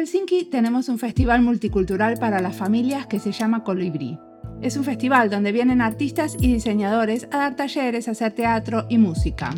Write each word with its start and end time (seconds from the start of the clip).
Helsinki 0.00 0.44
tenemos 0.46 0.88
un 0.88 0.98
festival 0.98 1.42
multicultural 1.42 2.16
para 2.16 2.40
las 2.40 2.56
familias 2.56 3.06
que 3.06 3.18
se 3.18 3.32
llama 3.32 3.64
Colibrí. 3.64 4.18
Es 4.62 4.78
un 4.78 4.84
festival 4.84 5.28
donde 5.28 5.52
vienen 5.52 5.82
artistas 5.82 6.38
y 6.40 6.54
diseñadores 6.54 7.28
a 7.30 7.36
dar 7.36 7.54
talleres, 7.54 8.08
a 8.08 8.12
hacer 8.12 8.32
teatro 8.32 8.86
y 8.88 8.96
música. 8.96 9.54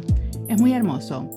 Es 0.48 0.60
muy 0.60 0.72
hermoso. 0.72 1.30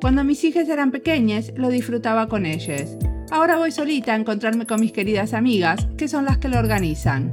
Cuando 0.00 0.22
mis 0.22 0.44
hijas 0.44 0.68
eran 0.68 0.92
pequeñas, 0.92 1.52
lo 1.56 1.70
disfrutaba 1.70 2.28
con 2.28 2.46
ellas. 2.46 2.96
Ahora 3.32 3.56
voy 3.56 3.72
solita 3.72 4.12
a 4.12 4.16
encontrarme 4.16 4.64
con 4.64 4.78
mis 4.78 4.92
queridas 4.92 5.34
amigas, 5.34 5.88
que 5.98 6.06
son 6.06 6.24
las 6.24 6.38
que 6.38 6.48
lo 6.48 6.60
organizan. 6.60 7.32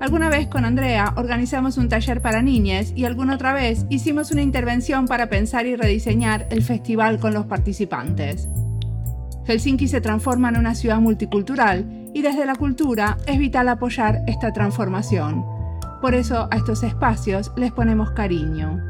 Alguna 0.00 0.30
vez 0.30 0.46
con 0.46 0.64
Andrea 0.64 1.12
organizamos 1.18 1.76
un 1.76 1.90
taller 1.90 2.22
para 2.22 2.40
niñas 2.40 2.90
y 2.96 3.04
alguna 3.04 3.34
otra 3.34 3.52
vez 3.52 3.84
hicimos 3.90 4.30
una 4.30 4.40
intervención 4.40 5.08
para 5.08 5.28
pensar 5.28 5.66
y 5.66 5.76
rediseñar 5.76 6.46
el 6.50 6.62
festival 6.62 7.18
con 7.18 7.34
los 7.34 7.44
participantes. 7.44 8.48
Helsinki 9.46 9.86
se 9.86 10.00
transforma 10.00 10.48
en 10.48 10.56
una 10.56 10.74
ciudad 10.74 10.98
multicultural 10.98 12.10
y 12.12 12.22
desde 12.22 12.46
la 12.46 12.56
cultura 12.56 13.16
es 13.26 13.38
vital 13.38 13.68
apoyar 13.68 14.22
esta 14.26 14.52
transformación. 14.52 15.44
Por 16.00 16.14
eso 16.14 16.48
a 16.50 16.56
estos 16.56 16.82
espacios 16.82 17.52
les 17.56 17.72
ponemos 17.72 18.10
cariño. 18.10 18.82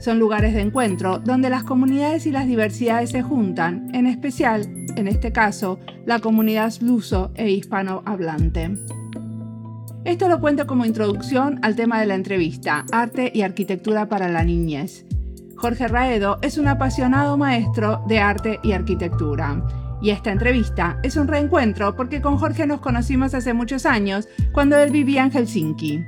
Son 0.00 0.18
lugares 0.18 0.52
de 0.52 0.62
encuentro 0.62 1.20
donde 1.20 1.48
las 1.48 1.62
comunidades 1.62 2.26
y 2.26 2.32
las 2.32 2.46
diversidades 2.46 3.10
se 3.10 3.22
juntan, 3.22 3.88
en 3.94 4.06
especial, 4.06 4.62
en 4.96 5.06
este 5.06 5.30
caso, 5.30 5.78
la 6.04 6.18
comunidad 6.18 6.72
luso 6.80 7.30
e 7.36 7.50
hispanohablante. 7.52 8.76
Esto 10.04 10.28
lo 10.28 10.40
cuento 10.40 10.66
como 10.66 10.84
introducción 10.84 11.60
al 11.62 11.76
tema 11.76 12.00
de 12.00 12.06
la 12.06 12.16
entrevista, 12.16 12.84
Arte 12.90 13.30
y 13.32 13.42
Arquitectura 13.42 14.08
para 14.08 14.28
la 14.28 14.42
Niñez. 14.42 15.06
Jorge 15.62 15.86
Raedo 15.86 16.38
es 16.42 16.58
un 16.58 16.66
apasionado 16.66 17.38
maestro 17.38 18.02
de 18.08 18.18
arte 18.18 18.58
y 18.64 18.72
arquitectura. 18.72 19.62
Y 20.02 20.10
esta 20.10 20.32
entrevista 20.32 20.98
es 21.04 21.16
un 21.16 21.28
reencuentro 21.28 21.94
porque 21.94 22.20
con 22.20 22.36
Jorge 22.36 22.66
nos 22.66 22.80
conocimos 22.80 23.32
hace 23.32 23.54
muchos 23.54 23.86
años 23.86 24.26
cuando 24.50 24.76
él 24.76 24.90
vivía 24.90 25.22
en 25.22 25.30
Helsinki. 25.30 26.04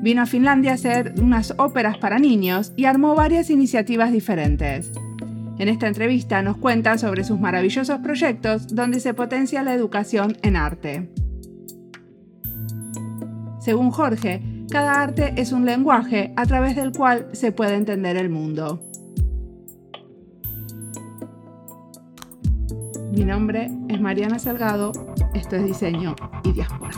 Vino 0.00 0.22
a 0.22 0.26
Finlandia 0.26 0.70
a 0.70 0.74
hacer 0.76 1.12
unas 1.20 1.52
óperas 1.58 1.98
para 1.98 2.18
niños 2.18 2.72
y 2.74 2.86
armó 2.86 3.14
varias 3.14 3.50
iniciativas 3.50 4.12
diferentes. 4.12 4.90
En 5.58 5.68
esta 5.68 5.88
entrevista 5.88 6.40
nos 6.40 6.56
cuenta 6.56 6.96
sobre 6.96 7.22
sus 7.22 7.38
maravillosos 7.38 7.98
proyectos 7.98 8.74
donde 8.74 8.98
se 8.98 9.12
potencia 9.12 9.62
la 9.62 9.74
educación 9.74 10.38
en 10.40 10.56
arte. 10.56 11.10
Según 13.60 13.90
Jorge, 13.90 14.40
cada 14.70 15.00
arte 15.02 15.34
es 15.36 15.52
un 15.52 15.64
lenguaje 15.64 16.32
a 16.36 16.46
través 16.46 16.76
del 16.76 16.92
cual 16.92 17.28
se 17.32 17.52
puede 17.52 17.74
entender 17.74 18.16
el 18.16 18.28
mundo. 18.28 18.80
Mi 23.12 23.24
nombre 23.24 23.70
es 23.88 24.00
Mariana 24.00 24.38
Salgado, 24.38 24.92
esto 25.34 25.56
es 25.56 25.64
Diseño 25.64 26.14
y 26.44 26.52
Diáspora. 26.52 26.92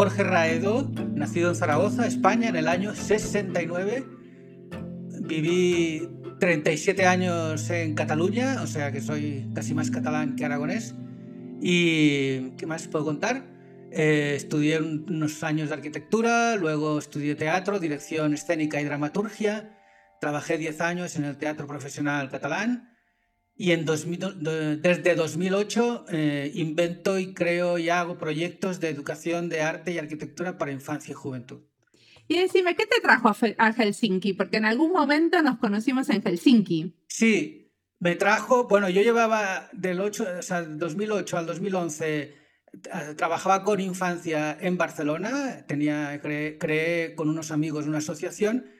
Jorge 0.00 0.24
Raedo, 0.24 0.90
nacido 1.14 1.50
en 1.50 1.56
Zaragoza, 1.56 2.06
España, 2.06 2.48
en 2.48 2.56
el 2.56 2.68
año 2.68 2.94
69. 2.94 4.02
Viví 5.24 6.08
37 6.38 7.04
años 7.04 7.68
en 7.68 7.94
Cataluña, 7.94 8.62
o 8.62 8.66
sea 8.66 8.92
que 8.92 9.02
soy 9.02 9.50
casi 9.54 9.74
más 9.74 9.90
catalán 9.90 10.36
que 10.36 10.46
aragonés. 10.46 10.94
¿Y 11.60 12.52
qué 12.52 12.64
más 12.66 12.88
puedo 12.88 13.04
contar? 13.04 13.44
Eh, 13.92 14.32
estudié 14.36 14.80
unos 14.80 15.44
años 15.44 15.68
de 15.68 15.74
arquitectura, 15.74 16.56
luego 16.56 16.98
estudié 16.98 17.34
teatro, 17.34 17.78
dirección 17.78 18.32
escénica 18.32 18.80
y 18.80 18.84
dramaturgia. 18.84 19.76
Trabajé 20.18 20.56
10 20.56 20.80
años 20.80 21.16
en 21.16 21.24
el 21.24 21.36
teatro 21.36 21.66
profesional 21.66 22.30
catalán 22.30 22.89
y 23.60 23.72
en 23.72 23.84
desde 23.84 25.14
2008 25.14 26.06
eh, 26.08 26.50
invento 26.54 27.18
y 27.18 27.34
creo 27.34 27.76
y 27.76 27.90
hago 27.90 28.16
proyectos 28.16 28.80
de 28.80 28.88
educación 28.88 29.50
de 29.50 29.60
arte 29.60 29.92
y 29.92 29.98
arquitectura 29.98 30.56
para 30.56 30.72
infancia 30.72 31.12
y 31.12 31.14
juventud. 31.14 31.60
Y 32.26 32.38
decime, 32.38 32.74
¿qué 32.74 32.86
te 32.86 33.02
trajo 33.02 33.28
a 33.58 33.72
Helsinki? 33.74 34.32
Porque 34.32 34.56
en 34.56 34.64
algún 34.64 34.92
momento 34.92 35.42
nos 35.42 35.58
conocimos 35.58 36.08
en 36.08 36.22
Helsinki. 36.22 36.96
Sí, 37.06 37.70
me 37.98 38.16
trajo, 38.16 38.66
bueno, 38.66 38.88
yo 38.88 39.02
llevaba 39.02 39.68
del 39.74 40.00
8, 40.00 40.26
o 40.38 40.42
sea, 40.42 40.62
2008 40.62 41.36
al 41.36 41.44
2011, 41.44 42.22
eh, 42.22 42.34
trabajaba 43.14 43.62
con 43.62 43.78
infancia 43.78 44.56
en 44.58 44.78
Barcelona, 44.78 45.66
tenía, 45.68 46.18
creé 46.22 47.14
con 47.14 47.28
unos 47.28 47.50
amigos 47.50 47.86
una 47.86 47.98
asociación 47.98 48.70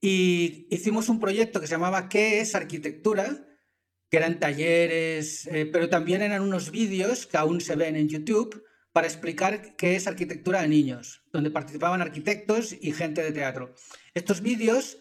y 0.00 0.68
hicimos 0.70 1.10
un 1.10 1.20
proyecto 1.20 1.60
que 1.60 1.66
se 1.66 1.74
llamaba 1.74 2.08
¿Qué 2.08 2.40
es 2.40 2.54
arquitectura? 2.54 3.45
Que 4.10 4.16
eran 4.16 4.38
talleres, 4.38 5.46
eh, 5.46 5.66
pero 5.70 5.88
también 5.88 6.22
eran 6.22 6.42
unos 6.42 6.70
vídeos 6.70 7.26
que 7.26 7.36
aún 7.36 7.60
se 7.60 7.76
ven 7.76 7.96
en 7.96 8.08
YouTube 8.08 8.64
para 8.92 9.06
explicar 9.06 9.76
qué 9.76 9.96
es 9.96 10.06
arquitectura 10.06 10.62
de 10.62 10.68
niños, 10.68 11.22
donde 11.32 11.50
participaban 11.50 12.00
arquitectos 12.00 12.74
y 12.80 12.92
gente 12.92 13.22
de 13.22 13.32
teatro. 13.32 13.74
Estos 14.14 14.40
vídeos, 14.40 14.98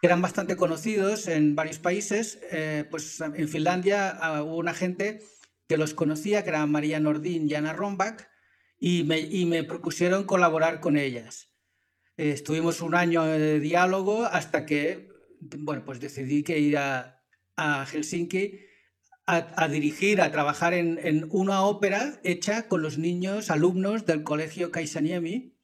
que 0.00 0.06
eran 0.06 0.20
bastante 0.20 0.56
conocidos 0.56 1.28
en 1.28 1.54
varios 1.54 1.78
países, 1.78 2.40
eh, 2.50 2.84
pues 2.90 3.20
en 3.20 3.48
Finlandia 3.48 4.10
ah, 4.10 4.42
hubo 4.42 4.56
una 4.56 4.74
gente 4.74 5.22
que 5.66 5.78
los 5.78 5.94
conocía, 5.94 6.42
que 6.42 6.50
eran 6.50 6.70
María 6.70 7.00
Nordín 7.00 7.48
y 7.48 7.54
Ana 7.54 7.72
Rombach, 7.72 8.28
y 8.78 9.04
me, 9.04 9.20
y 9.20 9.46
me 9.46 9.64
propusieron 9.64 10.24
colaborar 10.24 10.80
con 10.80 10.96
ellas. 10.96 11.48
Eh, 12.16 12.32
estuvimos 12.32 12.80
un 12.80 12.94
año 12.94 13.24
de 13.24 13.60
diálogo 13.60 14.24
hasta 14.24 14.66
que, 14.66 15.08
bueno, 15.40 15.84
pues 15.84 16.00
decidí 16.00 16.42
que 16.42 16.58
ir 16.58 16.76
a, 16.76 17.17
a 17.58 17.84
Helsinki 17.84 18.60
a, 19.26 19.68
dirigir, 19.68 20.22
a 20.22 20.32
trabajar 20.32 20.72
en, 20.72 21.28
una 21.30 21.62
ópera 21.62 22.18
hecha 22.24 22.66
con 22.66 22.80
los 22.80 22.96
niños, 22.96 23.50
alumnos 23.50 24.06
del 24.06 24.22
colegio 24.22 24.70
Kaisaniemi, 24.70 25.54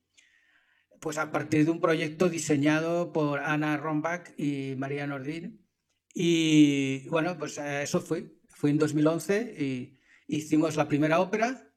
pues 1.01 1.17
a 1.17 1.33
partir 1.33 1.65
de 1.65 1.71
un 1.71 1.81
proyecto 1.81 2.29
diseñado 2.29 3.11
por 3.15 3.41
Ana 3.41 3.79
Rombach 3.79 4.39
y 4.39 4.75
María 4.77 5.07
Nordin. 5.07 5.67
Y 6.13 7.09
bueno, 7.09 7.39
pues 7.39 7.57
eso 7.57 8.03
fue. 8.03 8.37
Fue 8.51 8.69
en 8.69 8.79
2011 8.79 9.55
y 9.59 9.99
hicimos 10.27 10.77
la 10.77 10.87
primera 10.87 11.21
ópera 11.21 11.73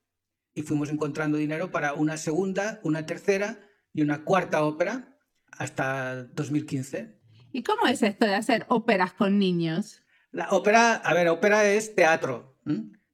y 0.54 0.64
fuimos 0.64 0.90
encontrando 0.90 1.38
dinero 1.38 1.72
para 1.72 1.94
una 1.94 2.18
segunda, 2.18 2.82
una 2.84 3.06
tercera 3.06 3.62
y 3.94 4.02
una 4.02 4.26
cuarta 4.26 4.64
ópera 4.66 5.18
hasta 5.52 6.26
2015. 6.26 7.18
¿Y 7.54 7.64
cómo 7.64 7.88
es 7.88 8.04
esto 8.04 8.26
de 8.26 8.36
hacer 8.36 8.66
óperas 8.68 9.14
con 9.14 9.40
niños? 9.40 10.04
La 10.32 10.50
ópera, 10.50 10.94
a 10.94 11.14
ver, 11.14 11.30
ópera 11.30 11.66
es 11.66 11.96
teatro, 11.96 12.58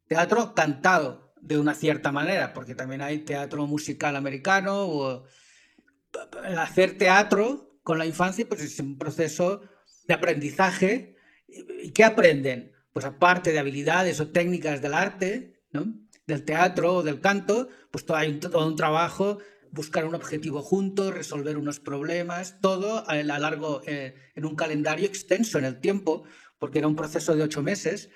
teatro 0.07 0.53
cantado 0.53 1.33
de 1.41 1.57
una 1.57 1.73
cierta 1.73 2.11
manera, 2.11 2.53
porque 2.53 2.75
también 2.75 3.01
hay 3.01 3.19
teatro 3.19 3.67
musical 3.67 4.15
americano 4.15 5.25
hacer 6.57 6.97
teatro 6.97 7.79
con 7.83 7.97
la 7.97 8.05
infancia 8.05 8.47
pues 8.47 8.61
es 8.61 8.79
un 8.79 8.97
proceso 8.97 9.61
de 10.07 10.13
aprendizaje. 10.13 11.15
¿Y 11.47 11.91
qué 11.91 12.03
aprenden? 12.03 12.71
Pues 12.93 13.05
aparte 13.05 13.51
de 13.51 13.59
habilidades 13.59 14.19
o 14.19 14.29
técnicas 14.29 14.81
del 14.81 14.93
arte, 14.93 15.61
del 16.25 16.45
teatro 16.45 16.95
o 16.95 17.03
del 17.03 17.21
canto, 17.21 17.67
pues 17.91 18.05
todo, 18.05 18.17
hay 18.17 18.39
todo 18.39 18.67
un 18.67 18.75
trabajo, 18.75 19.39
buscar 19.71 20.05
un 20.05 20.15
objetivo 20.15 20.61
junto, 20.61 21.11
resolver 21.11 21.57
unos 21.57 21.79
problemas, 21.79 22.59
todo 22.61 23.03
a, 23.07 23.15
largo, 23.15 23.81
eh, 23.85 24.15
en 24.35 24.45
un 24.45 24.55
calendario 24.55 25.05
extenso 25.05 25.57
en 25.57 25.65
el 25.65 25.79
tiempo, 25.79 26.23
porque 26.63 26.79
era 26.79 26.87
un 26.87 26.95
proceso 26.95 27.35
de 27.35 27.43
ocho 27.43 27.61
meses. 27.61 28.09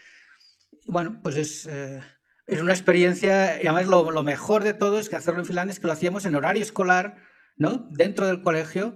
Bueno, 0.85 1.19
pues 1.21 1.35
es, 1.35 1.65
eh, 1.65 2.01
es 2.45 2.61
una 2.61 2.71
experiencia, 2.71 3.61
y 3.61 3.67
además 3.67 3.87
lo, 3.87 4.09
lo, 4.09 4.23
mejor 4.23 4.63
de 4.63 4.73
todo 4.73 4.99
es 4.99 5.09
que 5.09 5.17
hacerlo 5.17 5.41
en 5.41 5.45
Finlandia 5.45 5.73
es 5.73 5.81
que 5.81 5.87
lo 5.87 5.91
hacíamos 5.91 6.23
en 6.23 6.33
horario 6.33 6.63
escolar, 6.63 7.17
¿no? 7.57 7.89
Dentro 7.91 8.25
del 8.25 8.41
colegio, 8.41 8.95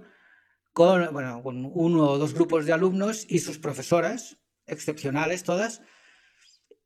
con, 0.72 1.12
bueno, 1.12 1.42
con 1.42 1.70
uno 1.70 2.12
o 2.12 2.16
dos 2.16 2.32
grupos 2.32 2.64
de 2.64 2.72
alumnos 2.72 3.26
y 3.28 3.40
sus 3.40 3.58
profesoras, 3.58 4.38
excepcionales 4.64 5.42
todas. 5.42 5.82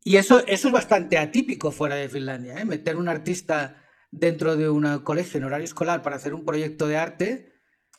Y 0.03 0.17
eso, 0.17 0.45
eso 0.49 0.67
es 0.67 0.73
bastante 0.73 1.19
atípico 1.19 1.71
fuera 1.71 1.95
de 1.95 2.09
Finlandia, 2.09 2.59
¿eh? 2.59 2.65
meter 2.65 2.97
un 2.97 3.09
artista 3.09 3.81
dentro 4.11 4.57
de 4.57 4.69
un 4.69 5.05
colegio 5.05 5.39
en 5.39 5.45
horario 5.45 5.67
escolar 5.67 6.03
para 6.03 6.17
hacer 6.17 6.35
un 6.35 6.45
proyecto 6.45 6.89
de 6.89 6.97
arte, 6.97 7.56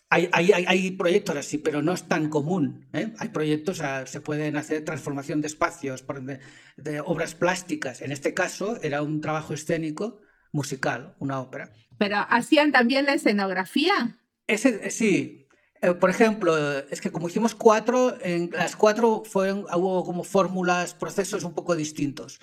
Hay, 0.09 0.29
hay, 0.31 0.51
hay, 0.53 0.91
proyectos 0.91 1.35
así, 1.35 1.57
pero 1.57 1.81
no 1.81 1.91
es 1.91 2.03
tan 2.07 2.29
común. 2.29 2.87
¿eh? 2.93 3.13
Hay 3.19 3.29
proyectos, 3.29 3.81
se 4.05 4.21
pueden 4.21 4.55
hacer 4.55 4.85
transformación 4.85 5.41
de 5.41 5.47
espacios, 5.47 6.05
de, 6.21 6.39
de, 6.77 7.01
obras 7.01 7.35
plásticas. 7.35 8.01
En 8.01 8.13
este 8.13 8.33
caso 8.33 8.81
era 8.81 9.01
un 9.01 9.19
trabajo 9.19 9.53
escénico 9.53 10.21
musical, 10.53 11.15
una 11.19 11.41
ópera. 11.41 11.73
Pero 11.97 12.17
hacían 12.29 12.71
también 12.71 13.05
la 13.05 13.15
escenografía. 13.15 14.17
Ese, 14.47 14.89
sí. 14.91 15.47
Eh, 15.81 15.93
por 15.93 16.09
ejemplo, 16.09 16.57
es 16.89 17.01
que 17.01 17.11
como 17.11 17.27
hicimos 17.27 17.53
cuatro, 17.53 18.17
en 18.21 18.49
las 18.51 18.75
cuatro 18.75 19.23
fueron, 19.25 19.65
hubo 19.73 20.03
como 20.03 20.23
fórmulas, 20.23 20.93
procesos 20.93 21.43
un 21.43 21.53
poco 21.53 21.75
distintos. 21.75 22.39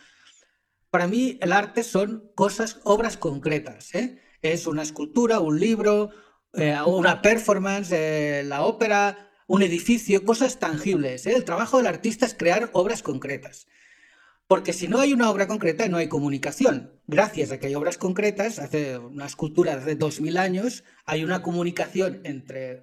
Para 0.91 1.09
mí 1.09 1.39
el 1.41 1.53
arte 1.53 1.83
son 1.83 2.31
cosas, 2.35 2.81
obras 2.85 3.17
concretas. 3.17 3.95
¿eh? 3.95 4.21
Es 4.43 4.67
una 4.67 4.83
escultura, 4.83 5.41
un 5.41 5.59
libro, 5.59 6.11
eh, 6.57 6.77
una 6.87 7.21
performance, 7.21 7.91
eh, 7.93 8.45
la 8.45 8.63
ópera, 8.63 9.31
un 9.47 9.63
edificio, 9.63 10.25
cosas 10.25 10.59
tangibles. 10.59 11.27
¿eh? 11.27 11.35
El 11.35 11.45
trabajo 11.45 11.79
del 11.79 11.87
artista 11.87 12.27
es 12.27 12.35
crear 12.35 12.71
obras 12.73 13.03
concretas. 13.03 13.67
Porque 14.47 14.73
si 14.73 14.87
no 14.87 15.01
hay 15.01 15.13
una 15.13 15.31
obra 15.31 15.49
concreta, 15.49 15.89
no 15.89 15.97
hay 15.97 16.09
comunicación. 16.09 17.01
Gracias 17.07 17.51
a 17.51 17.59
que 17.59 17.69
hay 17.69 17.75
obras 17.75 17.99
concretas, 17.99 18.59
hace 18.59 18.99
una 18.99 19.27
escultura 19.27 19.79
de 19.79 19.97
2000 19.97 20.37
años, 20.37 20.85
hay 21.07 21.25
una 21.25 21.43
comunicación 21.43 22.21
entre 22.25 22.83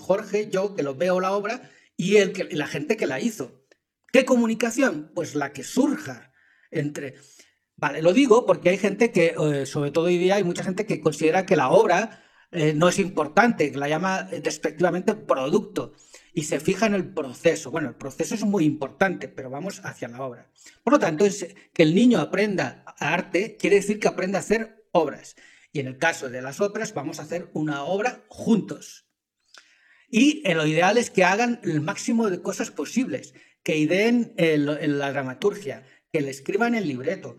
Jorge, 0.00 0.48
yo, 0.50 0.74
que 0.74 0.82
lo 0.82 0.94
veo 0.94 1.20
la 1.20 1.32
obra, 1.32 1.70
y, 1.96 2.16
el 2.16 2.32
que, 2.32 2.44
la 2.56 2.66
gente 2.66 2.96
que 2.96 3.06
la 3.06 3.20
hizo. 3.20 3.62
¿Qué 4.10 4.24
comunicación? 4.24 5.12
Pues 5.14 5.34
la 5.34 5.52
que 5.52 5.64
surja 5.64 6.32
entre... 6.70 7.14
Vale, 7.76 8.00
lo 8.00 8.12
digo 8.12 8.46
porque 8.46 8.70
hay 8.70 8.78
gente 8.78 9.10
que, 9.10 9.34
sobre 9.66 9.90
todo 9.90 10.06
hoy 10.06 10.18
día, 10.18 10.36
hay 10.36 10.44
mucha 10.44 10.64
gente 10.64 10.86
que 10.86 11.00
considera 11.00 11.46
que 11.46 11.56
la 11.56 11.70
obra 11.70 12.22
eh, 12.52 12.74
no 12.74 12.90
es 12.90 12.98
importante, 12.98 13.72
la 13.74 13.88
llama 13.88 14.24
despectivamente 14.24 15.14
producto 15.14 15.94
y 16.34 16.44
se 16.44 16.60
fija 16.60 16.84
en 16.84 16.94
el 16.94 17.12
proceso. 17.12 17.70
Bueno, 17.70 17.88
el 17.88 17.94
proceso 17.94 18.34
es 18.34 18.42
muy 18.42 18.64
importante, 18.64 19.28
pero 19.28 19.48
vamos 19.48 19.80
hacia 19.84 20.08
la 20.08 20.22
obra. 20.22 20.50
Por 20.84 20.92
lo 20.92 20.98
tanto, 20.98 21.24
que 21.72 21.82
el 21.82 21.94
niño 21.94 22.20
aprenda 22.20 22.84
arte 22.98 23.56
quiere 23.56 23.76
decir 23.76 23.98
que 23.98 24.08
aprenda 24.08 24.38
a 24.38 24.42
hacer 24.42 24.86
obras. 24.92 25.34
Y 25.72 25.80
en 25.80 25.86
el 25.86 25.96
caso 25.96 26.28
de 26.28 26.42
las 26.42 26.60
óperas, 26.60 26.92
vamos 26.92 27.18
a 27.18 27.22
hacer 27.22 27.48
una 27.54 27.84
obra 27.84 28.22
juntos. 28.28 29.06
Y 30.10 30.42
lo 30.52 30.66
ideal 30.66 30.98
es 30.98 31.10
que 31.10 31.24
hagan 31.24 31.58
el 31.62 31.80
máximo 31.80 32.28
de 32.28 32.42
cosas 32.42 32.70
posibles, 32.70 33.32
que 33.62 33.78
ideen 33.78 34.34
la 34.36 35.10
dramaturgia, 35.10 35.86
que 36.12 36.20
le 36.20 36.30
escriban 36.30 36.74
el 36.74 36.86
libreto, 36.86 37.38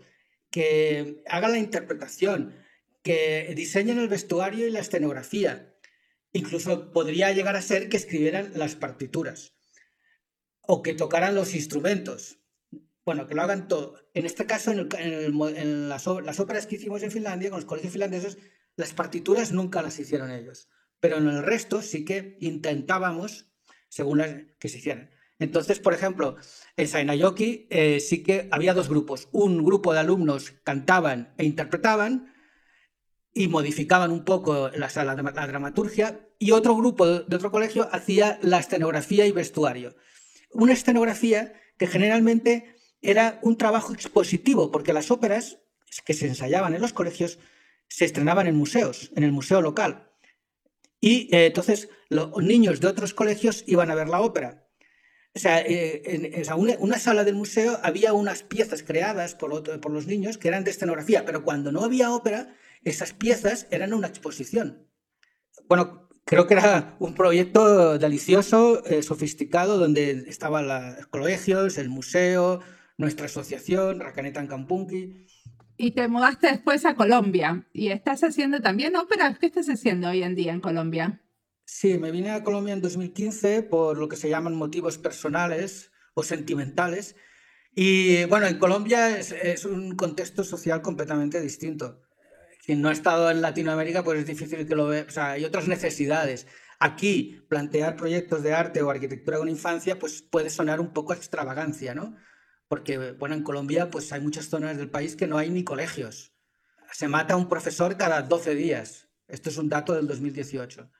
que 0.50 1.22
hagan 1.28 1.52
la 1.52 1.58
interpretación, 1.58 2.56
que 3.04 3.52
diseñen 3.54 3.98
el 3.98 4.08
vestuario 4.08 4.66
y 4.66 4.70
la 4.70 4.80
escenografía. 4.80 5.76
Incluso 6.32 6.90
podría 6.90 7.30
llegar 7.32 7.54
a 7.54 7.62
ser 7.62 7.88
que 7.88 7.98
escribieran 7.98 8.52
las 8.56 8.74
partituras 8.74 9.54
o 10.62 10.82
que 10.82 10.94
tocaran 10.94 11.34
los 11.34 11.54
instrumentos. 11.54 12.40
Bueno, 13.04 13.26
que 13.26 13.34
lo 13.34 13.42
hagan 13.42 13.68
todo. 13.68 14.08
En 14.14 14.24
este 14.24 14.46
caso, 14.46 14.72
en, 14.72 15.88
las, 15.88 16.08
óperas 16.08 16.66
que 16.66 16.76
hicimos 16.76 17.02
en 17.02 17.10
Finlandia, 17.10 17.50
con 17.50 17.58
los 17.58 17.66
colegios 17.66 17.92
finlandeses, 17.92 18.38
las 18.74 18.94
partituras 18.94 19.52
nunca 19.52 19.82
las 19.82 19.98
hicieron 19.98 20.30
ellos. 20.30 20.68
Pero 20.98 21.18
en 21.18 21.28
el 21.28 21.42
resto 21.42 21.82
sí 21.82 22.06
que 22.06 22.38
intentábamos, 22.40 23.52
según 23.90 24.18
las 24.18 24.34
que 24.58 24.70
se 24.70 24.78
hicieran. 24.78 25.10
Entonces, 25.38 25.78
por 25.78 25.92
ejemplo, 25.92 26.36
en 26.78 26.88
Sainayoki 26.88 27.66
eh, 27.68 28.00
sí 28.00 28.22
que 28.22 28.48
había 28.50 28.72
dos 28.72 28.88
grupos. 28.88 29.28
Un 29.30 29.62
grupo 29.62 29.92
de 29.92 29.98
alumnos 29.98 30.54
cantaban 30.64 31.34
e 31.36 31.44
interpretaban 31.44 32.33
y 33.34 33.48
modificaban 33.48 34.12
un 34.12 34.24
poco 34.24 34.70
la, 34.70 34.88
la, 35.04 35.46
dramaturgia 35.46 36.20
y 36.38 36.52
otro 36.52 36.76
grupo 36.76 37.04
de, 37.06 37.36
otro 37.36 37.50
colegio 37.50 37.88
hacía 37.92 38.38
la 38.42 38.60
escenografía 38.60 39.26
y 39.26 39.32
vestuario. 39.32 39.96
Una 40.52 40.72
escenografía 40.72 41.52
que 41.76 41.88
generalmente 41.88 42.76
era 43.02 43.40
un 43.42 43.58
trabajo 43.58 43.92
expositivo, 43.92 44.70
porque 44.70 44.92
las 44.92 45.10
óperas 45.10 45.58
que 46.06 46.14
se 46.14 46.28
ensayaban 46.28 46.74
en 46.74 46.80
los 46.80 46.92
colegios 46.92 47.38
se 47.88 48.04
estrenaban 48.04 48.46
en 48.46 48.54
museos, 48.54 49.10
en 49.16 49.24
el 49.24 49.32
museo 49.32 49.60
local. 49.60 50.10
Y 51.00 51.28
eh, 51.34 51.46
entonces 51.46 51.88
los 52.08 52.36
niños 52.42 52.80
de 52.80 52.86
otros 52.86 53.14
colegios 53.14 53.64
iban 53.66 53.90
a 53.90 53.96
ver 53.96 54.08
la 54.08 54.20
ópera. 54.20 54.68
O 55.34 55.40
sea, 55.40 55.60
eh, 55.60 56.02
en, 56.04 56.32
una, 56.78 56.98
sala 57.00 57.24
del 57.24 57.34
museo 57.34 57.80
había 57.82 58.12
unas 58.12 58.44
piezas 58.44 58.84
creadas 58.84 59.34
por, 59.34 59.80
por 59.80 59.92
los 59.92 60.06
niños 60.06 60.38
que 60.38 60.46
eran 60.46 60.62
de 60.62 60.70
escenografía, 60.70 61.24
pero 61.24 61.42
cuando 61.42 61.72
no 61.72 61.82
había 61.82 62.12
ópera, 62.12 62.54
esas 62.84 63.12
piezas 63.12 63.66
eran 63.70 63.94
una 63.94 64.08
exposición. 64.08 64.86
Bueno, 65.68 66.08
creo 66.24 66.46
que 66.46 66.54
era 66.54 66.96
un 66.98 67.14
proyecto 67.14 67.98
delicioso, 67.98 68.84
eh, 68.84 69.02
sofisticado, 69.02 69.78
donde 69.78 70.24
estaban 70.28 70.68
los 70.68 71.06
colegios, 71.06 71.78
el 71.78 71.88
museo, 71.88 72.60
nuestra 72.98 73.26
asociación, 73.26 74.00
Racanetan 74.00 74.46
Campunki. 74.46 75.26
Y 75.76 75.90
te 75.92 76.06
mudaste 76.06 76.48
después 76.48 76.84
a 76.84 76.94
Colombia 76.94 77.66
y 77.72 77.88
estás 77.88 78.22
haciendo 78.22 78.60
también 78.60 78.94
óperas. 78.94 79.38
¿Qué 79.38 79.46
estás 79.46 79.68
haciendo 79.68 80.08
hoy 80.08 80.22
en 80.22 80.34
día 80.34 80.52
en 80.52 80.60
Colombia? 80.60 81.20
Sí, 81.64 81.98
me 81.98 82.10
vine 82.10 82.30
a 82.30 82.44
Colombia 82.44 82.74
en 82.74 82.82
2015 82.82 83.62
por 83.62 83.98
lo 83.98 84.08
que 84.08 84.16
se 84.16 84.28
llaman 84.28 84.54
motivos 84.54 84.98
personales 84.98 85.90
o 86.14 86.22
sentimentales. 86.22 87.16
Y 87.74 88.24
bueno, 88.26 88.46
en 88.46 88.58
Colombia 88.58 89.18
es, 89.18 89.32
es 89.32 89.64
un 89.64 89.96
contexto 89.96 90.44
social 90.44 90.80
completamente 90.80 91.40
distinto 91.40 92.03
quien 92.64 92.80
no 92.80 92.88
ha 92.88 92.92
estado 92.92 93.30
en 93.30 93.42
Latinoamérica, 93.42 94.02
pues 94.02 94.20
es 94.20 94.26
difícil 94.26 94.66
que 94.66 94.74
lo 94.74 94.86
vea. 94.86 95.04
O 95.06 95.10
sea, 95.10 95.32
hay 95.32 95.44
otras 95.44 95.68
necesidades. 95.68 96.46
Aquí, 96.78 97.44
plantear 97.48 97.96
proyectos 97.96 98.42
de 98.42 98.54
arte 98.54 98.82
o 98.82 98.90
arquitectura 98.90 99.38
con 99.38 99.48
infancia, 99.48 99.98
pues 99.98 100.22
puede 100.22 100.50
sonar 100.50 100.80
un 100.80 100.92
poco 100.92 101.12
extravagancia, 101.12 101.94
¿no? 101.94 102.16
Porque, 102.68 103.12
bueno, 103.12 103.34
en 103.34 103.42
Colombia, 103.42 103.90
pues 103.90 104.12
hay 104.12 104.20
muchas 104.20 104.46
zonas 104.46 104.78
del 104.78 104.90
país 104.90 105.14
que 105.14 105.26
no 105.26 105.36
hay 105.36 105.50
ni 105.50 105.62
colegios. 105.62 106.32
Se 106.92 107.06
mata 107.08 107.36
un 107.36 107.48
profesor 107.48 107.96
cada 107.96 108.22
12 108.22 108.54
días. 108.54 109.08
Esto 109.28 109.50
es 109.50 109.58
un 109.58 109.68
dato 109.68 109.92
del 109.94 110.06
2018. 110.06 110.90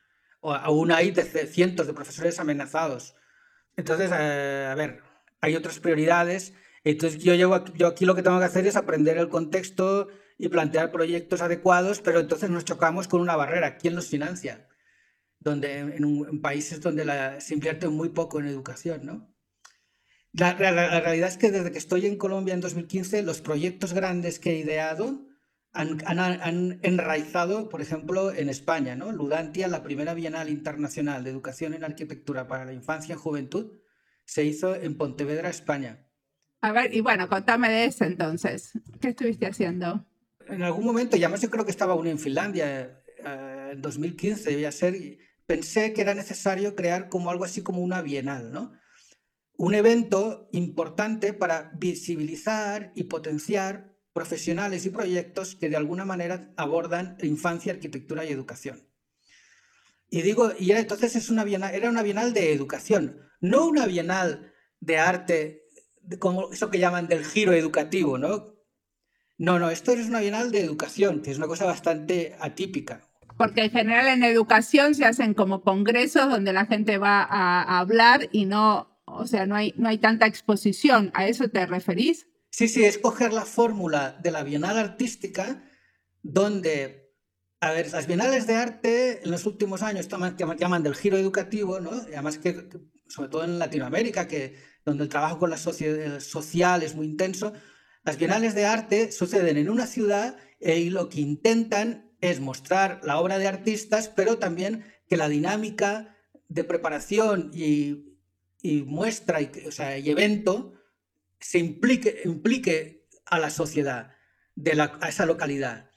O 0.41 0.53
aún 0.53 0.93
hay 0.93 1.15
cientos 1.51 1.87
de 1.87 1.95
profesores 1.95 2.39
amenazados. 2.39 3.15
Entonces, 3.77 4.11
eh, 4.13 4.69
a 4.71 4.75
ver, 4.75 5.03
hay 5.41 5.57
otras 5.57 5.81
prioridades. 5.81 6.53
Entonces, 6.85 7.23
yo, 7.23 7.35
llevo, 7.35 7.65
yo 7.75 7.87
aquí 7.87 8.05
lo 8.05 8.15
que 8.15 8.23
tengo 8.23 8.39
que 8.39 8.45
hacer 8.45 8.67
es 8.67 8.77
aprender 8.77 9.17
el 9.17 9.29
contexto 9.29 10.09
y 10.37 10.49
plantear 10.49 10.91
proyectos 10.91 11.43
adecuados, 11.43 12.01
pero 12.01 12.21
entonces 12.21 12.51
nos 12.51 12.65
chocamos 12.65 13.09
con 13.09 13.21
una 13.21 13.37
barrera. 13.37 13.77
¿Quién 13.77 13.95
los 13.95 14.09
financia? 14.09 14.69
Donde, 15.39 15.79
en, 15.79 16.41
países 16.41 16.81
donde 16.81 17.41
se 17.41 17.55
invierte 17.55 17.89
muy 17.89 18.09
poco 18.09 18.41
en 18.41 18.47
educación, 18.47 19.05
¿no? 19.05 19.35
La, 20.33 20.55
realidad 20.55 21.29
es 21.29 21.37
que 21.37 21.53
desde 21.53 21.71
que 21.71 21.79
estoy 21.79 22.07
en 22.07 22.17
Colombia 22.17 22.55
en 22.55 22.61
2015, 22.61 23.23
los 23.23 23.41
proyectos 23.41 23.93
grandes 23.93 24.41
que 24.41 24.51
he 24.51 24.59
ideado 24.59 25.29
han, 25.73 26.01
han, 26.07 26.81
enraizado, 26.83 27.69
por 27.69 27.81
ejemplo, 27.81 28.35
en 28.35 28.49
España. 28.49 28.97
¿no? 28.97 29.13
Ludantia, 29.13 29.69
la 29.69 29.85
primera 29.85 30.13
Bienal 30.13 30.49
Internacional 30.49 31.23
de 31.23 31.31
Educación 31.31 31.75
en 31.75 31.85
Arquitectura 31.85 32.49
para 32.49 32.65
la 32.65 32.73
Infancia 32.73 33.15
y 33.15 33.19
Juventud, 33.19 33.79
se 34.25 34.45
hizo 34.45 34.75
en 34.75 34.97
Pontevedra, 34.97 35.51
España. 35.51 36.05
A 36.63 36.73
ver, 36.73 36.93
y 36.95 37.01
bueno, 37.01 37.29
contame 37.29 37.69
de 37.69 37.85
eso 37.85 38.05
entonces. 38.05 38.73
¿Qué 39.01 39.09
estuviste 39.09 39.47
haciendo? 39.47 40.05
En 40.49 40.63
algún 40.63 40.85
momento, 40.85 41.17
ya 41.17 41.29
más 41.29 41.41
yo 41.41 41.51
creo 41.51 41.65
que 41.65 41.71
estaba 41.71 41.95
aún 41.95 42.07
en 42.07 42.19
Finlandia, 42.19 43.03
eh, 43.25 43.71
en 43.73 43.83
2015 43.83 44.51
debía 44.51 44.73
ser, 44.73 44.95
pensé 45.47 45.93
que 45.93 46.03
era 46.03 46.15
necesario 46.15 46.75
crear 46.75 47.09
como 47.09 47.31
algo 47.31 47.45
así 47.45 47.63
como 47.63 47.81
una 47.83 48.03
bienal, 48.03 48.53
¿no? 48.53 48.73
Un 49.57 49.75
evento 49.75 50.49
importante 50.53 51.33
para 51.33 51.73
visibilizar 51.77 52.93
y 52.95 53.05
potenciar 53.05 53.95
profesionales 54.13 54.87
y 54.87 54.91
proyectos 54.91 55.57
que 55.57 55.69
de 55.69 55.77
alguna 55.77 56.05
manera 56.05 56.53
abordan 56.57 57.17
infancia, 57.23 57.73
arquitectura 57.73 58.25
y 58.25 58.33
educación. 58.33 58.89
Y 60.09 60.23
digo, 60.23 60.53
y 60.59 60.71
era, 60.71 60.81
entonces 60.81 61.17
es 61.17 61.31
una 61.31 61.45
bienal, 61.45 61.75
era 61.75 61.91
una 61.91 62.03
bienal 62.03 62.33
de 62.33 62.53
educación, 62.53 63.21
no 63.41 63.67
una 63.67 63.87
bienal 63.87 64.53
de 64.81 64.99
arte, 64.99 65.63
como 66.19 66.53
eso 66.53 66.71
que 66.71 66.79
llaman 66.79 67.09
del 67.09 67.25
giro 67.25 67.53
educativo, 67.53 68.19
¿no? 68.19 68.54
No, 69.37 69.59
no, 69.59 69.71
esto 69.71 69.93
es 69.93 70.07
una 70.07 70.21
bienal 70.21 70.53
de 70.53 70.61
educación, 70.61 71.21
que 71.21 71.31
es 71.31 71.39
una 71.39 71.47
cosa 71.47 71.67
bastante 71.67 72.37
atípica. 72.41 73.09
Porque 73.37 73.65
en 73.65 73.71
general 73.71 74.07
en 74.07 74.23
educación 74.23 74.95
se 74.95 75.05
hacen 75.05 75.35
como 75.35 75.63
congresos 75.63 76.31
donde 76.31 76.53
la 76.53 76.67
gente 76.67 76.99
va 76.99 77.23
a, 77.23 77.81
hablar 77.81 78.29
y 78.31 78.45
no, 78.45 79.01
o 79.07 79.27
sea, 79.27 79.47
no 79.47 79.57
hay, 79.57 79.75
no 79.77 79.89
hay 79.89 79.99
tanta 79.99 80.27
exposición. 80.27 81.11
¿A 81.15 81.27
eso 81.27 81.49
te 81.49 81.67
referís? 81.67 82.29
Sí, 82.51 82.69
sí, 82.69 82.85
es 82.85 82.99
coger 82.99 83.33
la 83.33 83.45
fórmula 83.45 84.17
de 84.23 84.31
la 84.31 84.45
bienal 84.45 84.79
artística 84.79 85.65
donde, 86.23 87.13
a 87.61 87.73
ver, 87.73 87.91
las 87.91 88.07
bienales 88.07 88.47
de 88.47 88.55
arte 88.55 89.25
en 89.25 89.33
los 89.33 89.47
últimos 89.47 89.83
años 89.83 90.07
toman, 90.07 90.37
llaman 90.37 90.85
del 90.85 90.95
giro 90.95 91.19
educativo, 91.19 91.81
¿no? 91.81 91.91
Y 92.09 92.13
además 92.13 92.39
que, 92.39 92.69
sobre 93.09 93.29
todo 93.29 93.43
en 93.43 93.59
Latinoamérica, 93.59 94.29
que, 94.29 94.57
donde 94.85 95.03
el 95.03 95.09
trabajo 95.09 95.41
con 95.41 95.51
la 95.51 95.57
sociedad 95.57 96.21
social 96.21 96.85
es 96.85 96.95
muy 96.95 97.07
intenso, 97.07 97.53
las 98.05 98.19
bienales 98.19 98.55
de 98.55 98.67
arte 98.67 99.13
suceden 99.13 99.57
en 99.57 99.71
una 99.71 99.87
ciudad 99.87 100.37
y 100.61 100.91
lo 100.91 101.09
que 101.09 101.23
intentan 101.23 102.13
es 102.21 102.39
mostrar 102.41 103.01
la 103.03 103.19
obra 103.19 103.39
de 103.39 103.49
artistas, 103.49 104.11
pero 104.15 104.39
también 104.39 104.85
que 105.09 105.17
la 105.17 105.29
dinámica 105.29 106.15
de 106.49 106.65
preparación 106.65 107.51
y, 107.55 108.05
muestra 108.87 109.41
y, 109.41 109.51
evento 110.11 110.75
se 111.41 111.59
implique, 111.59 112.21
implique 112.27 113.07
a 113.25 113.39
la 113.39 113.49
sociedad, 113.49 114.13
de 114.55 114.75
la, 114.75 114.99
a 115.01 115.09
esa 115.09 115.25
localidad. 115.25 115.91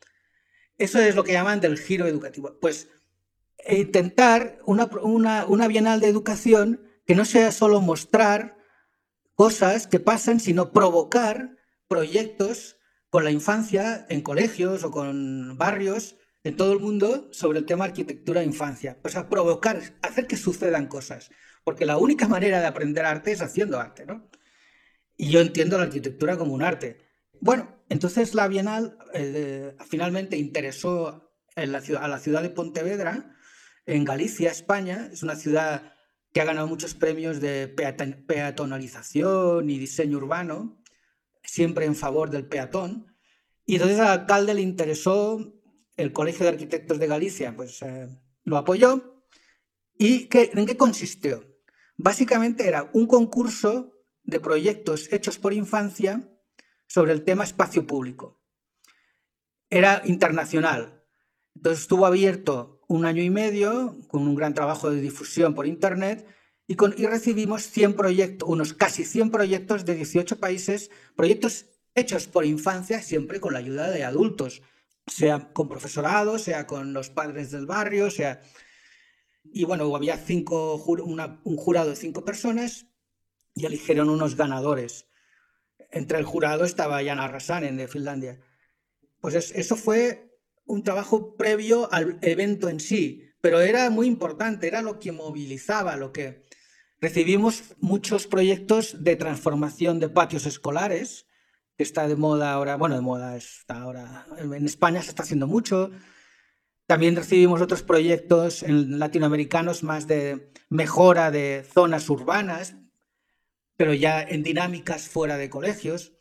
Eso 0.78 1.00
es 1.00 1.14
lo 1.14 1.26
que 1.26 1.34
llaman 1.34 1.60
del 1.60 1.78
giro 1.78 2.08
educativo. 2.08 2.58
Pues 2.62 2.88
intentar 3.70 4.60
una, 4.66 4.86
una, 5.02 5.46
una 5.46 5.68
bienal 5.68 6.00
de 6.00 6.08
educación 6.08 6.88
que 7.06 7.16
no 7.16 7.26
sea 7.26 7.52
solo 7.52 7.82
mostrar 7.82 8.58
cosas 9.36 9.88
que 9.88 10.00
pasan, 10.00 10.40
sino 10.40 10.72
provocar 10.72 11.57
proyectos 11.88 12.78
con 13.10 13.24
la 13.24 13.32
infancia 13.32 14.06
en 14.10 14.22
colegios 14.22 14.84
o 14.84 14.92
con 14.92 15.58
barrios 15.58 16.18
en 16.44 16.56
todo 16.56 16.74
el 16.74 16.80
mundo 16.80 17.30
sobre 17.32 17.60
el 17.60 17.66
tema 17.66 17.86
arquitectura 17.86 18.42
e 18.42 18.46
infancia. 18.46 18.98
Pues 19.02 19.16
a 19.16 19.30
provocar, 19.30 19.82
hacer 20.02 20.28
que 20.28 20.38
sucedan 20.38 20.88
cosas. 20.88 21.30
Porque 21.64 21.86
la 21.86 21.98
única 21.98 22.28
manera 22.28 22.60
de 22.60 22.68
aprender 22.68 23.06
arte 23.06 23.32
es 23.32 23.42
haciendo 23.42 23.80
arte, 23.80 24.06
¿no? 24.06 24.30
Y 25.18 25.30
yo 25.30 25.42
entiendo 25.42 25.78
la 25.78 25.84
arquitectura 25.84 26.38
como 26.38 26.54
un 26.54 26.64
arte. 26.64 26.98
Bueno, 27.42 27.84
entonces 27.90 28.36
la 28.36 28.48
Bienal 28.48 28.98
eh, 29.14 29.76
finalmente 29.90 30.38
interesó 30.38 31.34
en 31.56 31.72
la 31.72 31.82
ciudad, 31.82 32.04
a 32.04 32.08
la 32.08 32.20
ciudad 32.20 32.42
de 32.42 32.50
Pontevedra, 32.50 33.36
en 33.86 34.06
Galicia, 34.06 34.52
España. 34.52 35.10
Es 35.12 35.24
una 35.24 35.36
ciudad 35.36 35.94
que 36.34 36.42
ha 36.42 36.46
ganado 36.46 36.68
muchos 36.68 36.94
premios 36.94 37.42
de 37.42 37.68
peatonalización 37.68 39.70
y 39.70 39.80
diseño 39.80 40.18
urbano, 40.18 40.82
siempre 41.48 41.86
en 41.86 41.96
favor 41.96 42.30
del 42.30 42.46
peatón. 42.46 43.16
Y 43.66 43.76
entonces 43.76 44.00
al 44.00 44.20
alcalde 44.20 44.54
le 44.54 44.62
interesó, 44.62 45.54
el 45.96 46.14
Colegio 46.14 46.44
de 46.44 46.52
Arquitectos 46.52 47.00
de 47.00 47.08
Galicia 47.08 47.56
pues 47.56 47.82
eh, 47.82 48.08
lo 48.44 48.58
apoyó. 48.58 49.24
¿Y 49.98 50.30
en 50.32 50.66
qué 50.68 50.78
consistió? 50.78 51.44
Básicamente 51.96 52.68
era 52.68 52.92
un 52.94 53.08
concurso 53.08 53.94
de 54.24 54.40
proyectos 54.40 55.12
hechos 55.12 55.40
por 55.40 55.54
infancia 55.54 56.30
sobre 56.86 57.14
el 57.14 57.24
tema 57.24 57.44
espacio 57.44 57.88
público. 57.88 58.40
Era 59.70 60.04
internacional. 60.06 61.04
Entonces 61.56 61.82
estuvo 61.82 62.06
abierto 62.06 62.82
un 62.88 63.06
año 63.06 63.24
y 63.24 63.30
medio 63.30 63.98
con 64.08 64.28
un 64.28 64.36
gran 64.36 64.54
trabajo 64.54 64.92
de 64.92 65.02
difusión 65.02 65.56
por 65.56 65.66
Internet 65.66 66.28
y, 66.68 66.76
con, 66.76 66.94
y 66.98 67.06
recibimos 67.06 67.64
100 67.64 67.96
proyectos, 67.96 68.48
unos 68.50 68.74
casi 68.74 69.06
100 69.06 69.32
proyectos 69.32 69.86
de 69.86 69.96
18 69.96 70.40
países, 70.40 70.92
proyectos 71.16 71.66
hechos 71.96 72.28
por 72.28 72.46
infancia, 72.46 73.02
siempre 73.02 73.40
con 73.40 73.54
la 73.54 73.60
ayuda 73.60 73.90
de 73.90 74.04
adultos, 74.04 74.62
sea 75.08 75.54
con 75.54 75.70
profesorado, 75.70 76.38
sea 76.38 76.68
con 76.68 76.94
los 76.94 77.10
padres 77.10 77.52
del 77.52 77.66
barrio, 77.66 78.12
sea... 78.12 78.42
Y 79.50 79.64
bueno, 79.64 79.96
había 79.96 80.18
cinco, 80.18 80.76
un 80.76 81.56
jurado 81.56 81.92
de 81.92 81.96
cinco 81.96 82.26
personas 82.26 82.88
y 83.56 83.66
eligieron 83.66 84.10
unos 84.10 84.36
ganadores. 84.36 85.08
Entre 85.90 86.20
el 86.20 86.26
jurado 86.26 86.66
estaba 86.66 87.02
Jana 87.02 87.30
Rasanen 87.30 87.78
de 87.78 87.88
Finlandia. 87.88 88.42
Pues 89.22 89.36
eso 89.36 89.78
fue 89.78 90.38
un 90.66 90.84
trabajo 90.84 91.38
previo 91.38 91.92
al 91.94 92.20
evento 92.22 92.68
en 92.68 92.82
sí, 92.82 93.24
pero 93.40 93.62
era 93.62 93.90
muy 93.90 94.08
importante, 94.08 94.68
era 94.68 94.82
lo 94.82 95.00
que 95.00 95.14
movilizaba, 95.14 95.96
lo 95.96 96.12
que 96.12 96.44
recibimos 97.00 97.76
muchos 97.80 98.28
proyectos 98.28 99.04
de 99.04 99.16
transformación 99.16 100.00
de 100.00 100.10
patios 100.10 100.46
escolares, 100.46 101.28
que 101.76 101.84
está 101.84 102.08
de 102.08 102.16
moda 102.16 102.54
ahora, 102.54 102.76
bueno, 102.76 102.96
de 102.96 103.02
moda 103.02 103.36
está 103.38 103.82
ahora, 103.82 104.26
en 104.40 104.66
España 104.66 105.02
se 105.02 105.10
está 105.10 105.24
haciendo 105.24 105.48
mucho. 105.48 105.92
También 106.88 107.16
recibimos 107.16 107.62
otros 107.62 107.84
proyectos 107.84 108.64
en 108.64 108.98
latinoamericanos 108.98 109.84
más 109.84 110.08
de 110.08 110.52
mejora 110.70 111.32
de 111.32 111.66
zonas 111.72 112.10
urbanas, 112.10 112.76
pero 113.76 113.94
ya 113.94 114.22
en 114.24 114.42
dinámicas 114.42 115.08
fuera 115.08 115.38
de 115.38 115.50
colegios. 115.50 116.14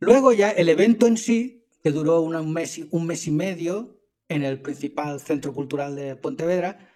Luego 0.00 0.32
ya 0.32 0.50
el 0.50 0.68
evento 0.68 1.06
en 1.06 1.16
sí, 1.16 1.66
que 1.82 1.90
duró 1.90 2.20
un 2.20 2.52
mes, 2.52 2.80
un 2.90 3.06
mes 3.06 3.26
y 3.26 3.30
medio 3.30 4.00
en 4.28 4.42
el 4.42 4.60
principal 4.60 5.20
centro 5.20 5.54
cultural 5.54 5.94
de 5.96 6.16
Pontevedra, 6.16 6.90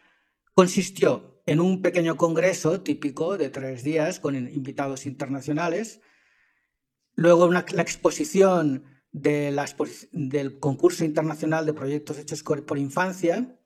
consistió 0.55 1.38
en 1.49 1.61
un 1.61 1.81
pequeño 1.81 2.19
congreso 2.19 2.83
típico 2.83 3.39
de 3.39 3.49
tres 3.49 3.83
días 3.83 4.21
con 4.21 4.37
invitados 4.37 5.07
internacionales, 5.07 6.03
luego 7.15 7.51
la 7.51 7.61
exposición 7.61 8.85
de 9.13 9.57
del 10.13 10.59
concurso 10.59 11.07
internacional 11.07 11.65
de 11.65 11.73
proyectos 11.73 12.19
hechos 12.19 12.43
por 12.43 12.77
infancia, 12.77 13.59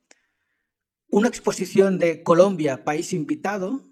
una 1.08 1.26
exposición 1.26 1.98
de 1.98 2.22
Colombia, 2.22 2.84
país 2.84 3.12
invitado, 3.12 3.82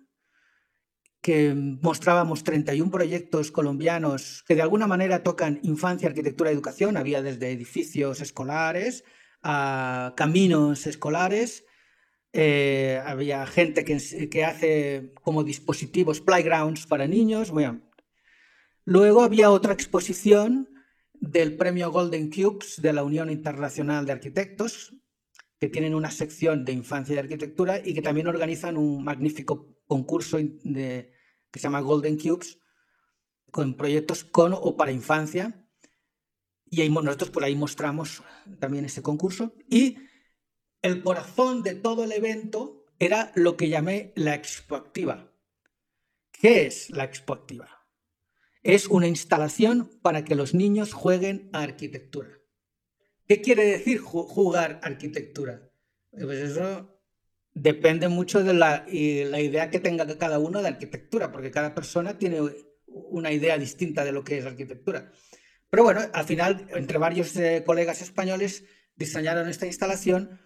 que 1.21 1.53
mostrábamos 1.55 2.45
31 2.45 2.93
proyectos 2.93 3.51
colombianos 3.51 4.45
que 4.47 4.55
de 4.55 4.63
alguna 4.63 4.87
manera 4.87 5.25
tocan 5.25 5.59
infancia, 5.65 6.09
arquitectura 6.09 6.51
educación. 6.51 6.97
Había 6.97 7.23
desde 7.23 7.51
edificios 7.51 8.21
escolares 8.21 9.05
a 9.43 10.15
caminos 10.17 10.87
escolares. 10.87 11.65
Eh, 12.33 13.01
había 13.05 13.45
gente 13.47 13.85
que, 13.85 14.45
hace 14.45 15.13
como 15.23 15.43
dispositivos, 15.43 16.21
playgrounds 16.21 16.87
para 16.87 17.07
niños. 17.07 17.51
Bueno. 17.51 17.81
Luego 18.85 19.23
había 19.23 19.51
otra 19.51 19.73
exposición 19.73 20.69
del 21.15 21.57
premio 21.57 21.91
Golden 21.91 22.31
Cubes 22.31 22.81
de 22.81 22.93
la 22.93 23.05
Unión 23.05 23.31
Internacional 23.31 24.07
de 24.07 24.13
Arquitectos, 24.13 24.95
que 25.59 25.69
tienen 25.69 25.95
una 25.95 26.11
sección 26.11 26.65
de 26.65 26.73
infancia 26.73 27.15
y 27.15 27.19
arquitectura 27.19 27.81
y 27.85 27.93
que 27.93 28.03
también 28.03 28.27
organizan 28.27 28.77
un 28.77 29.05
magnífico 29.05 29.77
concurso 29.87 30.39
de, 30.39 31.13
que 31.51 31.59
se 31.59 31.65
llama 31.65 31.81
Golden 31.81 32.17
Cubes, 32.17 32.59
con 33.51 33.75
proyectos 33.75 34.25
con 34.25 34.55
o 34.55 34.77
para 34.77 34.93
infancia. 34.93 35.67
Y 36.71 36.81
ahí, 36.81 36.89
nosotros 36.89 37.31
por 37.31 37.45
ahí 37.45 37.57
mostramos 37.57 38.23
también 38.61 38.85
ese 38.85 39.03
concurso. 39.03 39.55
Y 39.69 39.99
el 40.83 41.03
corazón 41.03 41.63
de 41.63 41.75
todo 41.75 42.05
el 42.05 42.13
evento 42.13 42.87
era 42.99 43.33
lo 43.35 43.57
que 43.57 43.69
llamé 43.69 44.13
la 44.17 44.35
expoactiva. 44.35 45.33
¿Qué 46.33 46.67
es 46.67 46.91
la 46.91 47.05
expoactiva? 47.05 47.87
Es 48.63 48.87
una 48.87 49.09
instalación 49.09 49.91
para 50.03 50.25
que 50.25 50.35
los 50.35 50.55
niños 50.55 50.93
jueguen 50.93 51.49
a 51.53 51.63
arquitectura. 51.63 52.29
¿Qué 53.27 53.41
quiere 53.41 53.65
decir 53.65 54.01
jugar 54.01 54.81
arquitectura? 54.83 55.71
Pues 56.11 56.39
eso 56.39 57.01
depende 57.55 58.09
mucho 58.09 58.43
de 58.43 58.55
la, 58.55 58.85
idea 58.89 59.71
que 59.71 59.81
tenga 59.81 60.07
cada 60.19 60.39
uno 60.39 60.63
de 60.63 60.69
arquitectura, 60.69 61.31
porque 61.33 61.51
cada 61.51 61.75
persona 61.75 62.19
tiene 62.19 62.41
una 62.87 63.33
idea 63.33 63.57
distinta 63.57 64.05
de 64.05 64.13
lo 64.13 64.25
que 64.25 64.39
es 64.39 64.47
arquitectura. 64.47 65.13
Pero 65.71 65.85
bueno, 65.85 66.01
al 66.13 66.25
final, 66.25 66.67
entre 66.75 66.99
varios 66.99 67.37
eh, 67.37 67.63
colegas 67.65 68.03
españoles 68.03 68.65
diseñaron 68.97 69.49
esta 69.49 69.67
instalación. 69.67 70.41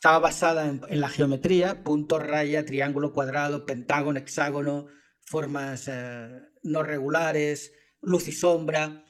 Estaba 0.00 0.18
basada 0.18 0.66
en, 0.66 0.98
la 0.98 1.10
geometría, 1.10 1.84
punto, 1.84 2.18
raya, 2.18 2.64
triángulo, 2.64 3.12
cuadrado, 3.12 3.66
pentágono, 3.66 4.18
hexágono, 4.18 4.86
formas 5.20 5.88
eh, 5.88 6.40
no 6.62 6.82
regulares, 6.82 7.74
luz 8.00 8.26
y 8.26 8.32
sombra. 8.32 9.04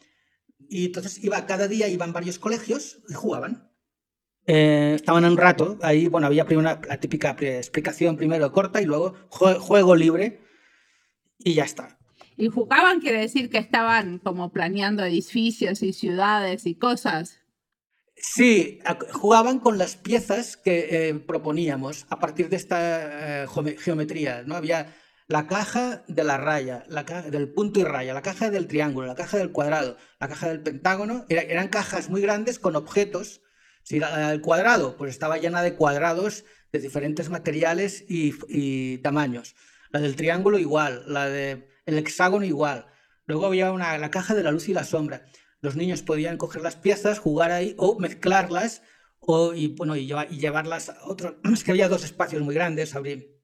Y 0.68 0.87
entonces 0.87 1.23
iba, 1.23 1.47
cada 1.47 1.68
día 1.68 1.87
iban 1.87 2.12
varios 2.12 2.40
colegios 2.40 2.99
y 3.09 3.14
jugaban. 3.14 3.70
Eh, 4.49 4.94
estaban 4.97 5.25
un 5.25 5.37
rato, 5.37 5.78
ahí, 5.82 6.09
bueno, 6.09 6.26
había 6.26 6.44
primero 6.44 6.80
la 6.85 6.99
típica 6.99 7.37
explicación 7.38 8.16
primero 8.16 8.50
corta 8.50 8.82
y 8.82 8.85
luego 8.85 9.14
juego 9.30 9.94
libre 9.94 10.40
y 11.38 11.54
ya 11.54 11.62
está. 11.62 12.00
Y 12.37 12.49
jugaban 12.49 12.99
quiere 12.99 13.20
decir 13.20 13.49
que 13.49 13.59
estaban 13.59 14.18
como 14.18 14.50
planeando 14.50 15.04
edificios 15.04 15.85
y 15.85 15.92
ciudades 15.92 16.66
y 16.66 16.75
cosas. 16.75 17.39
Sí, 18.23 18.81
jugaban 19.12 19.61
con 19.61 19.79
las 19.79 19.97
piezas 19.97 20.57
que 20.57 21.09
eh, 21.09 21.15
proponíamos 21.15 22.07
a 22.11 22.19
partir 22.19 22.50
de 22.50 22.57
esta 22.57 23.45
eh, 23.45 23.47
geometría. 23.79 24.43
¿no? 24.45 24.57
Había 24.57 24.95
la 25.27 25.47
caja 25.47 26.03
de 26.07 26.25
la 26.25 26.37
raya, 26.37 26.85
la 26.89 27.07
caja 27.07 27.31
del 27.31 27.53
punto 27.53 27.81
y 27.81 27.85
raya, 27.85 28.12
la 28.12 28.21
caja 28.21 28.50
del 28.50 28.67
triángulo, 28.67 29.07
la 29.07 29.15
caja 29.15 29.39
del 29.39 29.53
cuadrado, 29.53 29.97
la 30.19 30.29
caja 30.29 30.49
del 30.49 30.61
pentágono. 30.61 31.25
eran 31.29 31.69
cajas 31.69 32.11
muy 32.11 32.21
grandes 32.21 32.59
con 32.59 32.77
objetos. 32.77 33.41
Si 33.85 33.99
la, 33.99 34.31
del 34.31 34.43
cuadrado, 34.43 34.97
pues 34.97 35.11
estaba 35.11 35.39
llena 35.39 35.62
de 35.62 35.75
cuadrados 35.75 36.45
de 36.73 36.81
diferentes 36.81 37.31
materiales 37.31 38.05
y, 38.09 38.99
tamaños. 38.99 39.55
La 39.91 40.00
del 40.00 40.15
triángulo 40.15 40.59
igual, 40.59 41.05
la 41.07 41.29
del 41.29 41.65
hexágono 41.87 42.45
igual. 42.45 42.87
Luego 43.27 43.47
había 43.47 43.73
una, 43.73 43.97
la 43.99 44.11
caja 44.11 44.35
de 44.35 44.43
la 44.43 44.50
luz 44.50 44.69
y 44.69 44.75
la 44.75 44.85
sombra. 44.85 45.25
Los 45.61 45.76
niños 45.76 46.02
podían 46.02 46.37
coger 46.37 46.62
las 46.62 46.76
piezas, 46.76 47.19
jugar 47.19 47.50
ahí 47.50 47.75
o 47.79 47.99
mezclarlas 47.99 48.83
o, 49.19 49.52
y, 49.55 49.69
bueno, 49.69 49.97
y, 49.97 50.07
llevarlas 50.07 50.88
a 50.88 51.05
otro. 51.05 51.38
Es 51.52 51.64
que 51.64 51.73
había 51.73 51.88
dos 51.88 52.05
espacios 52.05 52.43
muy 52.43 52.55
grandes, 52.55 52.95
abrir 52.95 53.40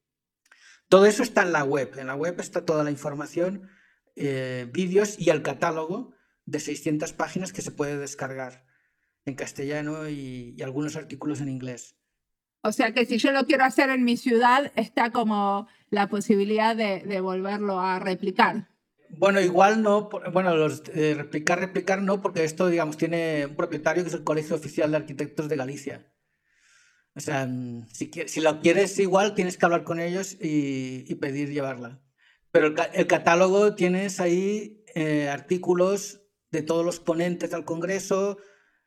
todo 0.88 1.06
eso 1.06 1.22
está 1.22 1.42
en 1.42 1.52
la 1.52 1.64
web. 1.64 1.92
En 1.98 2.06
la 2.06 2.14
web 2.14 2.38
está 2.40 2.64
toda 2.64 2.84
la 2.84 2.90
información, 2.90 3.68
eh, 4.14 4.68
vídeos 4.72 5.18
y 5.18 5.30
el 5.30 5.42
catálogo 5.42 6.14
de 6.44 6.60
600 6.60 7.12
páginas 7.12 7.52
que 7.52 7.62
se 7.62 7.72
puede 7.72 7.98
descargar 7.98 8.64
en 9.24 9.34
castellano 9.34 10.08
y, 10.08 10.56
algunos 10.62 10.96
artículos 10.96 11.40
en 11.40 11.48
inglés. 11.48 11.96
O 12.62 12.72
sea 12.72 12.92
que 12.92 13.04
si 13.04 13.18
yo 13.18 13.32
lo 13.32 13.46
quiero 13.46 13.64
hacer 13.64 13.90
en 13.90 14.04
mi 14.04 14.16
ciudad, 14.16 14.72
está 14.76 15.10
como 15.10 15.68
la 15.90 16.08
posibilidad 16.08 16.76
de, 16.76 17.20
volverlo 17.20 17.80
a 17.80 17.98
replicar. 17.98 18.68
Bueno, 19.10 19.40
igual 19.40 19.82
no, 19.82 20.08
bueno, 20.32 20.56
los, 20.56 20.82
eh, 20.94 21.14
replicar, 21.16 21.60
replicar 21.60 22.02
no, 22.02 22.20
porque 22.20 22.44
esto, 22.44 22.68
digamos, 22.68 22.96
tiene 22.96 23.46
un 23.46 23.56
propietario 23.56 24.02
que 24.02 24.08
es 24.08 24.14
el 24.14 24.24
Colegio 24.24 24.56
Oficial 24.56 24.90
de 24.90 24.96
Arquitectos 24.96 25.48
de 25.48 25.56
Galicia. 25.56 26.12
O 27.14 27.20
sea, 27.20 27.48
si, 27.92 28.10
si 28.26 28.40
lo 28.40 28.60
quieres 28.60 28.98
igual, 28.98 29.34
tienes 29.34 29.56
que 29.56 29.64
hablar 29.64 29.84
con 29.84 30.00
ellos 30.00 30.36
y, 30.40 31.14
pedir 31.14 31.50
llevarla. 31.50 32.02
Pero 32.50 32.74
el, 32.92 33.06
catálogo 33.06 33.74
tienes 33.74 34.20
ahí 34.20 34.84
eh, 34.94 35.28
artículos 35.28 36.22
de 36.50 36.62
todos 36.62 36.84
los 36.84 37.00
ponentes 37.00 37.50
del 37.50 37.64
Congreso, 37.64 38.38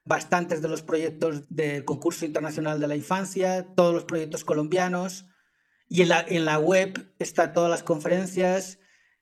bastantes 0.05 0.61
de 0.61 0.69
los 0.69 0.83
proyectos 0.83 1.43
del 1.49 1.85
concurso 1.85 2.25
internacional 2.25 2.79
de 2.79 2.87
la 2.87 2.95
infancia, 2.95 3.67
todos 3.75 3.93
los 3.93 4.05
proyectos 4.05 4.43
colombianos, 4.43 5.25
y 5.87 6.03
en 6.03 6.09
la, 6.09 6.23
en 6.27 6.45
la 6.45 6.59
web 6.59 7.13
están 7.17 7.53
todas 7.53 7.69
las 7.69 7.83
conferencias, 7.83 8.78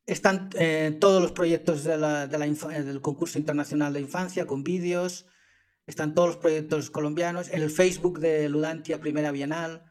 están 0.07 0.49
eh, 0.57 0.97
todos 0.99 1.21
los 1.21 1.33
proyectos 1.33 1.83
la 1.85 2.27
del 2.27 3.01
concurso 3.01 3.37
internacional 3.37 3.93
de 3.93 3.99
infancia 3.99 4.47
con 4.47 4.63
vídeos, 4.63 5.27
están 5.85 6.15
todos 6.15 6.29
los 6.29 6.37
proyectos 6.37 6.89
colombianos, 6.89 7.49
en 7.49 7.61
el 7.61 7.69
Facebook 7.69 8.19
de 8.19 8.49
Ludantia 8.49 8.99
Primera 8.99 9.31
Bienal. 9.31 9.83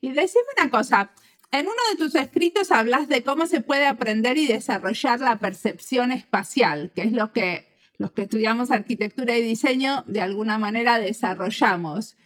Y 0.00 0.12
decime 0.12 0.44
una 0.58 0.70
cosa, 0.70 1.12
en 1.50 1.66
uno 1.66 1.76
de 1.90 1.96
tus 1.96 2.14
escritos 2.14 2.70
hablas 2.70 3.08
de 3.08 3.22
cómo 3.22 3.46
se 3.46 3.62
puede 3.62 3.86
aprender 3.86 4.36
y 4.36 4.46
desarrollar 4.46 5.20
la 5.20 5.38
percepción 5.38 6.12
espacial, 6.12 6.92
que 6.94 7.02
es 7.02 7.12
lo 7.12 7.32
que 7.32 7.72
los 7.98 8.12
que 8.12 8.22
estudiamos 8.22 8.70
arquitectura 8.70 9.36
y 9.36 9.42
diseño 9.42 10.04
de 10.06 10.20
alguna 10.20 10.58
manera 10.58 10.98
desarrollamos. 10.98 12.16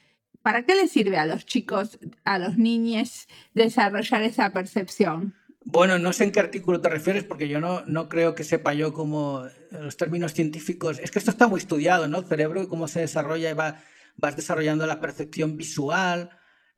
¿Para 0.43 0.65
qué 0.65 0.75
le 0.75 0.89
sirve 0.89 1.19
a 1.19 1.27
los 1.27 1.45
chicos, 1.45 1.99
a 2.25 2.39
los 2.39 2.57
niños, 2.57 3.29
desarrollar 3.53 4.23
esa 4.23 4.51
percepción? 4.51 5.35
Bueno, 5.69 5.99
no 5.99 6.13
sé 6.13 6.23
en 6.23 6.31
qué 6.31 6.39
artículo 6.39 6.81
te 6.81 6.89
refieres 6.89 7.25
porque 7.25 7.49
yo 7.49 7.61
no, 7.61 7.85
no 7.87 8.09
creo 8.09 8.37
que 8.37 8.45
sepa 8.45 8.73
yo 8.73 8.93
cómo 8.93 9.45
los 9.73 9.97
términos 9.97 10.33
científicos. 10.33 11.01
Es 11.01 11.11
que 11.11 11.19
esto 11.19 11.33
está 11.33 11.49
muy 11.49 11.59
estudiado, 11.59 12.07
¿no? 12.07 12.23
Cerebro 12.23 12.63
y 12.63 12.69
cómo 12.69 12.87
se 12.87 13.01
desarrolla 13.01 13.51
y 13.51 13.55
va, 13.55 13.83
vas 14.17 14.37
desarrollando 14.37 14.87
la 14.87 15.01
percepción 15.01 15.57
visual, 15.57 16.31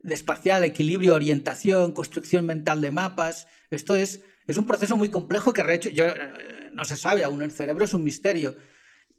espacial, 0.03 0.63
equilibrio, 0.63 1.13
orientación, 1.13 1.91
construcción 1.91 2.47
mental 2.47 2.81
de 2.81 2.89
mapas. 2.89 3.47
Esto 3.69 3.95
es, 3.95 4.21
es 4.47 4.57
un 4.57 4.65
proceso 4.65 4.97
muy 4.97 5.09
complejo 5.09 5.53
que 5.53 5.61
hecho, 5.71 5.89
yo, 5.89 6.07
eh, 6.07 6.71
no 6.73 6.83
se 6.83 6.97
sabe 6.97 7.23
aún. 7.23 7.43
El 7.43 7.51
cerebro 7.51 7.85
es 7.85 7.93
un 7.93 8.03
misterio. 8.03 8.57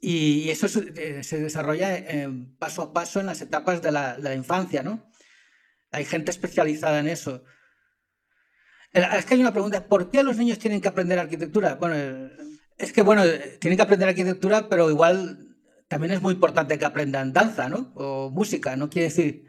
Y 0.01 0.49
eso 0.49 0.67
eh, 0.97 1.23
se, 1.23 1.39
desarrolla 1.39 1.95
eh, 1.95 2.27
paso 2.59 2.81
a 2.81 2.91
paso 2.91 3.21
en 3.21 3.27
las 3.27 3.41
etapas 3.41 3.81
de 3.81 3.93
la, 3.93 4.35
infancia, 4.35 4.83
¿no? 4.83 5.09
Hay 5.91 6.03
gente 6.03 6.29
especializada 6.29 6.99
en 6.99 7.07
eso. 7.07 7.45
Es 8.93 9.25
que 9.25 9.35
hay 9.35 9.41
una 9.41 9.53
pregunta, 9.53 9.85
¿por 9.87 10.09
qué 10.09 10.23
los 10.23 10.37
niños 10.37 10.59
tienen 10.59 10.81
que 10.81 10.89
aprender 10.89 11.17
arquitectura? 11.17 11.75
Bueno, 11.75 11.95
es 12.77 12.91
que, 12.91 13.01
bueno, 13.01 13.23
tienen 13.59 13.77
que 13.77 13.83
aprender 13.83 14.09
arquitectura, 14.09 14.67
pero 14.67 14.89
igual 14.89 15.55
también 15.87 16.13
es 16.13 16.21
muy 16.21 16.33
importante 16.33 16.77
que 16.77 16.85
aprendan 16.85 17.31
danza, 17.31 17.69
¿no? 17.69 17.91
O 17.95 18.29
música, 18.29 18.75
¿no? 18.75 18.89
Quiere 18.89 19.09
decir... 19.09 19.45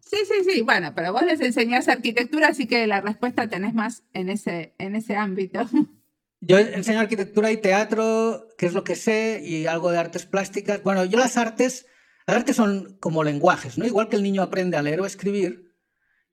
Sí, 0.00 0.18
sí, 0.28 0.48
sí, 0.48 0.60
bueno, 0.62 0.92
pero 0.94 1.12
vos 1.12 1.22
les 1.22 1.40
enseñás 1.40 1.88
arquitectura, 1.88 2.48
así 2.48 2.66
que 2.66 2.86
la 2.86 3.00
respuesta 3.00 3.48
tenés 3.48 3.74
más 3.74 4.04
en 4.12 4.28
ese, 4.28 4.74
en 4.78 4.94
ese 4.94 5.16
ámbito. 5.16 5.60
Yo 6.40 6.58
enseño 6.58 7.00
arquitectura 7.00 7.50
y 7.50 7.56
teatro, 7.56 8.48
que 8.58 8.66
es 8.66 8.74
lo 8.74 8.84
que 8.84 8.96
sé, 8.96 9.40
y 9.42 9.66
algo 9.66 9.90
de 9.90 9.98
artes 9.98 10.26
plásticas. 10.26 10.82
Bueno, 10.82 11.02
yo 11.06 11.18
las 11.18 11.38
artes, 11.38 11.86
las 12.26 12.36
artes 12.36 12.54
son 12.54 12.98
como 13.00 13.24
lenguajes, 13.24 13.78
¿no? 13.78 13.86
Igual 13.86 14.10
que 14.10 14.16
el 14.16 14.22
niño 14.22 14.42
aprende 14.42 14.76
a 14.76 14.82
leer 14.82 15.00
o 15.00 15.06
escribir, 15.06 15.73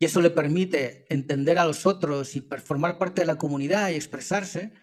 y 0.02 0.06
eso 0.06 0.20
le 0.20 0.32
permite 0.32 1.06
entender 1.10 1.60
a 1.60 1.66
los 1.66 1.86
otros 1.86 2.36
y 2.36 2.42
formar 2.42 2.98
parte 2.98 3.22
de 3.22 3.28
la 3.28 3.38
comunidad 3.38 3.92
y 3.92 3.94
expresarse, 3.94 4.74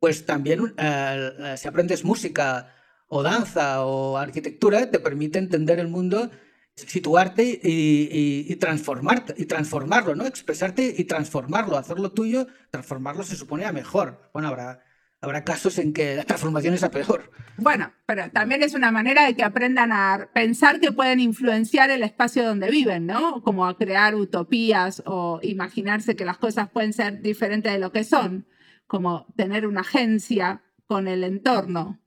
pues 0.00 0.26
también 0.26 0.74
eh, 0.76 1.30
eh, 1.38 1.54
si 1.56 1.68
aprendes 1.68 2.04
música 2.04 2.74
o 3.06 3.22
danza 3.22 3.84
o 3.84 4.16
arquitectura, 4.16 4.90
te 4.90 4.98
permite 4.98 5.38
entender 5.38 5.78
el 5.78 5.86
mundo 5.86 6.28
situarte 6.74 7.60
y, 7.62 8.56
transformarte, 8.56 9.36
y 9.36 9.44
transformarlo, 9.44 10.16
¿no? 10.16 10.26
Expresarte 10.26 10.92
y 10.98 11.04
transformarlo, 11.04 11.76
hacerlo 11.76 12.10
tuyo, 12.10 12.48
transformarlo 12.72 13.22
se 13.22 13.36
supone 13.36 13.66
a 13.66 13.72
mejor. 13.72 14.28
Bueno, 14.32 14.48
habrá, 14.48 14.82
habrá 15.24 15.44
casos 15.44 15.78
en 15.78 15.92
que 15.92 16.16
la 16.16 16.24
transformación 16.24 16.74
es 16.74 16.82
a 16.82 16.90
peor. 16.90 17.30
Bueno, 17.56 17.92
pero 18.06 18.30
también 18.30 18.62
es 18.62 18.74
una 18.74 18.90
manera 18.90 19.26
de 19.26 19.34
que 19.34 19.42
aprendan 19.42 19.92
a 19.92 20.28
pensar 20.32 20.80
que 20.80 20.92
pueden 20.92 21.20
influenciar 21.20 21.90
el 21.90 22.02
espacio 22.02 22.44
donde 22.44 22.70
viven, 22.70 23.06
¿no? 23.06 23.42
Como 23.42 23.66
a 23.66 23.76
crear 23.76 24.14
utopías 24.14 25.02
o 25.06 25.40
imaginarse 25.42 26.16
que 26.16 26.24
las 26.24 26.38
cosas 26.38 26.68
pueden 26.70 26.92
ser 26.92 27.20
diferentes 27.20 27.72
de 27.72 27.78
lo 27.78 27.92
que 27.92 28.04
son, 28.04 28.46
como 28.86 29.26
tener 29.36 29.66
una 29.66 29.80
agencia 29.80 30.62
con 30.86 31.08
el 31.08 31.24
entorno. 31.24 32.00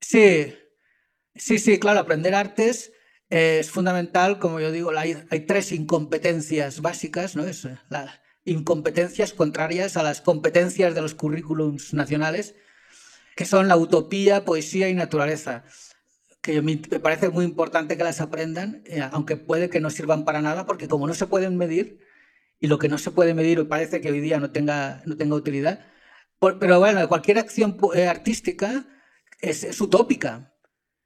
Sí, 0.00 0.54
sí, 1.34 1.58
sí, 1.58 1.78
claro, 1.78 2.00
aprender 2.00 2.34
artes 2.34 2.92
es 3.28 3.70
fundamental, 3.70 4.38
como 4.38 4.60
yo 4.60 4.70
digo, 4.70 4.92
hay, 4.96 5.40
tres 5.46 5.72
incompetencias 5.72 6.80
básicas, 6.80 7.34
¿no? 7.34 7.44
Es 7.44 7.68
las 7.88 8.20
incompetencias 8.46 9.34
contrarias 9.34 9.96
a 9.98 10.02
las 10.02 10.22
competencias 10.22 10.94
de 10.94 11.02
los 11.02 11.14
currículums 11.14 11.92
nacionales, 11.92 12.54
que 13.36 13.44
son 13.44 13.68
la 13.68 13.76
utopía, 13.76 14.44
poesía 14.46 14.88
y 14.88 14.94
naturaleza, 14.94 15.64
que 16.40 16.62
me 16.62 16.76
parece 16.78 17.28
muy 17.28 17.44
importante 17.44 17.98
que 17.98 18.04
las 18.04 18.22
aprendan, 18.22 18.82
eh, 18.86 19.06
aunque 19.12 19.36
puede 19.36 19.68
que 19.68 19.80
no 19.80 19.90
sirvan 19.90 20.24
para 20.24 20.40
nada, 20.40 20.64
porque 20.64 20.88
como 20.88 21.06
no 21.06 21.12
se 21.12 21.26
pueden 21.26 21.56
medir, 21.58 22.00
y 22.58 22.68
lo 22.68 22.78
que 22.78 22.88
no 22.88 22.96
se 22.96 23.10
puede 23.10 23.34
medir 23.34 23.68
parece 23.68 24.00
que 24.00 24.10
hoy 24.10 24.20
día 24.20 24.40
no 24.40 24.50
tenga, 24.50 25.02
no 25.04 25.16
tenga 25.16 25.34
utilidad, 25.34 25.84
pero 26.38 26.78
bueno, 26.78 27.06
cualquier 27.08 27.38
acción 27.38 27.76
eh, 27.94 28.06
artística 28.06 28.86
es, 29.40 29.64
es 29.64 29.80
utópica, 29.80 30.54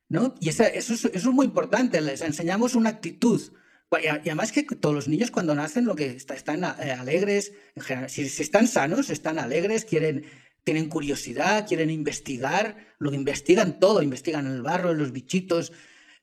¿no? 0.09 0.35
Y 0.41 0.49
eso, 0.51 0.65
es, 0.65 1.27
muy 1.27 1.47
importante, 1.47 2.01
les 2.01 2.21
enseñamos 2.21 2.75
una 2.75 2.91
actitud. 2.91 3.41
Y 3.99 4.07
además 4.07 4.53
que 4.53 4.63
todos 4.63 4.95
los 4.95 5.09
niños 5.09 5.33
cuando 5.33 5.55
nacen 5.55 5.85
lo 5.85 5.97
que 5.97 6.11
están 6.11 6.63
eh, 6.63 6.93
alegres, 6.93 7.53
en 7.75 7.83
general, 7.83 8.11
si, 8.11 8.23
están 8.23 8.69
sanos, 8.69 9.11
están 9.11 9.39
alegres, 9.41 9.85
quieren, 9.85 10.25
tienen 10.63 10.89
curiosidad, 10.89 11.67
quieren 11.67 11.91
investigar, 11.91 12.77
lo 12.99 13.13
investigan 13.13 13.81
todo, 13.81 14.01
investigan 14.01 14.47
el 14.47 14.63
barro, 14.63 14.95
los 14.95 15.11
bichitos. 15.11 15.73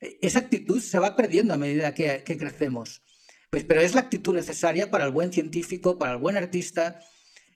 E, 0.00 0.18
esa 0.22 0.38
actitud 0.38 0.80
se 0.80 0.98
va 0.98 1.14
perdiendo 1.14 1.52
a 1.52 1.58
medida 1.58 1.92
que, 1.92 2.24
crecemos. 2.24 3.02
Pues, 3.50 3.64
pero 3.64 3.82
es 3.82 3.94
la 3.94 4.00
actitud 4.00 4.34
necesaria 4.34 4.90
para 4.90 5.04
el 5.04 5.12
buen 5.12 5.30
científico, 5.30 5.98
para 5.98 6.12
el 6.12 6.18
buen 6.18 6.38
artista, 6.38 7.00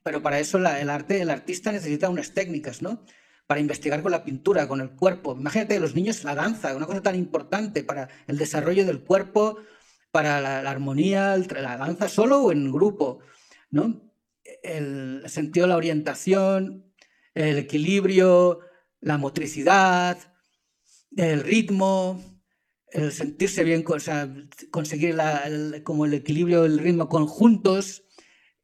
pero 0.02 0.20
para 0.20 0.40
eso 0.40 0.58
el 0.58 0.90
arte, 0.90 1.22
el 1.22 1.30
artista 1.30 1.72
necesita 1.72 2.10
unas 2.10 2.34
técnicas, 2.34 2.82
¿no? 2.82 3.02
para 3.46 3.60
investigar 3.60 4.02
con 4.02 4.12
la 4.12 4.24
pintura, 4.24 4.66
con 4.66 4.80
el 4.80 4.90
cuerpo. 4.90 5.36
Imagínate 5.38 5.78
los 5.78 5.94
niños 5.94 6.24
la 6.24 6.34
danza, 6.34 6.74
una 6.74 6.86
cosa 6.86 7.02
tan 7.02 7.16
importante 7.16 7.84
para 7.84 8.08
el 8.26 8.38
desarrollo 8.38 8.86
del 8.86 9.00
cuerpo, 9.00 9.58
para 10.12 10.40
la, 10.40 10.70
armonía, 10.70 11.36
la 11.36 11.76
danza 11.76 12.08
solo 12.08 12.42
o 12.42 12.52
en 12.52 12.70
grupo, 12.70 13.20
¿no? 13.70 14.12
El 14.62 15.22
sentido 15.26 15.64
de 15.64 15.70
la 15.70 15.76
orientación, 15.76 16.92
el 17.34 17.58
equilibrio, 17.58 18.60
la 19.00 19.18
motricidad, 19.18 20.18
el 21.16 21.40
ritmo, 21.40 22.22
el 22.88 23.10
sentirse 23.10 23.64
bien, 23.64 23.84
o 23.86 23.96
conseguir 24.70 25.16
como 25.82 26.04
el 26.04 26.14
equilibrio, 26.14 26.64
el 26.64 26.78
ritmo 26.78 27.08
conjuntos, 27.08 28.04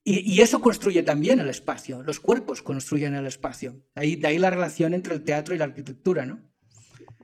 y, 0.05 0.41
eso 0.41 0.63
construye 0.63 1.03
también 1.03 1.39
el 1.39 1.51
espacio, 1.51 2.03
los 2.03 2.19
cuerpos 2.19 2.63
construyen 2.63 3.15
el 3.15 3.27
espacio. 3.27 3.85
De 3.95 4.27
ahí 4.27 4.39
la 4.39 4.49
relación 4.49 4.95
entre 4.95 5.15
el 5.15 5.23
teatro 5.23 5.55
y 5.55 5.59
la 5.59 5.65
arquitectura, 5.65 6.25
¿no? 6.25 6.48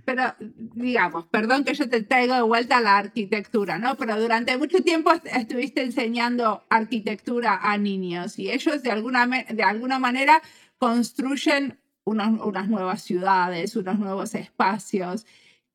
Pero, 0.04 0.34
digamos, 0.38 1.26
perdón 1.26 1.64
que 1.64 1.74
yo 1.74 1.88
te 1.88 2.02
traigo 2.02 2.34
de 2.34 2.42
vuelta 2.42 2.76
a 2.76 2.80
la 2.80 2.98
arquitectura, 2.98 3.78
¿no? 3.78 3.96
Pero 3.96 4.20
durante 4.20 4.56
mucho 4.58 4.82
tiempo 4.82 5.12
estuviste 5.24 5.82
enseñando 5.82 6.64
arquitectura 6.68 7.58
a 7.62 7.78
niños 7.78 8.38
y 8.38 8.50
ellos 8.50 8.82
de 8.82 8.90
alguna, 8.90 9.26
de 9.26 9.62
alguna 9.62 9.98
manera 9.98 10.42
construyen 10.78 11.78
unas 12.04 12.68
nuevas 12.68 13.02
ciudades, 13.02 13.76
unos 13.76 13.98
nuevos 13.98 14.34
espacios. 14.34 15.26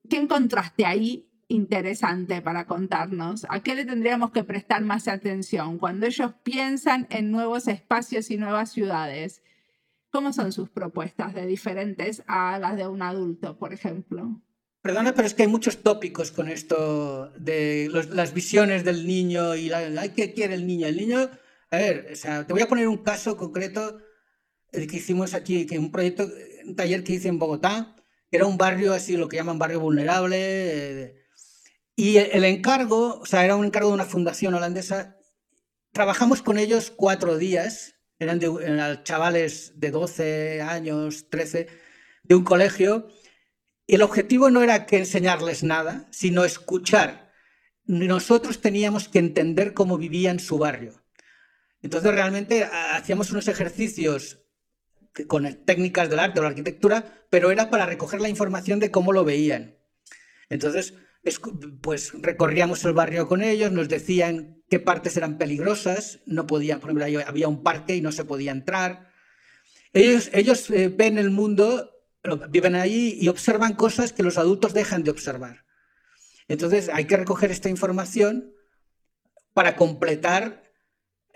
¿Qué 0.07 0.17
encontraste 0.17 0.85
ahí 0.85 1.27
interesante 1.47 2.41
para 2.43 2.65
contarnos? 2.65 3.47
¿A 3.49 3.61
qué 3.61 3.73
le 3.73 3.85
tendríamos 3.85 4.31
que 4.31 4.43
prestar 4.43 4.83
más 4.83 5.07
atención 5.07 5.79
cuando 5.79 6.05
ellos 6.05 6.33
piensan 6.43 7.07
en 7.09 7.31
nuevos 7.31 7.67
espacios 7.67 8.29
y 8.29 8.37
nuevas 8.37 8.71
ciudades? 8.71 9.41
¿Cómo 10.11 10.33
son 10.33 10.51
sus 10.51 10.69
propuestas 10.69 11.33
de 11.33 11.45
diferentes 11.45 12.23
a 12.27 12.57
las 12.59 12.75
de 12.77 12.87
un 12.87 13.01
adulto, 13.01 13.57
por 13.57 13.73
ejemplo? 13.73 14.41
Perdona, 14.81 15.13
pero 15.13 15.27
es 15.27 15.33
que 15.33 15.43
hay 15.43 15.47
muchos 15.47 15.83
tópicos 15.83 16.31
con 16.31 16.49
esto 16.49 17.31
de 17.37 17.89
las 18.11 18.33
visiones 18.33 18.83
del 18.83 19.05
niño 19.05 19.55
y 19.55 19.71
¿qué 20.15 20.33
quiere 20.33 20.55
el 20.55 20.65
niño? 20.65 20.87
El 20.87 20.97
niño, 20.97 21.29
a 21.69 21.77
ver, 21.77 22.13
te 22.47 22.53
voy 22.53 22.61
a 22.61 22.67
poner 22.67 22.87
un 22.87 22.97
caso 22.97 23.37
concreto 23.37 23.99
que 24.71 24.97
hicimos 24.97 25.33
aquí, 25.33 25.65
que 25.65 25.77
un 25.77 25.91
proyecto, 25.91 26.27
un 26.65 26.75
taller 26.75 27.03
que 27.03 27.13
hice 27.13 27.27
en 27.27 27.39
Bogotá, 27.39 27.95
era 28.31 28.45
un 28.45 28.57
barrio 28.57 28.93
así, 28.93 29.17
lo 29.17 29.27
que 29.27 29.37
llaman 29.37 29.59
barrio 29.59 29.79
vulnerable, 29.79 30.37
eh, 30.37 31.15
y 31.95 32.17
el 32.17 32.45
encargo, 32.45 33.19
o 33.19 33.25
sea, 33.25 33.43
era 33.43 33.55
un 33.55 33.65
encargo 33.65 33.89
de 33.89 33.95
una 33.95 34.05
fundación 34.05 34.53
holandesa 34.53 35.19
trabajamos 35.91 36.41
con 36.41 36.57
ellos 36.57 36.91
cuatro 36.95 37.37
días, 37.37 37.95
eran, 38.19 38.39
eran 38.61 39.03
chavales 39.03 39.73
de 39.75 39.91
12 39.91 40.61
años, 40.61 41.29
13, 41.29 41.67
de 42.23 42.35
un 42.35 42.43
colegio, 42.43 43.07
y 43.87 43.95
el 43.95 44.03
objetivo 44.03 44.51
no 44.51 44.61
era 44.61 44.85
que 44.85 44.97
enseñarles 44.97 45.63
nada, 45.63 46.07
sino 46.11 46.43
escuchar. 46.43 47.31
Nosotros 47.85 48.61
teníamos 48.61 49.07
que 49.07 49.17
entender 49.17 49.73
cómo 49.73 49.97
vivían 49.97 50.39
su 50.39 50.59
barrio. 50.59 51.01
Entonces 51.81 52.13
realmente 52.13 52.65
hacíamos 52.65 53.31
unos 53.31 53.47
ejercicios 53.47 54.43
con 55.27 55.65
técnicas 55.65 56.09
del 56.09 56.19
arte 56.19 56.39
o 56.39 56.43
la 56.43 56.49
arquitectura, 56.49 57.25
pero 57.29 57.51
era 57.51 57.69
para 57.69 57.85
recoger 57.85 58.21
la 58.21 58.29
información 58.29 58.79
de 58.79 58.91
cómo 58.91 59.11
lo 59.11 59.25
veían. 59.25 59.77
Entonces, 60.49 60.93
pues 61.81 62.13
recorríamos 62.21 62.83
el 62.85 62.93
barrio 62.93 63.27
con 63.27 63.43
ellos, 63.43 63.71
nos 63.71 63.89
decían 63.89 64.63
qué 64.69 64.79
partes 64.79 65.17
eran 65.17 65.37
peligrosas, 65.37 66.21
no 66.25 66.47
podían, 66.47 66.79
por 66.79 66.91
ejemplo, 66.91 67.23
había 67.27 67.47
un 67.47 67.63
parque 67.63 67.95
y 67.95 68.01
no 68.01 68.11
se 68.11 68.25
podía 68.25 68.51
entrar. 68.51 69.11
Ellos, 69.93 70.29
ellos 70.33 70.69
eh, 70.69 70.87
ven 70.89 71.17
el 71.17 71.29
mundo, 71.29 71.91
viven 72.49 72.75
allí 72.75 73.17
y 73.19 73.27
observan 73.27 73.73
cosas 73.73 74.13
que 74.13 74.23
los 74.23 74.37
adultos 74.37 74.73
dejan 74.73 75.03
de 75.03 75.11
observar. 75.11 75.65
Entonces 76.47 76.89
hay 76.91 77.05
que 77.05 77.17
recoger 77.17 77.51
esta 77.51 77.69
información 77.69 78.53
para 79.53 79.75
completar 79.75 80.63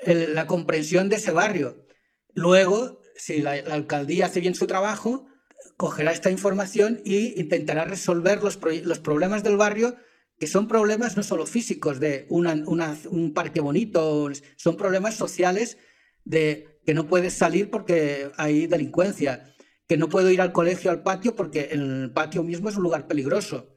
la 0.05 0.47
comprensión 0.47 1.09
de 1.09 1.15
ese 1.17 1.31
barrio. 1.31 1.85
Luego, 2.33 3.01
si 3.15 3.41
la, 3.41 3.51
alcaldía 3.51 4.25
hace 4.25 4.39
bien 4.39 4.55
su 4.55 4.67
trabajo, 4.67 5.27
cogerá 5.77 6.11
esta 6.11 6.31
información 6.31 7.01
e 7.05 7.33
intentará 7.37 7.85
resolver 7.85 8.43
los, 8.43 8.59
los, 8.83 8.99
problemas 8.99 9.43
del 9.43 9.57
barrio, 9.57 9.95
que 10.39 10.47
son 10.47 10.67
problemas 10.67 11.17
no 11.17 11.23
solo 11.23 11.45
físicos 11.45 11.99
de 11.99 12.25
un 12.29 13.33
parque 13.33 13.59
bonito, 13.59 14.29
son 14.55 14.77
problemas 14.77 15.15
sociales 15.15 15.77
de 16.25 16.79
que 16.85 16.93
no 16.93 17.07
puedes 17.07 17.33
salir 17.33 17.69
porque 17.69 18.31
hay 18.37 18.67
delincuencia, 18.67 19.53
que 19.87 19.97
no 19.97 20.09
puedo 20.09 20.29
ir 20.29 20.41
al 20.41 20.51
colegio, 20.51 20.91
al 20.91 21.03
patio, 21.03 21.35
porque 21.35 21.69
el 21.71 22.11
patio 22.13 22.43
mismo 22.43 22.69
es 22.69 22.77
un 22.77 22.83
lugar 22.83 23.07
peligroso. 23.07 23.69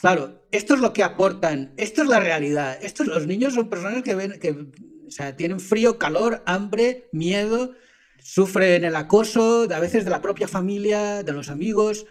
Claro, 0.00 0.46
esto 0.50 0.74
es 0.74 0.80
lo 0.80 0.92
que 0.92 1.02
aportan, 1.02 1.72
esto 1.76 2.02
es 2.02 2.08
la 2.08 2.20
realidad. 2.20 2.78
Estos, 2.82 3.06
los 3.06 3.26
niños 3.26 3.54
son 3.54 3.70
personas 3.70 4.02
que, 4.02 4.14
ven, 4.14 4.38
que 4.38 4.66
tienen 5.36 5.60
frío, 5.60 5.98
calor, 5.98 6.42
hambre, 6.46 7.08
miedo, 7.12 7.74
sufren 8.20 8.84
el 8.84 8.96
acoso, 8.96 9.66
a 9.72 9.80
veces 9.80 10.04
de 10.04 10.10
la 10.10 10.22
propia 10.22 10.48
familia, 10.48 11.22
de 11.22 11.32
los 11.32 11.48
amigos. 11.48 12.06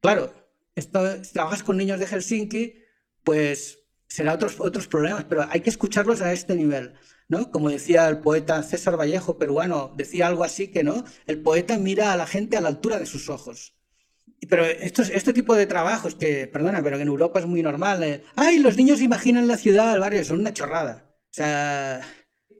Claro, 0.00 0.32
esto, 0.74 1.24
si 1.24 1.32
trabajas 1.32 1.62
con 1.62 1.76
niños 1.76 2.00
de 2.00 2.06
Helsinki, 2.06 2.74
pues 3.22 3.80
será 4.08 4.34
otros, 4.34 4.60
otros 4.60 4.86
problemas, 4.86 5.24
pero 5.24 5.46
hay 5.50 5.60
que 5.60 5.70
escucharlos 5.70 6.20
a 6.20 6.32
este 6.32 6.54
nivel. 6.54 6.94
¿no? 7.28 7.50
Como 7.50 7.70
decía 7.70 8.08
el 8.08 8.18
poeta 8.18 8.62
César 8.62 8.98
Vallejo, 8.98 9.38
peruano, 9.38 9.92
decía 9.96 10.26
algo 10.26 10.44
así 10.44 10.68
que 10.68 10.84
no, 10.84 11.04
el 11.26 11.40
poeta 11.40 11.78
mira 11.78 12.12
a 12.12 12.16
la 12.16 12.26
gente 12.26 12.56
a 12.56 12.60
la 12.60 12.68
altura 12.68 12.98
de 12.98 13.06
sus 13.06 13.28
ojos. 13.28 13.74
Pero 14.48 14.64
este 14.64 15.32
tipo 15.32 15.54
de 15.54 15.66
trabajos 15.66 16.14
que, 16.14 16.46
perdona, 16.46 16.82
pero 16.82 16.98
en 16.98 17.08
Europa 17.08 17.40
es 17.40 17.46
muy 17.46 17.62
normal, 17.62 18.02
eh, 18.02 18.22
ay, 18.36 18.58
los 18.58 18.76
niños 18.76 19.00
imaginan 19.00 19.48
la 19.48 19.56
ciudad, 19.56 19.94
el 19.94 20.00
barrio, 20.00 20.24
son 20.24 20.40
una 20.40 20.52
chorrada. 20.52 21.16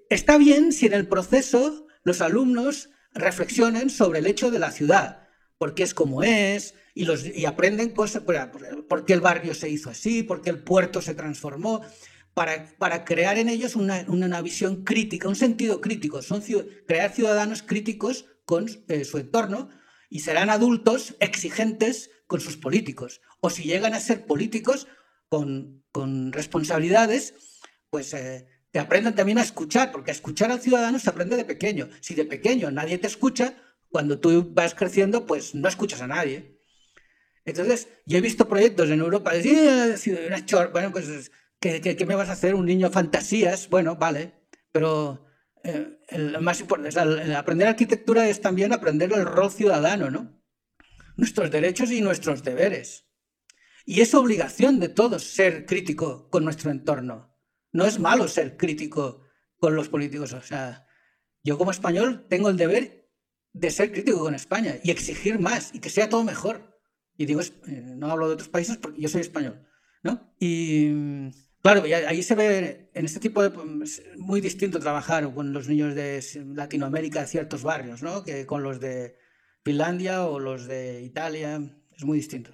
Está 0.08 0.38
bien 0.38 0.72
si 0.72 0.86
en 0.86 0.94
el 0.94 1.06
proceso 1.06 1.83
los 2.04 2.20
alumnos 2.20 2.90
reflexionen 3.12 3.90
sobre 3.90 4.20
el 4.20 4.26
hecho 4.26 4.50
de 4.50 4.58
la 4.58 4.70
ciudad, 4.70 5.28
por 5.58 5.74
qué 5.74 5.82
es 5.82 5.94
como 5.94 6.22
es, 6.22 6.74
y, 6.94 7.04
los, 7.04 7.24
y 7.26 7.46
aprenden 7.46 7.90
cosas, 7.90 8.22
por, 8.22 9.04
qué 9.04 9.12
el 9.12 9.20
barrio 9.20 9.54
se 9.54 9.68
hizo 9.68 9.90
así, 9.90 10.22
por 10.22 10.42
qué 10.42 10.50
el 10.50 10.62
puerto 10.62 11.02
se 11.02 11.14
transformó, 11.14 11.82
para, 12.34 12.68
para 12.78 13.04
crear 13.04 13.38
en 13.38 13.48
ellos 13.48 13.76
una, 13.76 14.04
una, 14.08 14.42
visión 14.42 14.84
crítica, 14.84 15.28
un 15.28 15.36
sentido 15.36 15.80
crítico, 15.80 16.20
son 16.22 16.42
crear 16.86 17.12
ciudadanos 17.12 17.62
críticos 17.62 18.26
con 18.44 18.66
eh, 18.88 19.04
su 19.04 19.18
entorno 19.18 19.70
y 20.10 20.20
serán 20.20 20.50
adultos 20.50 21.16
exigentes 21.20 22.10
con 22.26 22.40
sus 22.40 22.56
políticos. 22.56 23.20
O 23.40 23.50
si 23.50 23.64
llegan 23.64 23.94
a 23.94 24.00
ser 24.00 24.26
políticos 24.26 24.88
con, 25.28 25.84
con 25.92 26.32
responsabilidades, 26.32 27.34
pues 27.90 28.12
eh, 28.14 28.48
que 28.74 28.80
aprendan 28.80 29.14
también 29.14 29.38
a 29.38 29.42
escuchar, 29.42 29.92
porque 29.92 30.10
escuchar 30.10 30.50
al 30.50 30.60
ciudadano 30.60 30.98
se 30.98 31.08
aprende 31.08 31.36
de 31.36 31.44
pequeño. 31.44 31.88
Si 32.00 32.16
de 32.16 32.24
pequeño 32.24 32.72
nadie 32.72 32.98
te 32.98 33.06
escucha, 33.06 33.54
cuando 33.88 34.18
tú 34.18 34.50
vas 34.52 34.74
creciendo, 34.74 35.26
pues 35.26 35.54
no 35.54 35.68
escuchas 35.68 36.02
a 36.02 36.08
nadie. 36.08 36.58
Entonces, 37.44 37.86
yo 38.04 38.18
he 38.18 38.20
visto 38.20 38.48
proyectos 38.48 38.90
en 38.90 38.98
Europa, 38.98 39.32
de, 39.32 39.96
bueno, 40.72 40.90
pues, 40.90 41.30
¿qué, 41.60 42.04
me 42.04 42.16
vas 42.16 42.28
a 42.30 42.32
hacer? 42.32 42.56
¿Un 42.56 42.66
niño 42.66 42.90
fantasías? 42.90 43.68
Bueno, 43.68 43.94
vale, 43.94 44.48
pero 44.72 45.24
eh, 45.62 46.00
lo 46.10 46.40
más 46.42 46.58
importante, 46.58 46.98
aprender 47.32 47.68
arquitectura 47.68 48.28
es 48.28 48.40
también 48.40 48.72
aprender 48.72 49.12
el 49.12 49.24
rol 49.24 49.52
ciudadano, 49.52 50.10
¿no? 50.10 50.42
Nuestros 51.16 51.52
derechos 51.52 51.92
y 51.92 52.00
nuestros 52.00 52.42
deberes. 52.42 53.04
Y 53.86 54.00
es 54.00 54.14
obligación 54.14 54.80
de 54.80 54.88
todos 54.88 55.22
ser 55.22 55.64
crítico 55.64 56.28
con 56.28 56.42
nuestro 56.42 56.72
entorno 56.72 57.33
no 57.74 57.84
es 57.84 57.98
malo 57.98 58.28
ser 58.28 58.56
crítico 58.56 59.20
con 59.58 59.74
los 59.74 59.88
políticos. 59.88 60.32
O 60.32 60.40
sea, 60.40 60.86
yo 61.42 61.58
como 61.58 61.72
español 61.72 62.24
tengo 62.30 62.48
el 62.48 62.56
deber 62.56 63.10
de 63.52 63.70
ser 63.70 63.92
crítico 63.92 64.20
con 64.20 64.34
España 64.34 64.76
y 64.82 64.90
exigir 64.90 65.38
más 65.40 65.74
y 65.74 65.80
que 65.80 65.90
sea 65.90 66.08
todo 66.08 66.24
mejor. 66.24 66.78
Y 67.16 67.26
digo, 67.26 67.40
eh, 67.42 67.82
no 67.96 68.10
hablo 68.10 68.28
de 68.28 68.34
otros 68.34 68.48
países 68.48 68.78
porque 68.78 69.00
yo 69.00 69.08
soy 69.08 69.20
español, 69.20 69.66
¿no? 70.04 70.34
Y 70.38 71.30
claro, 71.62 71.82
ahí 71.82 72.22
se 72.22 72.36
ve 72.36 72.90
en 72.94 73.04
este 73.04 73.20
tipo 73.20 73.42
de... 73.42 73.50
Es 73.82 74.02
muy 74.16 74.40
distinto 74.40 74.78
trabajar 74.78 75.32
con 75.34 75.52
los 75.52 75.68
niños 75.68 75.96
de 75.96 76.24
Latinoamérica 76.54 77.22
de 77.22 77.26
ciertos 77.26 77.64
barrios, 77.64 78.02
¿no? 78.02 78.24
Que 78.24 78.46
con 78.46 78.62
los 78.62 78.78
de 78.78 79.18
Finlandia 79.64 80.26
o 80.26 80.38
los 80.38 80.66
de 80.66 81.02
Italia. 81.02 81.60
Es 81.96 82.04
muy 82.04 82.18
distinto. 82.18 82.50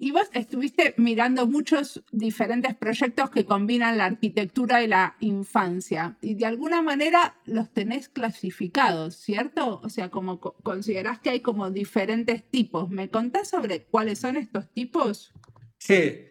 Y 0.00 0.10
vos 0.10 0.28
estuviste 0.32 0.94
mirando 0.96 1.46
muchos 1.46 2.02
diferentes 2.12 2.74
proyectos 2.74 3.30
que 3.30 3.44
combinan 3.44 3.98
la 3.98 4.06
arquitectura 4.06 4.82
y 4.82 4.88
la 4.88 5.16
infancia. 5.20 6.16
Y 6.20 6.34
de 6.34 6.46
alguna 6.46 6.82
manera 6.82 7.36
los 7.44 7.72
tenés 7.72 8.08
clasificados, 8.08 9.16
¿cierto? 9.16 9.80
O 9.82 9.88
sea, 9.88 10.10
como 10.10 10.40
considerás 10.40 11.20
que 11.20 11.30
hay 11.30 11.40
como 11.40 11.70
diferentes 11.70 12.42
tipos. 12.50 12.90
¿Me 12.90 13.10
contás 13.10 13.48
sobre 13.48 13.84
cuáles 13.84 14.18
son 14.18 14.36
estos 14.36 14.72
tipos? 14.72 15.32
Sí, 15.78 16.26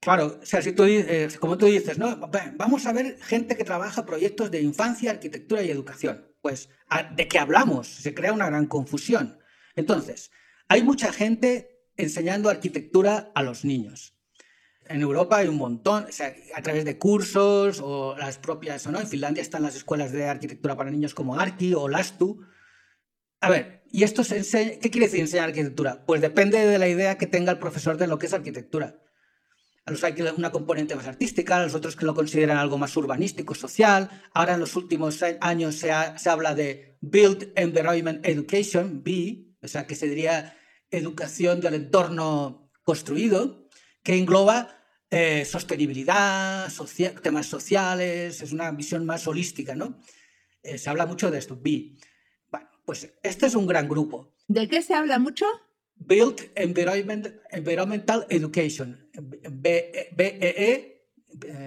claro. 0.00 0.38
O 0.42 0.46
sea, 0.46 0.62
si 0.62 0.72
tú, 0.72 0.84
eh, 0.84 1.28
como 1.40 1.58
tú 1.58 1.66
dices, 1.66 1.98
¿no? 1.98 2.16
Vamos 2.56 2.86
a 2.86 2.92
ver 2.92 3.18
gente 3.20 3.56
que 3.56 3.64
trabaja 3.64 4.06
proyectos 4.06 4.50
de 4.50 4.62
infancia, 4.62 5.10
arquitectura 5.10 5.62
y 5.62 5.70
educación. 5.70 6.26
Pues, 6.40 6.68
¿de 7.14 7.28
qué 7.28 7.38
hablamos? 7.38 7.86
Se 7.86 8.14
crea 8.14 8.32
una 8.32 8.46
gran 8.46 8.66
confusión. 8.66 9.38
Entonces, 9.74 10.30
hay 10.68 10.82
mucha 10.82 11.12
gente 11.12 11.75
enseñando 11.96 12.48
arquitectura 12.48 13.30
a 13.34 13.42
los 13.42 13.64
niños. 13.64 14.14
En 14.88 15.00
Europa 15.00 15.38
hay 15.38 15.48
un 15.48 15.56
montón, 15.56 16.06
a 16.54 16.62
través 16.62 16.84
de 16.84 16.98
cursos 16.98 17.80
o 17.82 18.16
las 18.16 18.38
propias, 18.38 18.86
¿no? 18.86 19.00
En 19.00 19.08
Finlandia 19.08 19.42
están 19.42 19.62
las 19.62 19.74
escuelas 19.74 20.12
de 20.12 20.26
arquitectura 20.28 20.76
para 20.76 20.90
niños 20.90 21.14
como 21.14 21.38
Arki 21.38 21.74
o 21.74 21.88
Lastu. 21.88 22.46
A 23.40 23.50
ver, 23.50 23.82
¿y 23.90 24.04
esto 24.04 24.22
se? 24.22 24.78
¿Qué 24.78 24.90
quiere 24.90 25.06
decir 25.06 25.20
enseñar 25.20 25.48
arquitectura? 25.48 26.04
Pues 26.06 26.20
depende 26.20 26.64
de 26.64 26.78
la 26.78 26.88
idea 26.88 27.18
que 27.18 27.26
tenga 27.26 27.52
el 27.52 27.58
profesor 27.58 27.96
de 27.96 28.06
lo 28.06 28.18
que 28.18 28.26
es 28.26 28.32
arquitectura. 28.32 29.00
A 29.86 29.92
los 29.92 30.02
hay 30.02 30.20
una 30.36 30.50
componente 30.50 30.96
más 30.96 31.06
artística, 31.06 31.56
a 31.56 31.62
los 31.62 31.74
otros 31.74 31.94
que 31.94 32.04
lo 32.04 32.14
consideran 32.14 32.58
algo 32.58 32.76
más 32.76 32.96
urbanístico, 32.96 33.54
social. 33.54 34.10
Ahora 34.34 34.54
en 34.54 34.60
los 34.60 34.74
últimos 34.74 35.22
años 35.40 35.76
se, 35.76 35.92
se 36.16 36.28
habla 36.28 36.56
de 36.56 36.98
Build 37.00 37.52
Environment 37.54 38.26
Education, 38.26 39.04
B, 39.04 39.46
o 39.62 39.68
sea, 39.68 39.86
que 39.86 39.94
se 39.94 40.08
diría 40.08 40.56
educación 40.90 41.60
del 41.60 41.74
entorno 41.74 42.70
construido, 42.82 43.68
que 44.02 44.16
engloba 44.16 44.76
eh, 45.10 45.44
sostenibilidad, 45.44 46.68
temas 47.22 47.46
sociales, 47.46 48.42
es 48.42 48.52
una 48.52 48.70
visión 48.72 49.06
más 49.06 49.26
holística, 49.26 49.74
¿no? 49.74 50.00
Eh, 50.62 50.78
se 50.78 50.90
habla 50.90 51.06
mucho 51.06 51.30
de 51.30 51.38
esto, 51.38 51.58
B. 51.60 51.94
Bueno, 52.50 52.68
pues 52.84 53.12
este 53.22 53.46
es 53.46 53.54
un 53.54 53.66
gran 53.66 53.88
grupo. 53.88 54.34
¿De 54.48 54.68
qué 54.68 54.82
se 54.82 54.94
habla 54.94 55.18
mucho? 55.18 55.46
Built 55.94 56.42
Environment, 56.54 57.28
Environmental 57.50 58.26
Education, 58.28 59.08
BEE, 59.14 60.10
B, 60.14 61.06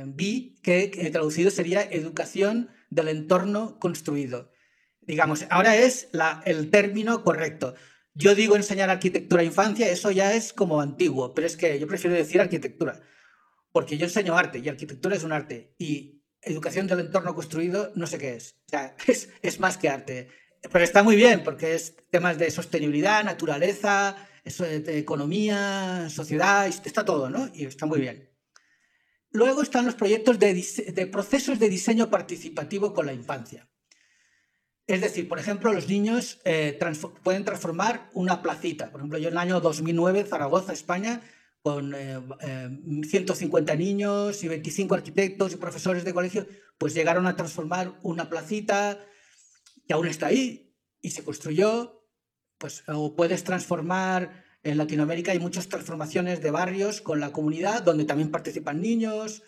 B, 0.05 0.55
que 0.61 1.09
traducido 1.11 1.49
sería 1.49 1.81
Educación 1.81 2.69
del 2.89 3.07
Entorno 3.07 3.79
Construido. 3.79 4.51
Digamos, 5.01 5.45
ahora 5.49 5.75
es 5.75 6.09
la, 6.11 6.41
el 6.45 6.69
término 6.69 7.23
correcto. 7.23 7.75
Yo 8.13 8.35
digo 8.35 8.55
enseñar 8.55 8.89
arquitectura 8.89 9.41
a 9.41 9.45
infancia, 9.45 9.89
eso 9.89 10.11
ya 10.11 10.33
es 10.33 10.51
como 10.53 10.81
antiguo, 10.81 11.33
pero 11.33 11.47
es 11.47 11.55
que 11.55 11.79
yo 11.79 11.87
prefiero 11.87 12.15
decir 12.15 12.41
arquitectura, 12.41 13.01
porque 13.71 13.97
yo 13.97 14.05
enseño 14.05 14.37
arte 14.37 14.59
y 14.59 14.67
arquitectura 14.67 15.15
es 15.15 15.23
un 15.23 15.31
arte 15.31 15.75
y 15.77 16.23
educación 16.41 16.87
del 16.87 17.01
entorno 17.01 17.35
construido 17.35 17.91
no 17.95 18.07
sé 18.07 18.17
qué 18.17 18.35
es. 18.35 18.55
O 18.67 18.69
sea, 18.69 18.95
es, 19.41 19.59
más 19.59 19.77
que 19.77 19.89
arte. 19.89 20.29
Pero 20.71 20.83
está 20.83 21.03
muy 21.03 21.15
bien 21.15 21.43
porque 21.43 21.75
es 21.75 21.95
temas 22.09 22.37
de 22.37 22.51
sostenibilidad, 22.51 23.23
naturaleza, 23.23 24.15
eso 24.43 24.63
de 24.63 24.97
economía, 24.97 26.09
sociedad, 26.09 26.67
está 26.67 27.05
todo, 27.05 27.29
¿no? 27.29 27.49
Y 27.53 27.65
está 27.65 27.85
muy 27.85 28.01
bien. 28.01 28.29
Luego 29.31 29.61
están 29.61 29.85
los 29.85 29.95
proyectos 29.95 30.39
de, 30.39 31.09
procesos 31.11 31.59
de 31.59 31.69
diseño 31.69 32.09
participativo 32.09 32.93
con 32.93 33.05
la 33.05 33.13
infancia. 33.13 33.69
Es 34.89 35.01
decir, 35.01 35.27
por 35.29 35.37
ejemplo, 35.37 35.71
los 35.71 35.87
niños 35.87 36.39
eh, 36.45 36.79
pueden 37.21 37.45
transformar 37.45 38.09
una 38.13 38.41
placita. 38.41 38.89
Por 38.89 39.01
ejemplo, 39.01 39.19
yo 39.19 39.27
en 39.27 39.35
el 39.35 39.37
año 39.37 39.61
2009, 39.61 40.23
Zaragoza, 40.23 40.73
España, 40.73 41.21
con 41.61 41.93
150 41.93 43.71
eh, 43.71 43.75
eh, 43.75 43.77
niños 43.77 44.43
y 44.43 44.47
25 44.47 44.95
arquitectos 44.95 45.53
y 45.53 45.57
profesores 45.57 46.03
de 46.03 46.11
colegio, 46.11 46.47
pues 46.79 46.95
llegaron 46.95 47.27
a 47.27 47.35
transformar 47.35 47.99
una 48.01 48.31
placita 48.31 48.97
que 49.87 49.93
aún 49.93 50.07
está 50.07 50.25
ahí 50.25 50.73
y 51.01 51.11
se 51.11 51.23
construyó. 51.23 52.03
Pues, 52.57 52.81
o 52.87 53.15
puedes 53.15 53.43
transformar 53.43 54.43
en 54.63 54.79
Latinoamérica 54.79 55.33
hay 55.33 55.39
muchas 55.39 55.69
transformaciones 55.69 56.41
de 56.41 56.49
barrios 56.49 56.99
con 56.99 57.19
la 57.19 57.31
comunidad 57.31 57.83
donde 57.83 58.05
también 58.05 58.31
participan 58.31 58.81
niños. 58.81 59.43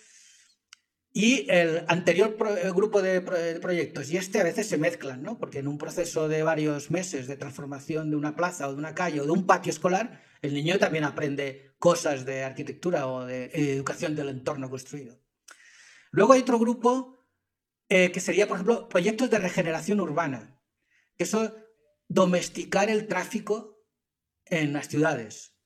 Y 1.13 1.50
el 1.52 1.84
anterior 1.89 2.38
grupo 2.74 3.02
de, 3.02 3.19
proyectos 3.60 4.10
y 4.10 4.17
este 4.17 4.39
a 4.39 4.43
veces 4.43 4.67
se 4.69 4.78
mezclan, 4.78 5.21
¿no? 5.21 5.38
porque 5.38 5.60
en 5.60 5.67
un 5.67 5.78
proceso 5.78 6.30
de 6.30 6.41
varios 6.41 6.89
meses 6.89 7.28
de 7.28 7.36
transformación 7.36 8.10
de 8.10 8.15
una 8.15 8.36
plaza 8.36 8.67
o 8.69 8.71
de 8.71 8.78
una 8.78 8.95
calle 8.95 9.19
o 9.19 9.26
de 9.26 9.32
un 9.32 9.45
patio 9.45 9.71
escolar, 9.71 10.24
el 10.41 10.54
niño 10.54 10.80
también 10.80 11.04
aprende 11.04 11.74
cosas 11.80 12.26
de 12.26 12.43
arquitectura 12.43 13.08
o 13.08 13.26
de 13.26 13.52
educación 13.54 14.15
del 14.15 14.30
entorno 14.30 14.69
construido. 14.69 15.19
Luego 16.12 16.34
hay 16.34 16.41
otro 16.41 16.60
grupo 16.60 17.28
eh, 17.89 18.12
que 18.12 18.21
sería, 18.21 18.47
por 18.47 18.56
ejemplo, 18.56 18.88
proyectos 18.88 19.30
de 19.30 19.39
regeneración 19.39 20.00
urbana, 20.00 20.62
que 21.17 21.26
eso 21.26 21.54
domesticar 22.08 22.89
el 22.89 23.08
tráfico 23.08 23.86
en 24.45 24.71
las 24.71 24.88
ciudades, 24.88 25.58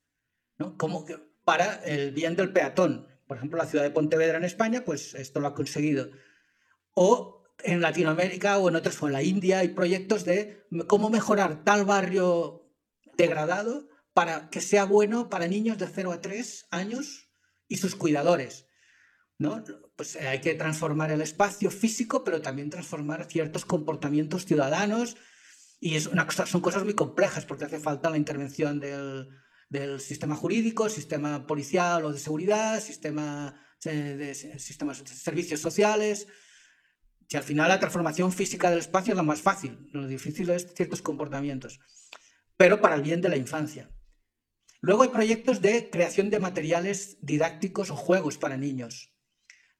¿no? 0.58 0.77
Como 0.77 1.05
que 1.05 1.17
para 1.43 1.75
el 1.86 2.12
bien 2.12 2.36
del 2.36 2.51
peatón. 2.51 3.08
Por 3.28 3.38
ejemplo, 3.38 3.58
la 3.58 3.66
ciudad 3.66 3.84
de 3.84 3.92
Pontevedra 3.92 4.38
en 4.38 4.44
España, 4.44 4.84
pues 4.86 5.16
esto 5.16 5.40
lo 5.40 5.48
ha 5.48 5.54
conseguido. 5.56 6.10
O 6.94 7.44
en 7.64 7.82
Latinoamérica 7.82 8.58
o 8.58 8.70
en 8.70 8.76
otros, 8.76 9.02
o 9.02 9.08
en 9.08 9.14
la 9.14 9.24
India, 9.24 9.60
hay 9.60 9.70
proyectos 9.70 10.26
de 10.26 10.66
cómo 10.88 11.10
mejorar 11.10 11.64
tal 11.64 11.86
barrio 11.86 12.70
degradado 13.18 13.88
para 14.14 14.50
que 14.50 14.62
sea 14.62 14.86
bueno 14.86 15.30
para 15.30 15.48
niños 15.48 15.78
de 15.78 15.88
0 15.88 16.12
a 16.12 16.22
3 16.22 16.68
años 16.72 17.30
y 17.68 17.78
sus 17.78 17.96
cuidadores. 17.96 18.68
¿no? 19.38 19.64
Pues 19.96 20.16
hay 20.16 20.40
que 20.40 20.54
transformar 20.54 21.12
el 21.12 21.22
espacio 21.22 21.72
físico, 21.72 22.24
pero 22.24 22.42
también 22.42 22.70
transformar 22.70 23.26
ciertos 23.26 23.66
comportamientos 23.66 24.46
ciudadanos 24.46 25.18
y 25.80 25.96
es 25.96 26.08
una 26.08 26.26
cosa, 26.26 26.46
son 26.46 26.62
cosas 26.62 26.84
muy 26.84 26.94
complejas 26.94 27.46
porque 27.46 27.66
hace 27.66 27.80
falta 27.80 28.10
la 28.10 28.18
intervención 28.18 28.80
del, 28.80 29.30
del 29.69 29.99
sistema 29.99 30.36
jurídico, 30.36 30.89
sistema 30.89 31.45
policial 31.47 32.06
o 32.06 32.13
de 32.13 32.19
seguridad, 32.19 32.82
sistema 32.82 33.60
de, 33.84 34.34
sistemas 34.60 35.04
de 35.04 35.10
servicios 35.10 35.60
sociales. 35.60 36.28
Si 37.28 37.38
al 37.38 37.43
final 37.43 37.69
la 37.69 37.80
transformación 37.80 38.32
física 38.32 38.69
del 38.69 38.80
espacio 38.80 39.13
es 39.13 39.17
la 39.17 39.23
más 39.23 39.41
fácil, 39.41 39.89
lo 39.91 40.08
difícil 40.08 40.49
es 40.49 40.73
ciertos 40.75 41.01
comportamientos, 41.01 41.80
pero 42.58 42.82
para 42.82 42.95
el 42.95 43.01
bien 43.01 43.21
de 43.21 43.30
la 43.30 43.38
infancia. 43.38 43.89
Luego 44.82 45.04
hay 45.04 45.10
proyectos 45.10 45.62
de 45.62 45.89
creación 45.89 46.30
de 46.30 46.39
materiales 46.39 47.17
didácticos 47.21 47.89
o 47.89 47.95
juegos 47.95 48.38
para 48.38 48.58
niños, 48.58 49.15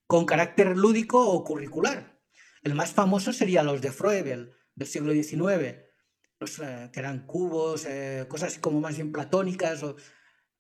con 0.08 0.26
carácter 0.26 0.76
lúdico 0.76 1.30
o 1.30 1.44
curricular. 1.44 2.20
El 2.64 2.74
más 2.74 2.94
famoso 2.94 3.32
sería 3.32 3.62
los 3.62 3.82
de 3.82 3.92
Froebel, 3.92 4.54
del 4.74 4.88
siglo 4.88 5.14
XIX, 5.14 5.85
eh, 6.42 6.90
que 6.92 7.00
eran 7.00 7.26
cubos, 7.26 7.86
eh, 7.86 8.26
cosas 8.28 8.60
como 8.60 8.82
más 8.82 8.96
bien 8.96 9.12
platónicas, 9.12 9.84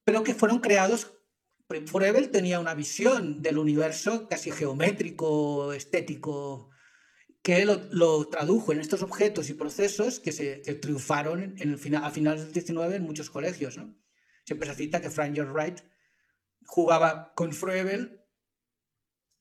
pero 0.03 0.23
que 0.23 0.33
fueron 0.33 0.59
creados. 0.59 1.11
Froebel 1.87 2.29
tenía 2.29 2.59
una 2.59 2.75
visión 2.75 3.41
del 3.41 3.57
universo 3.57 4.27
casi 4.27 4.51
geométrico, 4.51 5.73
estético, 5.73 6.69
que 7.41 7.65
lo, 7.65 8.27
tradujo 8.29 8.71
en 8.71 8.79
estos 8.79 9.01
objetos 9.01 9.49
y 9.49 9.53
procesos 9.53 10.19
que, 10.19 10.31
se, 10.31 10.57
triunfaron 10.75 11.55
en, 11.59 11.69
el 11.69 11.77
final, 11.77 12.03
a 12.03 12.11
finales 12.11 12.51
del 12.51 12.63
XIX 12.63 12.95
en 12.95 13.03
muchos 13.03 13.29
colegios. 13.29 13.77
¿no? 13.77 13.95
Siempre 14.45 14.69
se 14.69 14.75
cita 14.75 15.01
que 15.01 15.09
Frank 15.09 15.33
Lloyd 15.35 15.51
Wright 15.51 15.79
jugaba 16.65 17.33
con 17.35 17.51
Froebel 17.51 18.21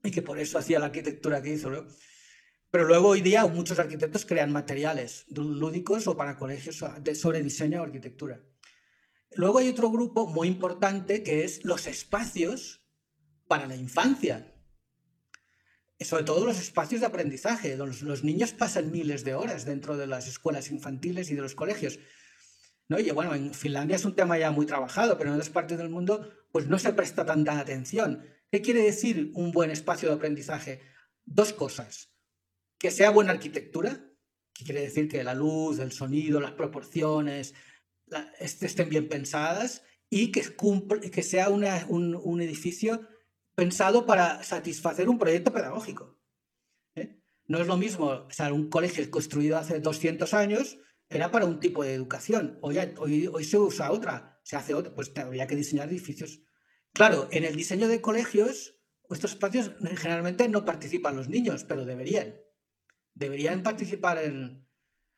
y 0.03 0.11
que 0.11 0.23
por 0.23 0.39
eso 0.39 0.59
hacía 0.59 0.79
la 0.79 0.87
arquitectura 0.87 1.41
que 1.41 1.55
hizo. 1.55 1.71
¿no? 1.71 1.87
Pero 2.75 2.87
luego 2.87 3.11
hoy 3.11 3.21
día 3.21 3.47
muchos 3.47 3.79
arquitectos 3.79 4.27
crean 4.27 4.51
materiales 4.51 5.27
lúdicos 5.29 6.09
o 6.09 6.17
para 6.17 6.37
colegios 6.37 6.83
sobre 7.15 7.41
diseño 7.41 7.81
o 7.81 7.85
arquitectura. 7.85 8.41
Luego 9.37 9.61
hay 9.61 9.69
otro 9.69 9.93
grupo 9.93 10.27
muy 10.27 10.49
importante 10.49 11.23
que 11.23 11.45
es 11.45 11.65
los 11.65 11.87
espacios 11.87 12.85
para 13.47 13.69
la 13.69 13.77
infancia. 13.77 14.53
Sobre 16.01 16.25
todo 16.25 16.45
los 16.45 16.59
espacios 16.59 17.01
de 17.01 17.07
aprendizaje. 17.07 17.77
Los, 17.77 18.03
los 18.03 18.25
niños 18.25 18.53
pasan 18.53 18.91
miles 18.91 19.23
de 19.23 19.35
horas 19.35 19.65
dentro 19.65 19.97
de 19.97 20.09
las 20.09 20.27
escuelas 20.27 20.73
infantiles 20.73 21.31
y 21.31 21.37
de 21.37 21.43
los 21.43 21.55
colegios. 21.55 22.01
¿no? 22.89 22.99
Y 22.99 23.09
bueno, 23.13 23.37
en 23.37 23.55
Finlandia 23.55 23.95
es 23.95 24.05
un 24.05 24.17
tema 24.17 24.37
ya 24.37 24.51
muy 24.51 24.67
trabajado, 24.67 25.17
pero 25.17 25.31
en 25.31 25.37
otras 25.37 25.51
partes 25.51 25.79
del 25.79 25.91
mundo 25.91 26.29
pues 26.51 26.67
no 26.67 26.81
se 26.81 26.93
presta 26.93 27.25
tanta 27.25 27.57
atención. 27.57 28.27
¿Qué 28.51 28.63
quiere 28.63 28.83
decir 28.83 29.31
un 29.37 29.53
buen 29.53 29.71
espacio 29.71 30.09
de 30.09 30.17
aprendizaje? 30.17 30.81
Dos 31.25 31.53
cosas 31.53 32.14
que 32.79 32.91
sea 32.91 33.11
buena 33.11 33.33
arquitectura, 33.33 34.11
que 34.53 34.65
quiere 34.65 34.83
decir 34.83 35.09
que 35.09 35.25
la 35.25 35.35
luz, 35.35 35.79
el 35.79 35.93
sonido, 35.93 36.41
las 36.41 36.53
proporciones 36.53 37.55
estén 38.39 38.89
bien 38.89 39.09
pensadas 39.09 39.83
y 40.11 40.31
que, 40.31 40.43
sea 41.23 41.49
un, 41.49 42.41
edificio 42.41 43.09
pensado 43.55 44.07
para 44.07 44.43
satisfacer 44.43 45.09
un 45.09 45.19
proyecto 45.19 45.53
pedagógico. 45.53 46.21
¿eh? 46.95 47.21
No 47.47 47.59
es 47.59 47.67
lo 47.67 47.77
mismo, 47.77 48.07
o 48.07 48.31
sea, 48.31 48.53
un 48.53 48.69
colegio 48.69 49.09
construido 49.11 49.59
hace 49.59 49.81
200 49.81 50.33
años 50.35 50.79
era 51.09 51.31
para 51.31 51.47
un 51.47 51.61
tipo 51.61 51.83
de 51.83 51.95
educación. 51.95 52.59
Hoy, 52.63 52.79
hoy, 52.99 53.29
hoy 53.33 53.45
se 53.45 53.59
usa 53.59 53.91
otra, 53.91 54.41
se 54.45 54.57
hace 54.57 54.75
otra, 54.75 54.95
pues 54.95 55.13
habría 55.17 55.47
que 55.47 55.57
diseñar 55.57 55.89
edificios. 55.89 56.41
Claro, 56.93 57.29
en 57.33 57.45
el 57.45 57.57
diseño 57.57 57.89
de 57.89 58.01
colegios, 58.01 58.77
estos 59.11 59.33
espacios 59.33 59.73
generalmente 59.97 60.49
no 60.49 60.65
participan 60.65 61.17
los 61.17 61.29
niños, 61.29 61.65
pero 61.65 61.85
deberían 61.85 62.37
deberían 63.15 63.63
participar 63.63 64.19
en 64.19 64.67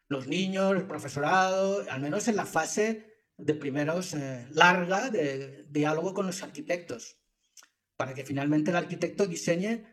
los 0.09 0.27
niños, 0.29 0.77
el 0.77 0.87
profesorado, 0.87 1.85
al 1.91 2.01
menos 2.01 2.29
en 2.29 2.37
la 2.37 2.47
fase 2.47 3.25
de 3.37 3.55
primeros 3.55 4.15
eh, 4.15 4.47
larga 4.51 5.11
de 5.11 5.67
diálogo 5.69 6.15
con 6.15 6.27
los 6.27 6.43
arquitectos, 6.43 7.19
para 7.97 8.15
que 8.15 8.25
finalmente 8.25 8.71
el 8.71 8.77
arquitecto 8.77 9.27
diseñe 9.27 9.85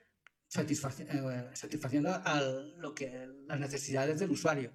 eh, 0.55 1.49
satisfaciendo 1.53 2.11
a 2.13 2.41
lo 2.77 2.93
que, 2.93 3.27
las 3.47 3.59
necesidades 3.59 4.19
del 4.19 4.31
usuario. 4.31 4.71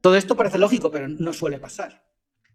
Todo 0.00 0.16
esto 0.16 0.36
parece 0.36 0.58
lógico, 0.58 0.90
pero 0.90 1.08
no 1.08 1.32
suele 1.32 1.58
pasar. 1.58 2.05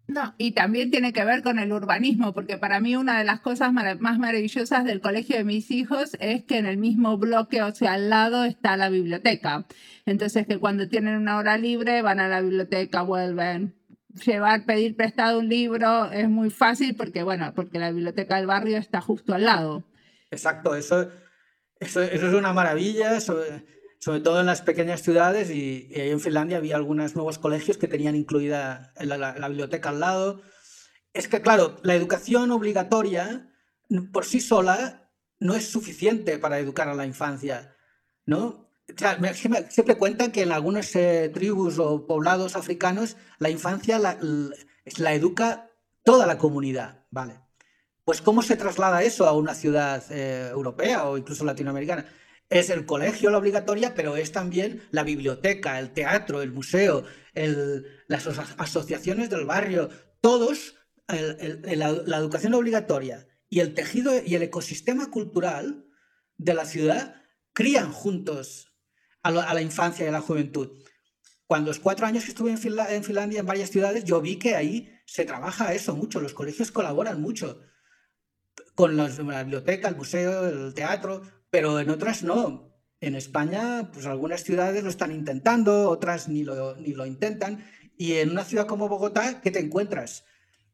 No, 0.08 0.34
y 0.36 0.52
también 0.52 0.90
tiene 0.90 1.12
que 1.12 1.24
ver 1.24 1.42
con 1.42 1.58
el 1.58 1.72
urbanismo, 1.72 2.34
porque 2.34 2.58
para 2.58 2.80
mí 2.80 2.96
una 2.96 3.18
de 3.18 3.24
las 3.24 3.40
cosas 3.40 3.72
más 3.72 4.18
maravillosas 4.18 4.84
del 4.84 5.00
colegio 5.00 5.36
de 5.36 5.44
mis 5.44 5.70
hijos 5.70 6.16
es 6.20 6.44
que 6.44 6.58
en 6.58 6.66
el 6.66 6.76
mismo 6.76 7.16
bloque, 7.18 7.62
o 7.62 7.72
sea, 7.72 7.94
al 7.94 8.10
lado 8.10 8.44
está 8.44 8.76
la 8.76 8.88
biblioteca. 8.88 9.64
Entonces, 10.04 10.46
que 10.46 10.58
cuando 10.58 10.88
tienen 10.88 11.16
una 11.16 11.38
hora 11.38 11.56
libre 11.56 12.02
van 12.02 12.20
a 12.20 12.28
la 12.28 12.40
biblioteca, 12.40 13.02
vuelven. 13.02 13.74
Llevar, 14.26 14.66
pedir 14.66 14.96
prestado 14.96 15.38
un 15.38 15.48
libro 15.48 16.10
es 16.10 16.28
muy 16.28 16.50
fácil 16.50 16.94
porque, 16.96 17.22
bueno, 17.22 17.52
porque 17.54 17.78
la 17.78 17.90
biblioteca 17.90 18.36
del 18.36 18.46
barrio 18.46 18.76
está 18.76 19.00
justo 19.00 19.34
al 19.34 19.44
lado. 19.44 19.84
Exacto, 20.30 20.74
eso, 20.74 21.10
eso, 21.80 22.02
eso 22.02 22.28
es 22.28 22.34
una 22.34 22.52
maravilla 22.52 23.18
sobre 24.02 24.18
todo 24.18 24.40
en 24.40 24.46
las 24.46 24.62
pequeñas 24.62 25.00
ciudades 25.00 25.48
y, 25.50 25.86
en 25.92 26.18
Finlandia 26.18 26.56
había 26.56 26.74
algunos 26.74 27.14
nuevos 27.14 27.38
colegios 27.38 27.78
que 27.78 27.86
tenían 27.86 28.16
incluida 28.16 28.92
la, 28.98 29.48
biblioteca 29.48 29.90
al 29.90 30.00
lado. 30.00 30.42
Es 31.12 31.28
que, 31.28 31.40
claro, 31.40 31.76
la 31.84 31.94
educación 31.94 32.50
obligatoria 32.50 33.48
por 34.12 34.24
sí 34.24 34.40
sola 34.40 35.08
no 35.38 35.54
es 35.54 35.68
suficiente 35.68 36.36
para 36.40 36.58
educar 36.58 36.88
a 36.88 36.96
la 36.96 37.06
infancia, 37.06 37.76
¿no? 38.26 38.68
siempre 39.70 39.96
cuentan 39.96 40.32
que 40.32 40.42
en 40.42 40.50
algunas 40.50 40.94
eh, 40.96 41.30
tribus 41.32 41.78
o 41.78 42.04
poblados 42.04 42.56
africanos 42.56 43.16
la 43.38 43.48
infancia 43.48 44.00
la, 44.00 44.18
la, 44.98 45.14
educa 45.14 45.70
toda 46.02 46.26
la 46.26 46.36
comunidad, 46.38 47.06
¿vale? 47.10 47.38
Pues 48.04 48.20
¿cómo 48.20 48.42
se 48.42 48.56
traslada 48.56 49.04
eso 49.04 49.26
a 49.26 49.32
una 49.32 49.54
ciudad 49.54 50.02
eh, 50.10 50.48
europea 50.50 51.04
o 51.04 51.16
incluso 51.16 51.44
latinoamericana? 51.44 52.04
Es 52.52 52.68
el 52.70 52.84
colegio 52.84 53.30
la 53.30 53.38
obligatoria, 53.38 53.94
pero 53.94 54.16
es 54.16 54.30
también 54.30 54.82
la 54.90 55.02
biblioteca, 55.02 55.78
el 55.78 55.92
teatro, 55.92 56.42
el 56.42 56.52
museo, 56.52 57.04
las 58.08 58.26
asociaciones 58.58 59.30
del 59.30 59.46
barrio, 59.46 59.88
todos, 60.20 60.76
la, 61.08 62.18
educación 62.18 62.54
obligatoria 62.54 63.26
y 63.48 63.60
el 63.60 63.74
tejido 63.74 64.12
y 64.24 64.34
el 64.34 64.42
ecosistema 64.42 65.10
cultural 65.10 65.86
de 66.36 66.54
la 66.54 66.66
ciudad 66.66 67.22
crían 67.54 67.90
juntos 67.90 68.68
a, 69.22 69.30
la 69.30 69.62
infancia 69.62 70.04
y 70.04 70.08
a 70.08 70.12
la 70.12 70.20
juventud. 70.20 70.70
Cuando 71.46 71.70
los 71.70 71.78
cuatro 71.78 72.06
años 72.06 72.24
que 72.24 72.30
estuve 72.30 72.50
en, 72.50 72.58
en 72.90 73.04
Finlandia, 73.04 73.40
en 73.40 73.46
varias 73.46 73.70
ciudades, 73.70 74.04
yo 74.04 74.20
vi 74.20 74.38
que 74.38 74.56
ahí 74.56 74.90
se 75.06 75.24
trabaja 75.24 75.72
eso 75.74 75.96
mucho, 75.96 76.20
los 76.20 76.34
colegios 76.34 76.70
colaboran 76.70 77.20
mucho 77.20 77.60
con 78.74 78.96
la 78.96 79.08
biblioteca, 79.42 79.88
el 79.88 79.96
museo, 79.96 80.48
el 80.48 80.74
teatro, 80.74 81.22
pero 81.52 81.78
en 81.78 81.90
otras 81.90 82.22
no. 82.22 82.72
En 82.98 83.14
España, 83.14 83.90
pues 83.92 84.06
algunas 84.06 84.42
ciudades 84.42 84.82
lo 84.82 84.88
están 84.88 85.12
intentando, 85.12 85.90
otras 85.90 86.28
ni 86.28 86.44
lo, 86.44 86.76
ni 86.76 86.94
lo 86.94 87.04
intentan. 87.04 87.62
Y 87.98 88.14
en 88.14 88.30
una 88.30 88.44
ciudad 88.44 88.66
como 88.66 88.88
Bogotá, 88.88 89.42
¿qué 89.42 89.50
te 89.50 89.58
encuentras? 89.58 90.24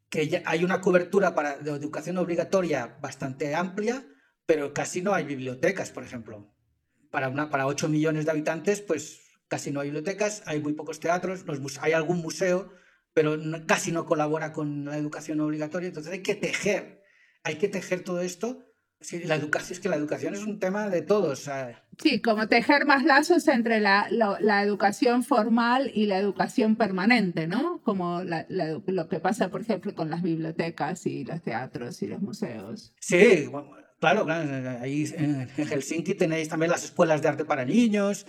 Que 0.08 0.40
hay 0.46 0.64
una 0.64 0.80
cobertura 0.80 1.34
para, 1.34 1.56
de 1.56 1.72
educación 1.72 2.16
obligatoria 2.16 2.96
bastante 3.02 3.56
amplia, 3.56 4.06
pero 4.46 4.72
casi 4.72 5.02
no 5.02 5.14
hay 5.14 5.24
bibliotecas, 5.24 5.90
por 5.90 6.04
ejemplo. 6.04 6.54
Para, 7.10 7.28
una, 7.28 7.50
para 7.50 7.66
8 7.66 7.88
millones 7.88 8.26
de 8.26 8.30
habitantes, 8.30 8.80
pues 8.80 9.20
casi 9.48 9.72
no 9.72 9.80
hay 9.80 9.88
bibliotecas, 9.88 10.44
hay 10.46 10.60
muy 10.60 10.74
pocos 10.74 11.00
teatros, 11.00 11.44
hay 11.80 11.92
algún 11.92 12.18
museo, 12.18 12.72
pero 13.14 13.36
casi 13.66 13.90
no 13.90 14.06
colabora 14.06 14.52
con 14.52 14.84
la 14.84 14.96
educación 14.96 15.40
obligatoria. 15.40 15.88
Entonces 15.88 16.12
hay 16.12 16.22
que 16.22 16.36
tejer, 16.36 17.02
hay 17.42 17.56
que 17.56 17.66
tejer 17.66 18.04
todo 18.04 18.20
esto 18.20 18.67
Sí, 19.00 19.20
la 19.20 19.36
educación 19.36 19.72
es 19.72 19.80
que 19.80 19.88
la 19.88 19.96
educación 19.96 20.34
es 20.34 20.42
un 20.42 20.58
tema 20.58 20.88
de 20.88 21.02
todos. 21.02 21.48
Sí, 22.02 22.20
como 22.20 22.48
tejer 22.48 22.84
más 22.84 23.04
lazos 23.04 23.46
entre 23.46 23.78
la, 23.78 24.08
la, 24.10 24.62
educación 24.62 25.22
formal 25.22 25.90
y 25.94 26.06
la 26.06 26.18
educación 26.18 26.74
permanente, 26.74 27.46
¿no? 27.46 27.80
Como 27.82 28.22
lo 28.24 29.08
que 29.08 29.20
pasa, 29.20 29.50
por 29.50 29.60
ejemplo, 29.60 29.94
con 29.94 30.10
las 30.10 30.22
bibliotecas 30.22 31.06
y 31.06 31.24
los 31.24 31.40
teatros 31.42 32.02
y 32.02 32.08
los 32.08 32.20
museos. 32.20 32.92
Sí, 33.00 33.48
claro, 34.00 34.24
claro. 34.24 34.80
Ahí 34.80 35.08
en 35.14 35.48
Helsinki 35.48 36.14
tenéis 36.14 36.48
también 36.48 36.72
las 36.72 36.84
escuelas 36.84 37.22
de 37.22 37.28
arte 37.28 37.44
para 37.44 37.64
niños. 37.64 38.26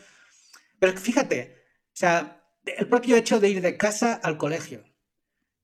Pero 0.77 0.95
fíjate, 0.97 1.55
o 1.87 1.97
sea, 1.99 2.43
el 2.65 2.87
propio 2.87 3.15
hecho 3.15 3.39
de 3.39 3.49
ir 3.49 3.61
de 3.61 3.75
casa 3.75 4.13
al 4.13 4.37
colegio. 4.37 4.83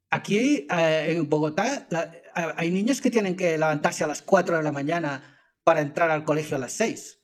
Aquí 0.09 0.67
eh, 0.69 1.05
en 1.09 1.29
Bogotá 1.29 1.87
hay 2.35 2.71
niños 2.71 3.01
que 3.01 3.09
tienen 3.09 3.35
que 3.35 3.57
levantarse 3.57 4.03
a 4.03 4.07
las 4.07 4.21
4 4.21 4.57
de 4.57 4.63
la 4.63 4.71
mañana 4.71 5.39
para 5.63 5.81
entrar 5.81 6.11
al 6.11 6.25
colegio 6.25 6.57
a 6.57 6.59
las 6.59 6.73
6, 6.73 7.21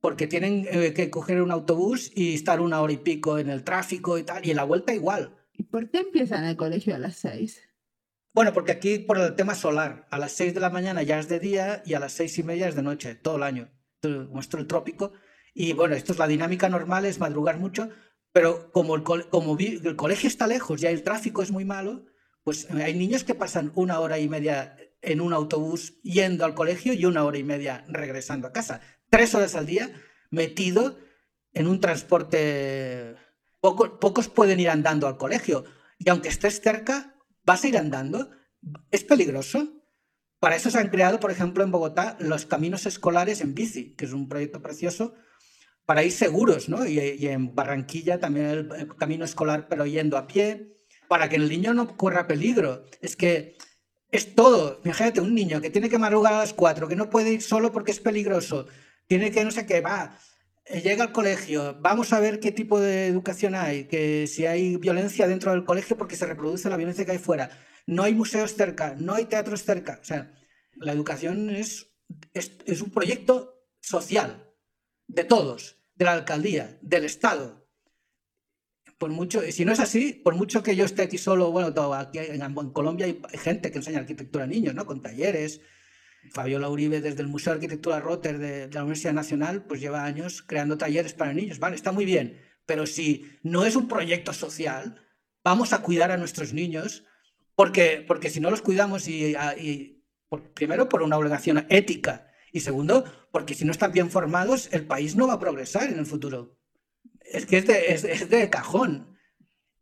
porque 0.00 0.26
tienen 0.26 0.66
eh, 0.70 0.92
que 0.94 1.10
coger 1.10 1.42
un 1.42 1.50
autobús 1.50 2.10
y 2.14 2.34
estar 2.34 2.60
una 2.60 2.80
hora 2.80 2.92
y 2.92 2.98
pico 2.98 3.38
en 3.38 3.50
el 3.50 3.64
tráfico 3.64 4.18
y 4.18 4.24
tal, 4.24 4.44
y 4.44 4.50
en 4.50 4.56
la 4.56 4.64
vuelta 4.64 4.94
igual. 4.94 5.36
¿Y 5.52 5.64
por 5.64 5.90
qué 5.90 5.98
empiezan 5.98 6.44
el 6.44 6.56
colegio 6.56 6.94
a 6.94 6.98
las 6.98 7.16
6? 7.16 7.62
Bueno, 8.32 8.52
porque 8.52 8.72
aquí 8.72 8.98
por 8.98 9.18
el 9.18 9.36
tema 9.36 9.54
solar, 9.54 10.08
a 10.10 10.18
las 10.18 10.32
6 10.32 10.54
de 10.54 10.60
la 10.60 10.70
mañana 10.70 11.02
ya 11.02 11.20
es 11.20 11.28
de 11.28 11.38
día 11.38 11.82
y 11.86 11.94
a 11.94 12.00
las 12.00 12.12
6 12.14 12.38
y 12.38 12.42
media 12.42 12.68
es 12.68 12.74
de 12.74 12.82
noche, 12.82 13.14
todo 13.14 13.36
el 13.36 13.44
año. 13.44 13.70
Muestro 14.30 14.58
el 14.58 14.66
trópico. 14.66 15.12
Y 15.54 15.72
bueno, 15.72 15.94
esto 15.94 16.12
es 16.12 16.18
la 16.18 16.26
dinámica 16.26 16.68
normal, 16.68 17.04
es 17.04 17.20
madrugar 17.20 17.58
mucho, 17.58 17.88
pero 18.32 18.72
como 18.72 18.96
el, 18.96 19.04
como 19.04 19.56
el 19.56 19.96
colegio 19.96 20.26
está 20.28 20.48
lejos 20.48 20.82
y 20.82 20.86
el 20.86 21.04
tráfico 21.04 21.42
es 21.42 21.52
muy 21.52 21.64
malo, 21.64 22.06
pues 22.44 22.70
hay 22.70 22.94
niños 22.94 23.24
que 23.24 23.34
pasan 23.34 23.72
una 23.74 24.00
hora 24.00 24.18
y 24.18 24.28
media 24.28 24.76
en 25.02 25.20
un 25.20 25.32
autobús 25.32 26.00
yendo 26.02 26.44
al 26.44 26.54
colegio 26.54 26.92
y 26.92 27.04
una 27.04 27.24
hora 27.24 27.38
y 27.38 27.44
media 27.44 27.84
regresando 27.88 28.46
a 28.46 28.52
casa. 28.52 28.80
Tres 29.10 29.34
horas 29.34 29.54
al 29.54 29.66
día 29.66 29.90
metido 30.30 30.98
en 31.52 31.66
un 31.66 31.80
transporte. 31.80 33.16
pocos 33.60 34.28
pueden 34.28 34.60
ir 34.60 34.70
andando 34.70 35.06
al 35.06 35.16
colegio. 35.16 35.64
Y 35.98 36.10
aunque 36.10 36.28
estés 36.28 36.60
cerca, 36.60 37.16
vas 37.44 37.64
a 37.64 37.68
ir 37.68 37.78
andando. 37.78 38.30
Es 38.90 39.04
peligroso. 39.04 39.82
Para 40.38 40.56
eso 40.56 40.70
se 40.70 40.78
han 40.78 40.88
creado, 40.88 41.20
por 41.20 41.30
ejemplo, 41.30 41.64
en 41.64 41.70
Bogotá, 41.70 42.16
los 42.20 42.44
caminos 42.44 42.84
escolares 42.84 43.40
en 43.40 43.54
bici, 43.54 43.94
que 43.94 44.04
es 44.04 44.12
un 44.12 44.28
proyecto 44.28 44.60
precioso 44.60 45.14
para 45.86 46.02
ir 46.02 46.12
seguros, 46.12 46.68
¿no? 46.68 46.86
Y, 46.86 46.98
en 47.26 47.54
Barranquilla 47.54 48.18
también 48.18 48.46
el, 48.46 48.96
camino 48.96 49.24
escolar, 49.24 49.68
pero 49.68 49.86
yendo 49.86 50.16
a 50.16 50.26
pie, 50.26 50.73
para 51.08 51.28
que 51.28 51.36
el 51.36 51.48
niño 51.48 51.74
no 51.74 51.96
corra 51.96 52.26
peligro. 52.26 52.84
Es 53.00 53.16
que 53.16 53.56
es 54.10 54.34
todo. 54.34 54.80
Fíjate, 54.82 55.20
un 55.20 55.34
niño 55.34 55.60
que 55.60 55.70
tiene 55.70 55.88
que 55.88 55.98
madrugar 55.98 56.34
a 56.34 56.38
las 56.38 56.54
cuatro, 56.54 56.88
que 56.88 56.96
no 56.96 57.10
puede 57.10 57.32
ir 57.32 57.42
solo 57.42 57.72
porque 57.72 57.90
es 57.90 58.00
peligroso, 58.00 58.66
tiene 59.06 59.30
que 59.30 59.44
no 59.44 59.50
sé 59.50 59.66
qué, 59.66 59.80
va, 59.80 60.18
eh, 60.66 60.80
llega 60.80 61.04
al 61.04 61.12
colegio, 61.12 61.76
vamos 61.80 62.12
a 62.12 62.20
ver 62.20 62.40
qué 62.40 62.52
tipo 62.52 62.80
de 62.80 63.06
educación 63.06 63.54
hay, 63.54 63.84
que 63.84 64.26
si 64.26 64.46
hay 64.46 64.76
violencia 64.76 65.26
dentro 65.26 65.50
del 65.52 65.64
colegio 65.64 65.96
porque 65.96 66.16
se 66.16 66.26
reproduce 66.26 66.70
la 66.70 66.76
violencia 66.76 67.04
que 67.04 67.12
hay 67.12 67.18
fuera. 67.18 67.50
No 67.86 68.02
hay 68.02 68.14
museos 68.14 68.54
cerca, 68.54 68.94
no 68.98 69.14
hay 69.14 69.26
teatros 69.26 69.64
cerca. 69.64 69.98
O 70.00 70.04
sea, 70.04 70.32
la 70.76 70.92
educación 70.92 71.50
es, 71.50 71.92
es 72.32 72.80
un 72.80 72.90
proyecto 72.90 73.66
social 73.80 74.54
de 75.06 75.24
todos, 75.24 75.82
de 75.96 76.06
la 76.06 76.12
alcaldía, 76.12 76.78
del 76.80 77.04
Estado. 77.04 77.63
Por 78.98 79.10
mucho, 79.10 79.42
si 79.50 79.64
no 79.64 79.72
es 79.72 79.80
así, 79.80 80.12
por 80.12 80.34
mucho 80.34 80.62
que 80.62 80.76
yo 80.76 80.84
esté 80.84 81.02
aquí 81.02 81.18
solo, 81.18 81.50
bueno, 81.50 81.74
todo, 81.74 81.94
aquí 81.94 82.18
en, 82.18 82.54
Colombia 82.72 83.06
hay 83.06 83.18
gente 83.38 83.70
que 83.70 83.78
enseña 83.78 83.98
arquitectura 83.98 84.44
a 84.44 84.46
niños, 84.46 84.74
¿no? 84.74 84.86
Con 84.86 85.02
talleres. 85.02 85.60
Fabiola 86.32 86.68
Uribe, 86.68 87.00
desde 87.00 87.22
el 87.22 87.28
Museo 87.28 87.52
de 87.52 87.56
Arquitectura 87.56 88.00
Rotter 88.00 88.38
de, 88.38 88.68
la 88.70 88.82
Universidad 88.82 89.12
Nacional, 89.12 89.64
pues 89.64 89.80
lleva 89.80 90.04
años 90.04 90.42
creando 90.42 90.78
talleres 90.78 91.12
para 91.12 91.32
niños. 91.32 91.58
Vale, 91.58 91.76
está 91.76 91.92
muy 91.92 92.04
bien. 92.04 92.40
Pero 92.66 92.86
si 92.86 93.30
no 93.42 93.64
es 93.64 93.76
un 93.76 93.88
proyecto 93.88 94.32
social, 94.32 95.02
vamos 95.42 95.72
a 95.72 95.82
cuidar 95.82 96.10
a 96.10 96.16
nuestros 96.16 96.52
niños, 96.52 97.04
porque, 97.54 98.04
porque 98.06 98.30
si 98.30 98.40
no 98.40 98.50
los 98.50 98.62
cuidamos 98.62 99.06
y, 99.08 99.36
primero 100.54 100.88
por 100.88 101.02
una 101.02 101.18
obligación 101.18 101.66
ética 101.68 102.26
y 102.52 102.60
segundo, 102.60 103.04
porque 103.30 103.54
si 103.54 103.64
no 103.64 103.72
están 103.72 103.92
bien 103.92 104.10
formados, 104.10 104.68
el 104.72 104.86
país 104.86 105.16
no 105.16 105.26
va 105.26 105.34
a 105.34 105.40
progresar 105.40 105.90
en 105.90 105.98
el 105.98 106.06
futuro. 106.06 106.56
Es 107.24 107.46
que 107.46 107.58
es 107.58 108.28
de, 108.30 108.50
cajón. 108.50 109.16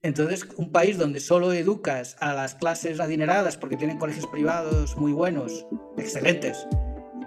Entonces, 0.02 0.48
un 0.56 0.72
país 0.72 0.98
donde 0.98 1.20
solo 1.20 1.52
educas 1.52 2.16
a 2.18 2.34
las 2.34 2.54
clases 2.56 2.98
adineradas 2.98 3.56
porque 3.56 3.76
tienen 3.76 3.98
colegios 3.98 4.26
privados 4.26 4.96
muy 4.96 5.12
buenos, 5.12 5.66
excelentes, 5.96 6.66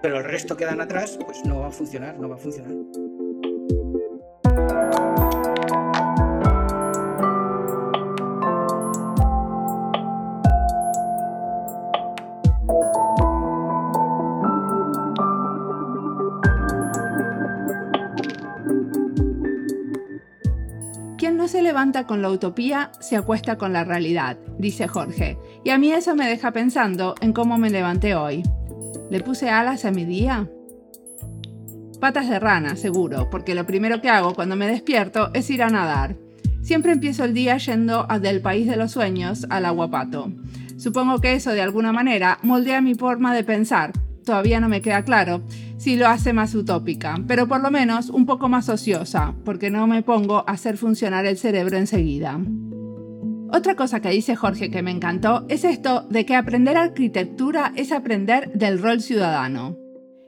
pero 0.02 0.18
el 0.18 0.26
resto 0.26 0.58
quedan 0.58 0.82
atrás, 0.82 1.18
pues 1.26 1.46
no 1.46 1.60
va 1.62 1.68
a 1.68 1.72
funcionar, 1.72 2.20
no 2.20 2.28
va 2.28 2.36
a 2.36 2.38
funcionar. 2.38 2.74
Se 21.48 21.62
levanta 21.62 22.06
con 22.06 22.22
la 22.22 22.30
utopía, 22.30 22.92
se 23.00 23.16
acuesta 23.16 23.58
con 23.58 23.74
la 23.74 23.84
realidad, 23.84 24.38
dice 24.58 24.88
Jorge, 24.88 25.38
y 25.64 25.70
a 25.70 25.78
mí 25.78 25.92
eso 25.92 26.16
me 26.16 26.28
deja 26.28 26.52
pensando 26.52 27.16
en 27.22 27.34
cómo 27.34 27.58
me 27.58 27.70
levanté 27.70 28.16
hoy. 28.16 28.44
¿Le 29.10 29.22
puse 29.22 29.50
alas 29.50 29.86
a 29.86 29.92
mi 29.92 30.06
día? 30.06 30.50
Patas 32.00 32.30
de 32.30 32.40
rana, 32.40 32.76
seguro, 32.76 33.30
porque 33.30 33.56
lo 33.56 33.66
primero 33.66 34.02
que 34.02 34.10
hago 34.10 34.34
cuando 34.34 34.56
me 34.56 34.68
despierto 34.68 35.32
es 35.34 35.50
ir 35.50 35.64
a 35.64 35.70
nadar. 35.70 36.16
Siempre 36.62 36.92
empiezo 36.92 37.24
el 37.24 37.34
día 37.34 37.58
yendo 37.58 38.08
del 38.22 38.42
país 38.42 38.68
de 38.68 38.76
los 38.76 38.92
sueños 38.92 39.46
al 39.50 39.66
aguapato. 39.66 40.32
Supongo 40.78 41.20
que 41.22 41.34
eso 41.34 41.52
de 41.52 41.62
alguna 41.62 41.92
manera 41.92 42.40
moldea 42.42 42.82
mi 42.82 42.96
forma 42.96 43.34
de 43.34 43.44
pensar, 43.44 43.94
todavía 44.26 44.60
no 44.60 44.68
me 44.68 44.82
queda 44.82 45.04
claro 45.04 45.44
si 45.86 45.98
lo 45.98 46.08
hace 46.08 46.34
más 46.34 46.56
utópica, 46.56 47.14
pero 47.28 47.48
por 47.48 47.62
lo 47.62 47.70
menos 47.70 48.10
un 48.10 48.26
poco 48.26 48.50
más 48.50 48.70
ociosa, 48.70 49.36
porque 49.46 49.70
no 49.70 49.86
me 49.86 50.02
pongo 50.02 50.38
a 50.38 50.54
hacer 50.54 50.78
funcionar 50.78 51.28
el 51.28 51.38
cerebro 51.38 51.78
enseguida. 51.78 52.40
Otra 53.52 53.76
cosa 53.76 54.00
que 54.00 54.10
dice 54.10 54.36
Jorge 54.36 54.72
que 54.72 54.82
me 54.82 54.90
encantó 54.90 55.46
es 55.48 55.64
esto 55.64 56.08
de 56.10 56.26
que 56.26 56.36
aprender 56.36 56.76
arquitectura 56.76 57.72
es 57.76 57.92
aprender 57.92 58.52
del 58.54 58.82
rol 58.82 59.00
ciudadano. 59.00 59.78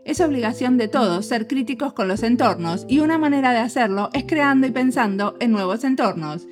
Es 0.05 0.21
obligación 0.21 0.77
de 0.77 0.89
todos 0.89 1.25
ser 1.25 1.47
críticos 1.47 1.91
con 1.91 2.07
los 2.07 2.21
entornos 2.21 2.85
y 2.87 2.99
una 2.99 3.17
manera 3.17 3.49
de 3.51 3.57
hacerlo 3.57 4.11
es 4.13 4.25
creando 4.27 4.67
y 4.67 4.71
pensando 4.71 5.37
en 5.39 5.53
nuevos 5.53 5.83
entornos, 5.83 6.47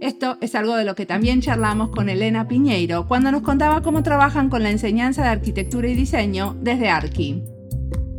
esto 0.00 0.36
es 0.40 0.56
algo 0.56 0.74
de 0.74 0.84
lo 0.84 0.96
que 0.96 1.06
también 1.06 1.42
charlamos 1.42 1.90
con 1.90 2.08
Elena 2.08 2.48
Piñeiro 2.48 3.06
cuando 3.06 3.30
nos 3.30 3.42
contaba 3.42 3.82
cómo 3.82 4.02
trabajan 4.02 4.48
con 4.48 4.64
la 4.64 4.70
enseñanza 4.70 5.22
de 5.22 5.28
arquitectura 5.28 5.88
y 5.88 5.94
diseño 5.94 6.56
desde 6.60 6.88
Arki. 6.88 7.57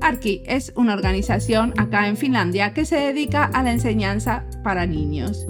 Arki 0.01 0.43
es 0.45 0.71
una 0.75 0.93
organización 0.93 1.73
acá 1.77 2.07
en 2.07 2.17
Finlandia 2.17 2.73
que 2.73 2.85
se 2.85 2.97
dedica 2.97 3.45
a 3.45 3.63
la 3.63 3.71
enseñanza 3.71 4.45
para 4.63 4.85
niños. 4.85 5.45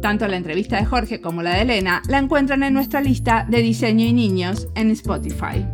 Tanto 0.00 0.28
la 0.28 0.36
entrevista 0.36 0.76
de 0.76 0.84
Jorge 0.84 1.20
como 1.20 1.42
la 1.42 1.54
de 1.54 1.62
Elena 1.62 2.02
la 2.08 2.18
encuentran 2.18 2.62
en 2.62 2.74
nuestra 2.74 3.00
lista 3.00 3.46
de 3.48 3.62
diseño 3.62 4.06
y 4.06 4.12
niños 4.12 4.68
en 4.74 4.90
Spotify. 4.90 5.66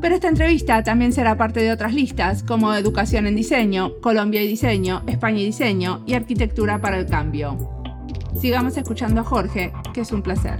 Pero 0.00 0.16
esta 0.16 0.28
entrevista 0.28 0.82
también 0.82 1.12
será 1.12 1.36
parte 1.36 1.60
de 1.60 1.70
otras 1.70 1.94
listas 1.94 2.42
como 2.42 2.74
Educación 2.74 3.26
en 3.26 3.36
Diseño, 3.36 4.00
Colombia 4.00 4.42
y 4.42 4.48
Diseño, 4.48 5.02
España 5.06 5.38
y 5.40 5.46
Diseño 5.46 6.02
y 6.06 6.14
Arquitectura 6.14 6.80
para 6.80 6.98
el 6.98 7.06
Cambio. 7.06 7.56
Sigamos 8.40 8.76
escuchando 8.76 9.20
a 9.20 9.24
Jorge, 9.24 9.72
que 9.94 10.00
es 10.00 10.10
un 10.10 10.22
placer. 10.22 10.58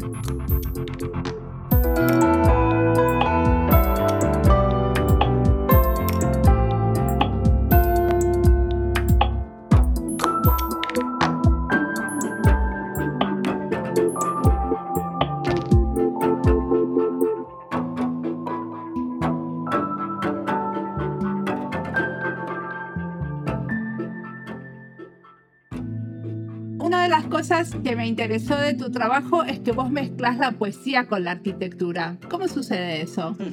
Cosas 27.53 27.77
que 27.85 27.97
me 27.97 28.07
interesó 28.07 28.57
de 28.57 28.73
tu 28.73 28.91
trabajo 28.91 29.45
es 29.45 29.61
que 29.61 29.73
vos 29.73 29.91
mezclas 29.91 30.39
la 30.39 30.53
poesía 30.53 31.07
con 31.07 31.25
la 31.25 31.33
arquitectura. 31.33 32.17
¿Cómo 32.31 32.49
sucede 32.49 33.03
eso? 33.03 33.37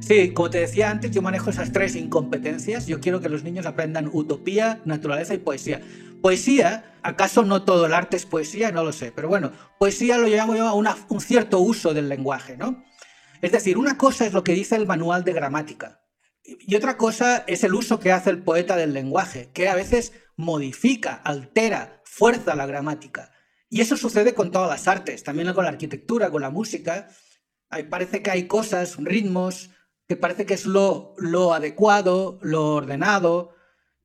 Sí, 0.00 0.32
como 0.32 0.50
te 0.50 0.58
decía 0.58 0.90
antes, 0.90 1.12
yo 1.12 1.22
manejo 1.22 1.50
esas 1.50 1.72
tres 1.72 1.94
incompetencias. 1.94 2.88
Yo 2.88 2.98
quiero 3.00 3.20
que 3.20 3.28
los 3.28 3.44
niños 3.44 3.64
aprendan 3.66 4.10
utopía, 4.12 4.80
naturaleza 4.84 5.34
y 5.34 5.38
poesía. 5.38 5.82
Poesía, 6.20 6.96
¿acaso 7.04 7.44
no 7.44 7.62
todo 7.62 7.86
el 7.86 7.94
arte 7.94 8.16
es 8.16 8.26
poesía? 8.26 8.72
No 8.72 8.82
lo 8.82 8.92
sé, 8.92 9.12
pero 9.12 9.28
bueno, 9.28 9.52
poesía 9.78 10.18
lo 10.18 10.26
llamo 10.26 10.56
yo 10.56 10.66
a 10.66 10.74
un 10.74 11.20
cierto 11.20 11.60
uso 11.60 11.94
del 11.94 12.08
lenguaje, 12.08 12.56
¿no? 12.56 12.82
Es 13.40 13.52
decir, 13.52 13.78
una 13.78 13.96
cosa 13.98 14.26
es 14.26 14.32
lo 14.32 14.42
que 14.42 14.52
dice 14.52 14.74
el 14.74 14.86
manual 14.86 15.22
de 15.22 15.34
gramática 15.34 16.00
y 16.44 16.74
otra 16.74 16.96
cosa 16.96 17.44
es 17.46 17.64
el 17.64 17.74
uso 17.74 18.00
que 18.00 18.12
hace 18.12 18.30
el 18.30 18.42
poeta 18.42 18.76
del 18.76 18.92
lenguaje, 18.92 19.50
que 19.52 19.68
a 19.68 19.74
veces 19.74 20.12
modifica, 20.36 21.14
altera, 21.14 21.99
fuerza 22.20 22.54
la 22.54 22.66
gramática. 22.66 23.32
Y 23.70 23.80
eso 23.80 23.96
sucede 23.96 24.34
con 24.34 24.50
todas 24.50 24.68
las 24.68 24.86
artes, 24.88 25.24
también 25.24 25.54
con 25.54 25.64
la 25.64 25.70
arquitectura, 25.70 26.30
con 26.30 26.42
la 26.42 26.50
música. 26.50 27.08
parece 27.88 28.22
que 28.22 28.30
hay 28.30 28.46
cosas, 28.46 28.98
ritmos, 28.98 29.70
que 30.06 30.16
parece 30.16 30.44
que 30.44 30.52
es 30.52 30.66
lo, 30.66 31.14
lo 31.16 31.54
adecuado, 31.54 32.38
lo 32.42 32.74
ordenado, 32.74 33.54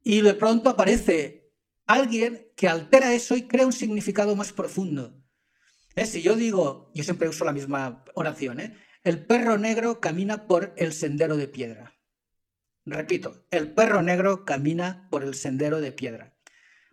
y 0.01 0.21
de 0.21 0.33
pronto 0.33 0.69
aparece 0.69 1.51
alguien 1.87 2.47
que 2.55 2.69
altera 2.69 3.13
eso 3.13 3.35
y 3.35 3.49
crea 3.49 3.65
un 3.65 3.73
significado 3.73 4.33
más 4.37 4.53
profundo. 4.53 5.21
¿Eh? 5.95 6.05
Si 6.05 6.21
yo 6.21 6.37
digo, 6.37 6.91
yo 6.93 7.03
siempre 7.03 7.27
uso 7.27 7.43
la 7.43 7.51
misma 7.51 8.05
oración, 8.13 8.61
¿eh? 8.61 8.77
el 9.03 9.25
perro 9.25 9.57
negro 9.57 9.99
camina 9.99 10.47
por 10.47 10.73
el 10.77 10.93
sendero 10.93 11.35
de 11.35 11.49
piedra. 11.49 11.95
Repito, 12.85 13.45
el 13.51 13.73
perro 13.73 14.01
negro 14.01 14.45
camina 14.45 15.09
por 15.11 15.21
el 15.23 15.35
sendero 15.35 15.81
de 15.81 15.91
piedra. 15.91 16.34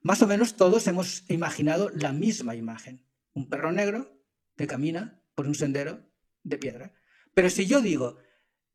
Más 0.03 0.21
o 0.21 0.27
menos 0.27 0.57
todos 0.57 0.87
hemos 0.89 1.29
imaginado 1.31 1.91
la 1.91 2.13
misma 2.13 2.57
imagen. 2.57 3.07
Un 3.35 3.49
perro 3.49 3.73
negro 3.73 4.21
que 4.57 4.67
camina 4.67 5.23
por 5.35 5.47
un 5.47 5.55
sendero 5.55 6.05
de 6.43 6.59
piedra. 6.59 6.93
Pero 7.35 7.49
si 7.51 7.67
yo 7.67 7.81
digo, 7.81 8.19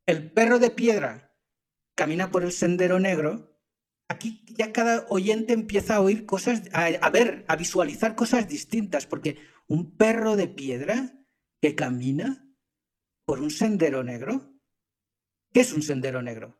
el 0.05 0.31
perro 0.31 0.57
de 0.57 0.71
piedra 0.71 1.35
camina 1.95 2.31
por 2.31 2.43
el 2.43 2.51
sendero 2.51 2.99
negro, 2.99 3.59
aquí 4.07 4.45
ya 4.47 4.71
cada 4.71 5.05
oyente 5.09 5.53
empieza 5.53 5.97
a 5.97 6.01
oír 6.01 6.25
cosas, 6.25 6.63
a, 6.71 7.09
ver, 7.09 7.43
a 7.47 7.55
visualizar 7.57 8.15
cosas 8.15 8.47
distintas, 8.47 9.05
porque 9.05 9.37
un 9.67 9.97
perro 9.97 10.37
de 10.37 10.47
piedra 10.47 11.13
que 11.61 11.75
camina 11.75 12.47
por 13.25 13.41
un 13.41 13.51
sendero 13.51 14.03
negro, 14.03 14.53
¿qué 15.51 15.59
es 15.59 15.73
un 15.73 15.81
sendero 15.81 16.21
negro? 16.21 16.57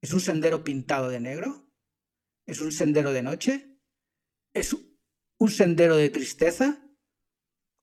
¿Es 0.00 0.14
un 0.14 0.20
sendero 0.20 0.64
pintado 0.64 1.10
de 1.10 1.20
negro? 1.20 1.70
¿Es 2.46 2.60
un 2.62 2.72
sendero 2.72 3.12
de 3.12 3.22
noche? 3.22 3.67
¿Es 4.58 4.76
un 5.38 5.50
sendero 5.50 5.96
de 5.96 6.10
tristeza? 6.10 6.82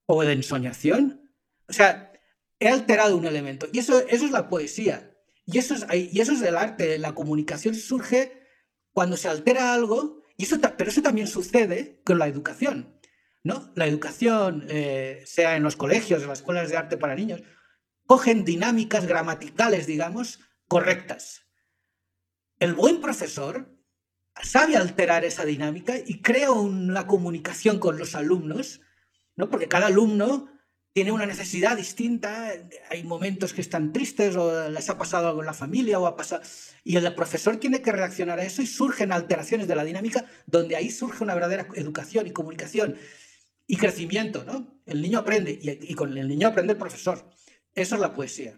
¿O 0.06 0.24
de 0.24 0.34
ensoñación? 0.34 1.32
O 1.68 1.74
sea, 1.74 2.12
he 2.60 2.68
alterado 2.68 3.18
un 3.18 3.26
elemento. 3.26 3.68
Y 3.72 3.80
eso, 3.80 4.00
eso 4.08 4.26
es 4.26 4.32
la 4.32 4.50
poesía. 4.50 5.16
Y 5.46 5.58
eso 5.58 5.74
es, 5.74 5.86
y 5.94 6.20
eso 6.20 6.34
es 6.34 6.42
el 6.42 6.58
arte. 6.58 6.98
La 7.00 7.16
comunicación 7.16 7.76
surge 7.76 8.42
cuando 8.92 9.18
se 9.18 9.28
altera 9.28 9.74
algo, 9.74 10.22
y 10.38 10.44
eso, 10.44 10.58
pero 10.78 10.90
eso 10.90 11.02
también 11.02 11.28
sucede 11.28 12.02
con 12.06 12.20
la 12.20 12.28
educación. 12.28 12.96
¿no? 13.46 13.72
La 13.76 13.86
educación, 13.86 14.66
eh, 14.70 15.22
sea 15.26 15.56
en 15.56 15.62
los 15.62 15.76
colegios, 15.76 16.24
en 16.24 16.30
las 16.30 16.40
escuelas 16.40 16.70
de 16.70 16.78
arte 16.78 16.98
para 16.98 17.16
niños, 17.16 17.44
cogen 18.08 18.44
dinámicas 18.44 19.06
gramaticales, 19.06 19.86
digamos, 19.86 20.40
correctas. 20.68 21.44
El 22.60 22.74
buen 22.74 23.02
profesor 23.02 23.75
sabe 24.44 24.76
alterar 24.76 25.26
esa 25.26 25.46
dinámica 25.46 25.96
y 25.98 26.22
crea 26.22 26.52
una 26.52 27.08
comunicación 27.08 27.80
con 27.80 27.98
los 27.98 28.16
alumnos, 28.16 28.82
¿no? 29.36 29.50
porque 29.50 29.68
cada 29.68 29.88
alumno 29.88 30.50
tiene 30.94 31.12
una 31.12 31.26
necesidad 31.26 31.76
distinta, 31.76 32.54
hay 32.90 33.04
momentos 33.04 33.54
que 33.54 33.60
están 33.60 33.92
tristes 33.92 34.38
o 34.38 34.70
les 34.70 34.90
ha 34.90 34.98
pasado 34.98 35.28
algo 35.28 35.42
en 35.42 35.48
la 35.48 35.54
familia 35.54 36.00
o 36.00 36.08
ha 36.08 36.16
pasado... 36.16 36.42
Y 36.86 36.96
el 36.96 37.16
profesor 37.16 37.58
tiene 37.58 37.82
que 37.82 37.92
reaccionar 37.92 38.40
a 38.40 38.46
eso 38.46 38.62
y 38.62 38.68
surgen 38.68 39.12
alteraciones 39.12 39.68
de 39.68 39.76
la 39.76 39.84
dinámica 39.84 40.26
donde 40.46 40.78
ahí 40.78 40.90
surge 40.90 41.22
una 41.22 41.34
verdadera 41.34 41.68
educación 41.76 42.28
y 42.28 42.32
comunicación 42.32 42.96
y 43.68 43.76
crecimiento, 43.76 44.46
¿no? 44.46 44.80
El 44.86 45.02
niño 45.02 45.20
aprende 45.20 45.60
y, 45.62 45.92
y 45.92 45.96
con 45.96 46.18
el 46.18 46.30
niño 46.30 46.48
aprende 46.48 46.74
el 46.74 46.80
profesor. 46.80 47.30
Eso 47.74 47.96
es 47.96 48.02
la 48.02 48.14
poesía. 48.14 48.58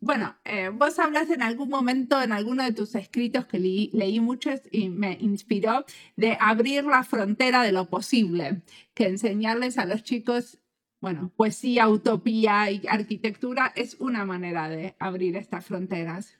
Bueno, 0.00 0.36
eh, 0.44 0.68
vos 0.68 0.98
hablas 0.98 1.30
en 1.30 1.42
algún 1.42 1.68
momento, 1.68 2.20
en 2.20 2.32
alguno 2.32 2.62
de 2.62 2.72
tus 2.72 2.94
escritos 2.94 3.46
que 3.46 3.58
leí, 3.58 3.90
leí 3.92 4.20
muchos 4.20 4.60
y 4.70 4.90
me 4.90 5.16
inspiró, 5.20 5.84
de 6.16 6.36
abrir 6.40 6.84
la 6.84 7.02
frontera 7.02 7.62
de 7.62 7.72
lo 7.72 7.88
posible, 7.88 8.62
que 8.94 9.06
enseñarles 9.06 9.78
a 9.78 9.86
los 9.86 10.02
chicos 10.02 10.58
bueno, 11.00 11.30
poesía, 11.36 11.88
utopía 11.88 12.70
y 12.70 12.82
arquitectura 12.88 13.72
es 13.76 13.94
una 14.00 14.24
manera 14.24 14.68
de 14.68 14.96
abrir 14.98 15.36
estas 15.36 15.64
fronteras. 15.64 16.38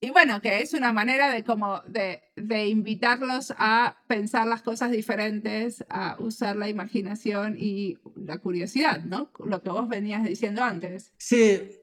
Y 0.00 0.10
bueno, 0.10 0.40
que 0.40 0.60
es 0.60 0.72
una 0.72 0.92
manera 0.92 1.30
de 1.30 1.44
como 1.44 1.80
de, 1.82 2.22
de, 2.34 2.68
invitarlos 2.68 3.52
a 3.56 4.02
pensar 4.08 4.46
las 4.46 4.62
cosas 4.62 4.90
diferentes, 4.90 5.84
a 5.88 6.16
usar 6.18 6.56
la 6.56 6.68
imaginación 6.68 7.56
y 7.58 7.98
la 8.16 8.38
curiosidad, 8.38 9.04
¿no? 9.04 9.30
Lo 9.44 9.62
que 9.62 9.70
vos 9.70 9.88
venías 9.88 10.24
diciendo 10.24 10.64
antes. 10.64 11.12
Sí, 11.18 11.81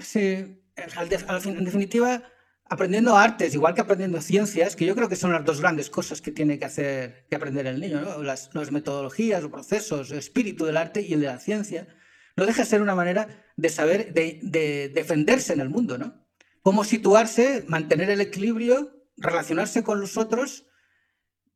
sí. 0.00 0.62
En 0.76 1.64
definitiva, 1.64 2.22
aprendiendo 2.68 3.16
artes, 3.16 3.54
igual 3.54 3.74
que 3.74 3.80
aprendiendo 3.80 4.20
ciencias, 4.20 4.76
que 4.76 4.84
yo 4.84 4.94
creo 4.94 5.08
que 5.08 5.16
son 5.16 5.32
las 5.32 5.44
dos 5.44 5.60
grandes 5.60 5.88
cosas 5.88 6.20
que 6.20 6.32
tiene 6.32 6.58
que 6.58 6.64
hacer 6.64 7.26
que 7.30 7.36
aprender 7.36 7.66
el 7.66 7.80
niño, 7.80 8.00
¿no? 8.00 8.22
las, 8.22 8.50
metodologías, 8.72 9.42
los 9.42 9.52
procesos, 9.52 10.10
el 10.10 10.18
espíritu 10.18 10.64
del 10.64 10.76
arte 10.76 11.00
y 11.00 11.12
el 11.12 11.20
de 11.20 11.26
la 11.26 11.38
ciencia, 11.38 11.88
no 12.36 12.44
deja 12.44 12.62
de 12.62 12.68
ser 12.68 12.82
una 12.82 12.94
manera 12.94 13.44
de 13.56 13.68
saber, 13.68 14.12
de, 14.12 14.90
defenderse 14.92 15.52
en 15.52 15.60
el 15.60 15.70
mundo, 15.70 15.96
¿no? 15.96 16.26
Cómo 16.62 16.84
situarse, 16.84 17.64
mantener 17.68 18.10
el 18.10 18.20
equilibrio, 18.20 19.06
relacionarse 19.16 19.84
con 19.84 20.00
los 20.00 20.16
otros 20.16 20.66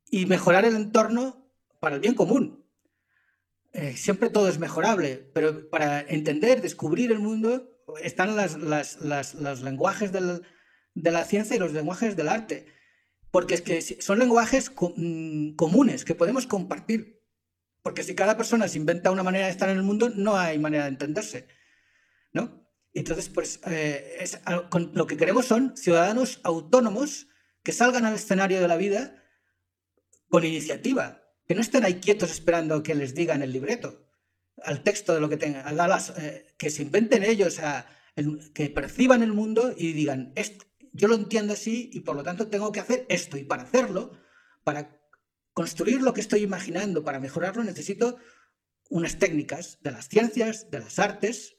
y 0.08 0.26
mejorar 0.26 0.64
el 0.64 0.76
entorno 0.76 1.52
para 1.80 1.96
el 1.96 2.00
bien 2.00 2.14
común. 2.14 2.64
Eh, 3.72 3.96
siempre 3.96 4.30
todo 4.30 4.48
es 4.48 4.58
mejorable, 4.58 5.30
pero 5.34 5.68
para 5.68 6.00
entender, 6.00 6.62
descubrir 6.62 7.12
el 7.12 7.18
mundo, 7.18 7.69
están 7.98 8.36
las, 8.36 8.56
los 8.56 9.62
lenguajes 9.62 10.12
de 10.12 11.10
la 11.10 11.24
ciencia 11.24 11.56
y 11.56 11.58
los 11.58 11.72
lenguajes 11.72 12.16
del 12.16 12.28
arte. 12.28 12.66
Porque 13.30 13.54
es 13.54 13.62
que 13.62 13.80
son 13.80 14.18
lenguajes 14.18 14.72
mm, 14.96 15.54
comunes 15.54 16.04
que 16.04 16.14
podemos 16.14 16.46
compartir. 16.46 17.20
Porque 17.82 18.02
si 18.02 18.14
cada 18.14 18.36
persona 18.36 18.68
se 18.68 18.78
inventa 18.78 19.10
una 19.10 19.22
manera 19.22 19.46
de 19.46 19.52
estar 19.52 19.68
en 19.68 19.76
el 19.76 19.82
mundo, 19.82 20.10
no 20.10 20.36
hay 20.36 20.58
manera 20.58 20.84
de 20.84 20.90
entenderse. 20.90 21.46
¿no? 22.32 22.66
Entonces, 22.92 23.28
pues 23.28 23.60
eh, 23.66 24.18
lo 24.92 25.06
que 25.06 25.16
queremos 25.16 25.46
son 25.46 25.76
ciudadanos 25.76 26.40
autónomos 26.42 27.28
que 27.62 27.72
salgan 27.72 28.04
al 28.04 28.14
escenario 28.14 28.60
de 28.60 28.68
la 28.68 28.76
vida 28.76 29.22
con 30.28 30.44
iniciativa, 30.44 31.22
que 31.46 31.54
no 31.54 31.60
estén 31.60 31.84
ahí 31.84 32.00
quietos 32.00 32.30
esperando 32.30 32.82
que 32.82 32.94
les 32.94 33.14
digan 33.14 33.42
el 33.42 33.52
libreto, 33.52 34.08
al 34.64 34.82
texto 34.82 35.14
de 35.14 35.20
lo 35.20 35.28
que 35.28 35.36
tengan, 35.36 35.64
eh, 36.18 36.54
que 36.56 36.70
se 36.70 36.82
inventen 36.82 37.22
ellos, 37.22 37.58
a, 37.60 37.86
que 38.54 38.70
perciban 38.70 39.22
el 39.22 39.32
mundo 39.32 39.72
y 39.76 39.92
digan, 39.92 40.34
yo 40.92 41.08
lo 41.08 41.14
entiendo 41.14 41.52
así 41.52 41.90
y 41.92 42.00
por 42.00 42.16
lo 42.16 42.22
tanto 42.22 42.48
tengo 42.48 42.72
que 42.72 42.80
hacer 42.80 43.06
esto. 43.08 43.36
Y 43.36 43.44
para 43.44 43.62
hacerlo, 43.62 44.12
para 44.64 45.00
construir 45.52 46.02
lo 46.02 46.12
que 46.12 46.20
estoy 46.20 46.42
imaginando, 46.42 47.04
para 47.04 47.20
mejorarlo, 47.20 47.64
necesito 47.64 48.16
unas 48.88 49.18
técnicas 49.18 49.78
de 49.82 49.92
las 49.92 50.08
ciencias, 50.08 50.70
de 50.70 50.80
las 50.80 50.98
artes. 50.98 51.56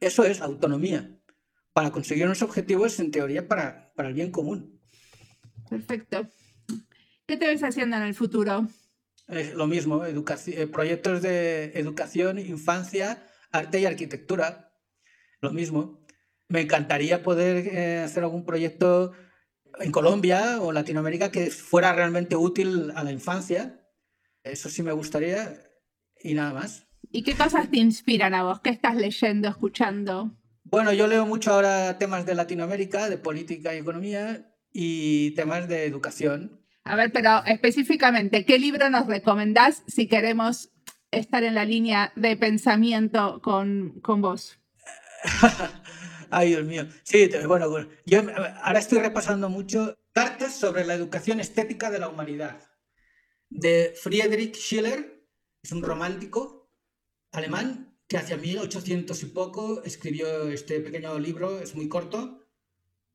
Eso 0.00 0.24
es 0.24 0.40
autonomía, 0.40 1.20
para 1.72 1.90
conseguir 1.90 2.26
unos 2.26 2.42
objetivos 2.42 2.98
en 3.00 3.10
teoría 3.10 3.48
para, 3.48 3.92
para 3.94 4.08
el 4.08 4.14
bien 4.14 4.30
común. 4.30 4.80
Perfecto. 5.68 6.28
¿Qué 7.26 7.36
te 7.36 7.46
ves 7.46 7.62
haciendo 7.62 7.96
en 7.96 8.02
el 8.02 8.14
futuro? 8.14 8.68
Lo 9.54 9.66
mismo, 9.66 10.04
eh, 10.04 10.66
proyectos 10.66 11.22
de 11.22 11.72
educación, 11.74 12.38
infancia, 12.38 13.26
arte 13.50 13.80
y 13.80 13.86
arquitectura. 13.86 14.72
Lo 15.40 15.52
mismo 15.52 16.02
me 16.48 16.60
encantaría 16.60 17.22
poder 17.22 17.66
eh, 17.66 17.98
hacer 18.00 18.24
algún 18.24 18.44
proyecto 18.44 19.12
en 19.80 19.90
Colombia 19.90 20.60
o 20.60 20.70
Latinoamérica 20.70 21.30
que 21.32 21.50
fuera 21.50 21.92
realmente 21.94 22.36
útil 22.36 22.92
a 22.94 23.02
la 23.04 23.10
infancia. 23.10 23.80
Eso 24.44 24.68
sí 24.68 24.82
me 24.82 24.92
gustaría 24.92 25.62
y 26.22 26.34
nada 26.34 26.52
más. 26.52 26.86
¿Y 27.10 27.22
qué 27.22 27.34
cosas 27.34 27.70
te 27.70 27.78
inspiran 27.78 28.34
a 28.34 28.42
vos? 28.42 28.60
¿Qué 28.60 28.70
estás 28.70 28.96
leyendo, 28.96 29.48
escuchando? 29.48 30.36
Bueno, 30.64 30.92
yo 30.92 31.06
leo 31.06 31.26
mucho 31.26 31.52
ahora 31.52 31.98
temas 31.98 32.26
de 32.26 32.34
Latinoamérica, 32.34 33.08
de 33.08 33.18
política 33.18 33.74
y 33.74 33.78
economía 33.78 34.54
y 34.72 35.32
temas 35.32 35.68
de 35.68 35.86
educación. 35.86 36.61
A 36.84 36.96
ver, 36.96 37.12
pero 37.12 37.44
específicamente, 37.46 38.44
¿qué 38.44 38.58
libro 38.58 38.90
nos 38.90 39.06
recomendás 39.06 39.82
si 39.86 40.08
queremos 40.08 40.70
estar 41.10 41.44
en 41.44 41.54
la 41.54 41.64
línea 41.64 42.12
de 42.16 42.36
pensamiento 42.36 43.40
con, 43.42 44.00
con 44.00 44.20
vos? 44.20 44.58
Ay, 46.30 46.48
Dios 46.48 46.64
mío. 46.64 46.88
Sí, 47.04 47.30
bueno, 47.46 47.68
yo 48.06 48.22
ahora 48.62 48.78
estoy 48.78 48.98
repasando 48.98 49.48
mucho 49.48 49.98
cartas 50.12 50.54
sobre 50.54 50.84
la 50.84 50.94
educación 50.94 51.40
estética 51.40 51.90
de 51.90 51.98
la 51.98 52.08
humanidad 52.08 52.60
de 53.54 53.94
Friedrich 54.00 54.56
Schiller, 54.56 55.26
es 55.62 55.72
un 55.72 55.82
romántico 55.82 56.70
alemán 57.32 57.98
que 58.08 58.16
hacia 58.16 58.36
1800 58.36 59.22
y 59.22 59.26
poco 59.26 59.82
escribió 59.84 60.48
este 60.48 60.80
pequeño 60.80 61.18
libro, 61.18 61.60
es 61.60 61.74
muy 61.74 61.88
corto, 61.88 62.46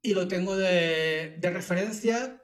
y 0.01 0.13
lo 0.13 0.27
tengo 0.27 0.55
de, 0.55 1.39
referencia 1.41 2.43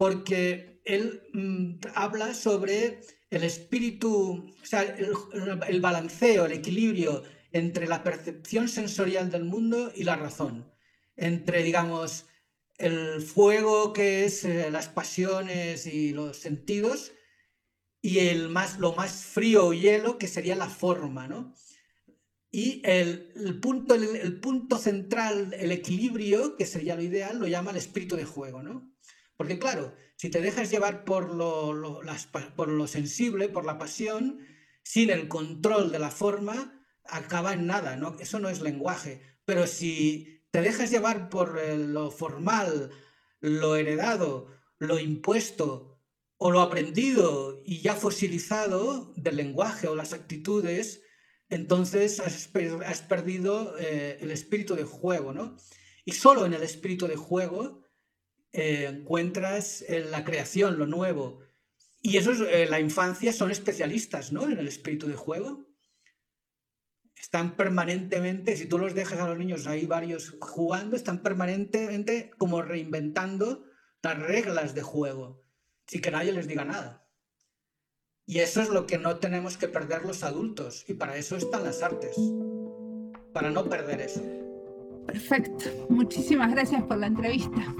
porque 0.00 0.80
él 0.86 1.28
mm, 1.34 1.74
habla 1.94 2.32
sobre 2.32 3.02
el 3.28 3.44
espíritu, 3.44 4.50
o 4.62 4.64
sea, 4.64 4.80
el, 4.80 5.80
balanceo, 5.82 6.46
el 6.46 6.52
equilibrio 6.52 7.22
entre 7.52 7.86
la 7.86 8.02
percepción 8.02 8.70
sensorial 8.70 9.30
del 9.30 9.44
mundo 9.44 9.92
y 9.94 10.04
la 10.04 10.16
razón, 10.16 10.72
entre, 11.16 11.62
digamos, 11.62 12.24
el 12.78 13.20
fuego 13.20 13.92
que 13.92 14.24
es 14.24 14.46
eh, 14.46 14.70
las 14.70 14.88
pasiones 14.88 15.86
y 15.86 16.14
los 16.14 16.38
sentidos 16.38 17.12
y 18.00 18.20
el 18.20 18.48
más, 18.48 18.78
lo 18.78 18.94
más 18.94 19.22
frío 19.26 19.66
o 19.66 19.74
hielo 19.74 20.16
que 20.16 20.28
sería 20.28 20.56
la 20.56 20.70
forma, 20.70 21.28
¿no? 21.28 21.52
Y 22.50 22.80
el, 22.86 23.60
punto, 23.60 23.94
el, 23.96 24.40
punto 24.40 24.78
central, 24.78 25.54
el 25.58 25.72
equilibrio, 25.72 26.56
que 26.56 26.64
sería 26.64 26.96
lo 26.96 27.02
ideal, 27.02 27.38
lo 27.38 27.46
llama 27.48 27.72
el 27.72 27.76
espíritu 27.76 28.16
de 28.16 28.24
juego, 28.24 28.62
¿no? 28.62 28.89
Porque 29.40 29.58
claro, 29.58 29.94
si 30.16 30.28
te 30.28 30.42
dejas 30.42 30.70
llevar 30.70 31.06
por 31.06 31.34
lo, 31.34 32.02
por 32.56 32.68
lo 32.68 32.86
sensible, 32.86 33.48
por 33.48 33.64
la 33.64 33.78
pasión, 33.78 34.46
sin 34.82 35.08
el 35.08 35.28
control 35.28 35.90
de 35.90 35.98
la 35.98 36.10
forma, 36.10 36.84
acaba 37.06 37.54
en 37.54 37.64
nada, 37.66 37.96
¿no? 37.96 38.18
Eso 38.20 38.38
no 38.38 38.50
es 38.50 38.60
lenguaje. 38.60 39.22
Pero 39.46 39.66
si 39.66 40.42
te 40.50 40.60
dejas 40.60 40.90
llevar 40.90 41.30
por 41.30 41.58
eh, 41.58 41.78
lo 41.78 42.10
formal, 42.10 42.90
lo 43.40 43.76
heredado, 43.76 44.48
lo 44.78 44.98
impuesto 44.98 46.02
o 46.36 46.50
lo 46.50 46.60
aprendido 46.60 47.62
y 47.64 47.80
ya 47.80 47.94
fosilizado 47.94 49.14
del 49.16 49.36
lenguaje 49.36 49.88
o 49.88 49.96
las 49.96 50.12
actitudes, 50.12 51.00
entonces 51.48 52.20
has, 52.20 53.00
perdido 53.08 53.74
eh, 53.78 54.18
el 54.20 54.32
espíritu 54.32 54.74
de 54.74 54.84
juego, 54.84 55.32
¿no? 55.32 55.56
Y 56.04 56.12
solo 56.12 56.44
en 56.44 56.52
el 56.52 56.62
espíritu 56.62 57.06
de 57.06 57.16
juego 57.16 57.79
eh, 58.52 58.86
encuentras 58.88 59.84
la 59.88 60.24
creación, 60.24 60.78
lo 60.78 60.86
nuevo. 60.86 61.40
Y 62.02 62.16
eso 62.16 62.32
es, 62.32 62.70
la 62.70 62.80
infancia 62.80 63.32
son 63.32 63.50
especialistas, 63.50 64.32
¿no? 64.32 64.44
En 64.44 64.58
el 64.58 64.68
espíritu 64.68 65.06
de 65.06 65.16
juego 65.16 65.70
están 67.20 67.54
permanentemente, 67.54 68.56
si 68.56 68.66
tú 68.66 68.78
los 68.78 68.94
dejas 68.94 69.20
a 69.20 69.28
los 69.28 69.38
niños 69.38 69.66
ahí 69.66 69.86
varios 69.86 70.36
jugando, 70.40 70.96
están 70.96 71.22
permanentemente 71.22 72.30
como 72.38 72.62
reinventando 72.62 73.64
las 74.02 74.18
reglas 74.18 74.74
de 74.74 74.82
juego, 74.82 75.44
sin 75.86 76.00
que 76.00 76.10
nadie 76.10 76.32
les 76.32 76.48
diga 76.48 76.64
nada. 76.64 77.06
Y 78.26 78.38
eso 78.38 78.62
es 78.62 78.70
lo 78.70 78.86
que 78.86 78.98
no 78.98 79.18
tenemos 79.18 79.56
que 79.58 79.68
perder 79.68 80.04
los 80.04 80.24
adultos, 80.24 80.84
y 80.88 80.94
para 80.94 81.16
eso 81.16 81.36
están 81.36 81.64
las 81.64 81.82
artes, 81.82 82.16
para 83.34 83.50
no 83.50 83.68
perder 83.68 84.00
eso. 84.00 84.22
Perfecto, 85.06 85.86
muchísimas 85.90 86.52
gracias 86.52 86.82
por 86.84 86.96
la 86.96 87.06
entrevista. 87.06 87.74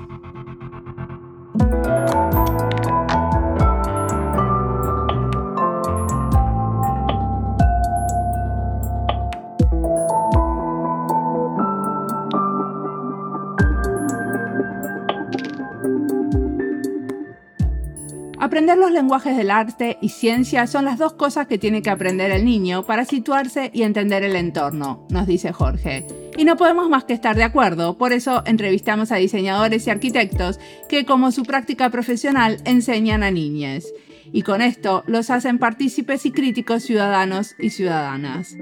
Aprender 18.51 18.79
los 18.79 18.91
lenguajes 18.91 19.37
del 19.37 19.51
arte 19.51 19.97
y 20.01 20.09
ciencia 20.09 20.67
son 20.67 20.85
las 20.85 20.99
dos 20.99 21.13
cosas 21.13 21.47
que 21.47 21.57
tiene 21.57 21.83
que 21.83 21.91
aprender 21.91 22.31
el 22.31 22.45
niño 22.45 22.85
para 22.85 23.05
situarse 23.05 23.71
y 23.73 23.85
entender 23.85 24.25
el 24.25 24.35
entorno, 24.35 25.07
nos 25.09 25.27
dice 25.27 25.53
Jorge. 25.53 26.07
Y 26.41 26.45
no 26.47 26.57
podemos 26.57 26.89
más 26.89 27.05
que 27.05 27.13
estar 27.13 27.37
de 27.37 27.45
acuerdo, 27.45 27.99
por 27.99 28.15
eso 28.15 28.43
entrevistamos 28.47 29.13
a 29.13 29.17
diseñadores 29.17 29.87
y 29.87 29.91
arquitectos 29.91 30.59
que 30.89 31.05
como 31.05 31.33
su 31.33 31.43
práctica 31.43 31.91
profesional 31.91 32.57
enseñan 32.65 33.23
a 33.23 33.31
niñes. 33.31 33.93
Y 34.33 34.41
con 34.41 34.63
esto 34.63 35.05
los 35.07 35.29
hacen 35.29 35.59
partícipes 35.59 36.25
y 36.25 36.33
críticos 36.33 36.83
ciudadanos 36.83 37.55
y 37.59 37.69
ciudadanas. 37.69 38.57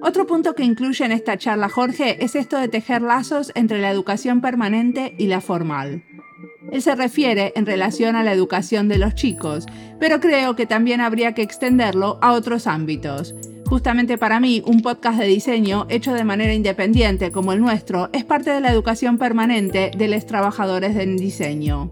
Otro 0.00 0.28
punto 0.28 0.54
que 0.54 0.62
incluye 0.62 1.04
en 1.04 1.10
esta 1.10 1.38
charla 1.38 1.68
Jorge 1.68 2.24
es 2.24 2.36
esto 2.36 2.56
de 2.56 2.68
tejer 2.68 3.02
lazos 3.02 3.50
entre 3.56 3.80
la 3.80 3.90
educación 3.90 4.40
permanente 4.40 5.16
y 5.18 5.26
la 5.26 5.40
formal. 5.40 6.04
Él 6.70 6.82
se 6.82 6.94
refiere 6.94 7.52
en 7.56 7.66
relación 7.66 8.14
a 8.14 8.22
la 8.22 8.32
educación 8.32 8.86
de 8.86 8.98
los 8.98 9.16
chicos, 9.16 9.66
pero 9.98 10.20
creo 10.20 10.54
que 10.54 10.66
también 10.66 11.00
habría 11.00 11.34
que 11.34 11.42
extenderlo 11.42 12.20
a 12.22 12.30
otros 12.30 12.68
ámbitos. 12.68 13.34
Justamente 13.66 14.18
para 14.18 14.40
mí, 14.40 14.62
un 14.66 14.82
podcast 14.82 15.18
de 15.18 15.26
diseño 15.26 15.86
hecho 15.88 16.12
de 16.12 16.24
manera 16.24 16.52
independiente 16.52 17.32
como 17.32 17.52
el 17.52 17.60
nuestro 17.60 18.10
es 18.12 18.24
parte 18.24 18.50
de 18.50 18.60
la 18.60 18.70
educación 18.70 19.16
permanente 19.16 19.90
de 19.96 20.08
los 20.08 20.26
trabajadores 20.26 20.96
en 20.96 21.16
diseño. 21.16 21.90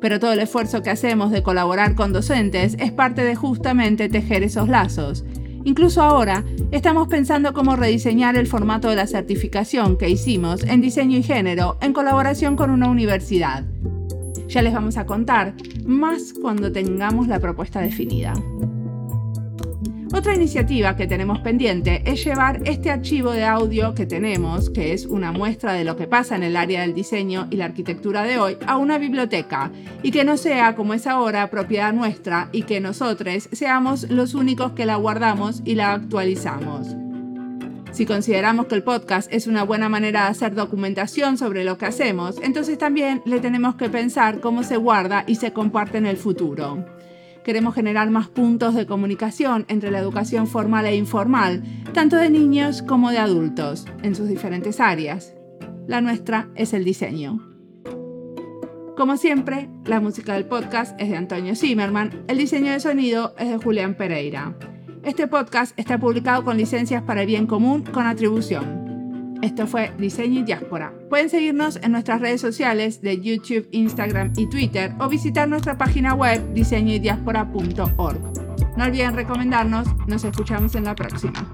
Pero 0.00 0.18
todo 0.18 0.32
el 0.32 0.40
esfuerzo 0.40 0.82
que 0.82 0.90
hacemos 0.90 1.30
de 1.30 1.42
colaborar 1.42 1.94
con 1.94 2.12
docentes 2.12 2.76
es 2.78 2.90
parte 2.92 3.22
de 3.22 3.34
justamente 3.34 4.08
tejer 4.08 4.42
esos 4.42 4.68
lazos. 4.68 5.24
Incluso 5.64 6.00
ahora 6.00 6.44
estamos 6.70 7.08
pensando 7.08 7.52
cómo 7.52 7.76
rediseñar 7.76 8.36
el 8.36 8.46
formato 8.46 8.88
de 8.88 8.96
la 8.96 9.06
certificación 9.06 9.98
que 9.98 10.08
hicimos 10.08 10.62
en 10.62 10.80
diseño 10.80 11.18
y 11.18 11.22
género 11.22 11.76
en 11.80 11.92
colaboración 11.92 12.56
con 12.56 12.70
una 12.70 12.88
universidad. 12.88 13.64
Ya 14.48 14.62
les 14.62 14.72
vamos 14.72 14.96
a 14.96 15.06
contar 15.06 15.54
más 15.84 16.32
cuando 16.40 16.70
tengamos 16.70 17.26
la 17.26 17.40
propuesta 17.40 17.80
definida. 17.80 18.32
Otra 20.14 20.36
iniciativa 20.36 20.96
que 20.96 21.08
tenemos 21.08 21.40
pendiente 21.40 22.02
es 22.06 22.24
llevar 22.24 22.60
este 22.64 22.90
archivo 22.90 23.32
de 23.32 23.44
audio 23.44 23.92
que 23.92 24.06
tenemos, 24.06 24.70
que 24.70 24.92
es 24.92 25.04
una 25.04 25.32
muestra 25.32 25.72
de 25.72 25.84
lo 25.84 25.96
que 25.96 26.06
pasa 26.06 26.36
en 26.36 26.44
el 26.44 26.56
área 26.56 26.82
del 26.82 26.94
diseño 26.94 27.48
y 27.50 27.56
la 27.56 27.64
arquitectura 27.64 28.22
de 28.22 28.38
hoy, 28.38 28.56
a 28.66 28.76
una 28.76 28.98
biblioteca 28.98 29.72
y 30.04 30.12
que 30.12 30.24
no 30.24 30.36
sea 30.36 30.76
como 30.76 30.94
es 30.94 31.08
ahora 31.08 31.50
propiedad 31.50 31.92
nuestra 31.92 32.48
y 32.52 32.62
que 32.62 32.80
nosotros 32.80 33.48
seamos 33.50 34.08
los 34.08 34.34
únicos 34.34 34.72
que 34.72 34.86
la 34.86 34.96
guardamos 34.96 35.60
y 35.64 35.74
la 35.74 35.92
actualizamos. 35.94 36.94
Si 37.90 38.06
consideramos 38.06 38.66
que 38.66 38.76
el 38.76 38.84
podcast 38.84 39.32
es 39.32 39.46
una 39.46 39.64
buena 39.64 39.88
manera 39.88 40.24
de 40.24 40.30
hacer 40.30 40.54
documentación 40.54 41.36
sobre 41.36 41.64
lo 41.64 41.78
que 41.78 41.86
hacemos, 41.86 42.36
entonces 42.42 42.78
también 42.78 43.22
le 43.24 43.40
tenemos 43.40 43.74
que 43.74 43.88
pensar 43.88 44.40
cómo 44.40 44.62
se 44.62 44.76
guarda 44.76 45.24
y 45.26 45.36
se 45.36 45.52
comparte 45.52 45.98
en 45.98 46.06
el 46.06 46.16
futuro. 46.16 46.95
Queremos 47.46 47.76
generar 47.76 48.10
más 48.10 48.26
puntos 48.26 48.74
de 48.74 48.86
comunicación 48.86 49.66
entre 49.68 49.92
la 49.92 50.00
educación 50.00 50.48
formal 50.48 50.84
e 50.84 50.96
informal, 50.96 51.62
tanto 51.92 52.16
de 52.16 52.28
niños 52.28 52.82
como 52.82 53.12
de 53.12 53.18
adultos, 53.18 53.86
en 54.02 54.16
sus 54.16 54.26
diferentes 54.26 54.80
áreas. 54.80 55.32
La 55.86 56.00
nuestra 56.00 56.48
es 56.56 56.72
el 56.72 56.82
diseño. 56.82 57.38
Como 58.96 59.16
siempre, 59.16 59.70
la 59.84 60.00
música 60.00 60.32
del 60.32 60.46
podcast 60.46 61.00
es 61.00 61.08
de 61.08 61.16
Antonio 61.16 61.54
Zimmerman, 61.54 62.24
el 62.26 62.38
diseño 62.38 62.72
de 62.72 62.80
sonido 62.80 63.36
es 63.38 63.48
de 63.48 63.58
Julián 63.58 63.94
Pereira. 63.94 64.56
Este 65.04 65.28
podcast 65.28 65.78
está 65.78 65.98
publicado 65.98 66.42
con 66.42 66.56
licencias 66.56 67.04
para 67.04 67.20
el 67.20 67.28
bien 67.28 67.46
común 67.46 67.84
con 67.84 68.06
atribución. 68.06 68.85
Esto 69.42 69.66
fue 69.66 69.92
Diseño 69.98 70.40
y 70.40 70.44
Diáspora. 70.44 70.92
Pueden 71.08 71.28
seguirnos 71.28 71.78
en 71.82 71.92
nuestras 71.92 72.20
redes 72.20 72.40
sociales 72.40 73.00
de 73.00 73.20
YouTube, 73.20 73.68
Instagram 73.70 74.32
y 74.36 74.48
Twitter 74.48 74.92
o 74.98 75.08
visitar 75.08 75.48
nuestra 75.48 75.78
página 75.78 76.14
web 76.14 76.52
diseñoydiaspora.org. 76.54 78.76
No 78.76 78.84
olviden 78.84 79.14
recomendarnos, 79.14 79.88
nos 80.06 80.24
escuchamos 80.24 80.74
en 80.74 80.84
la 80.84 80.94
próxima. 80.94 81.52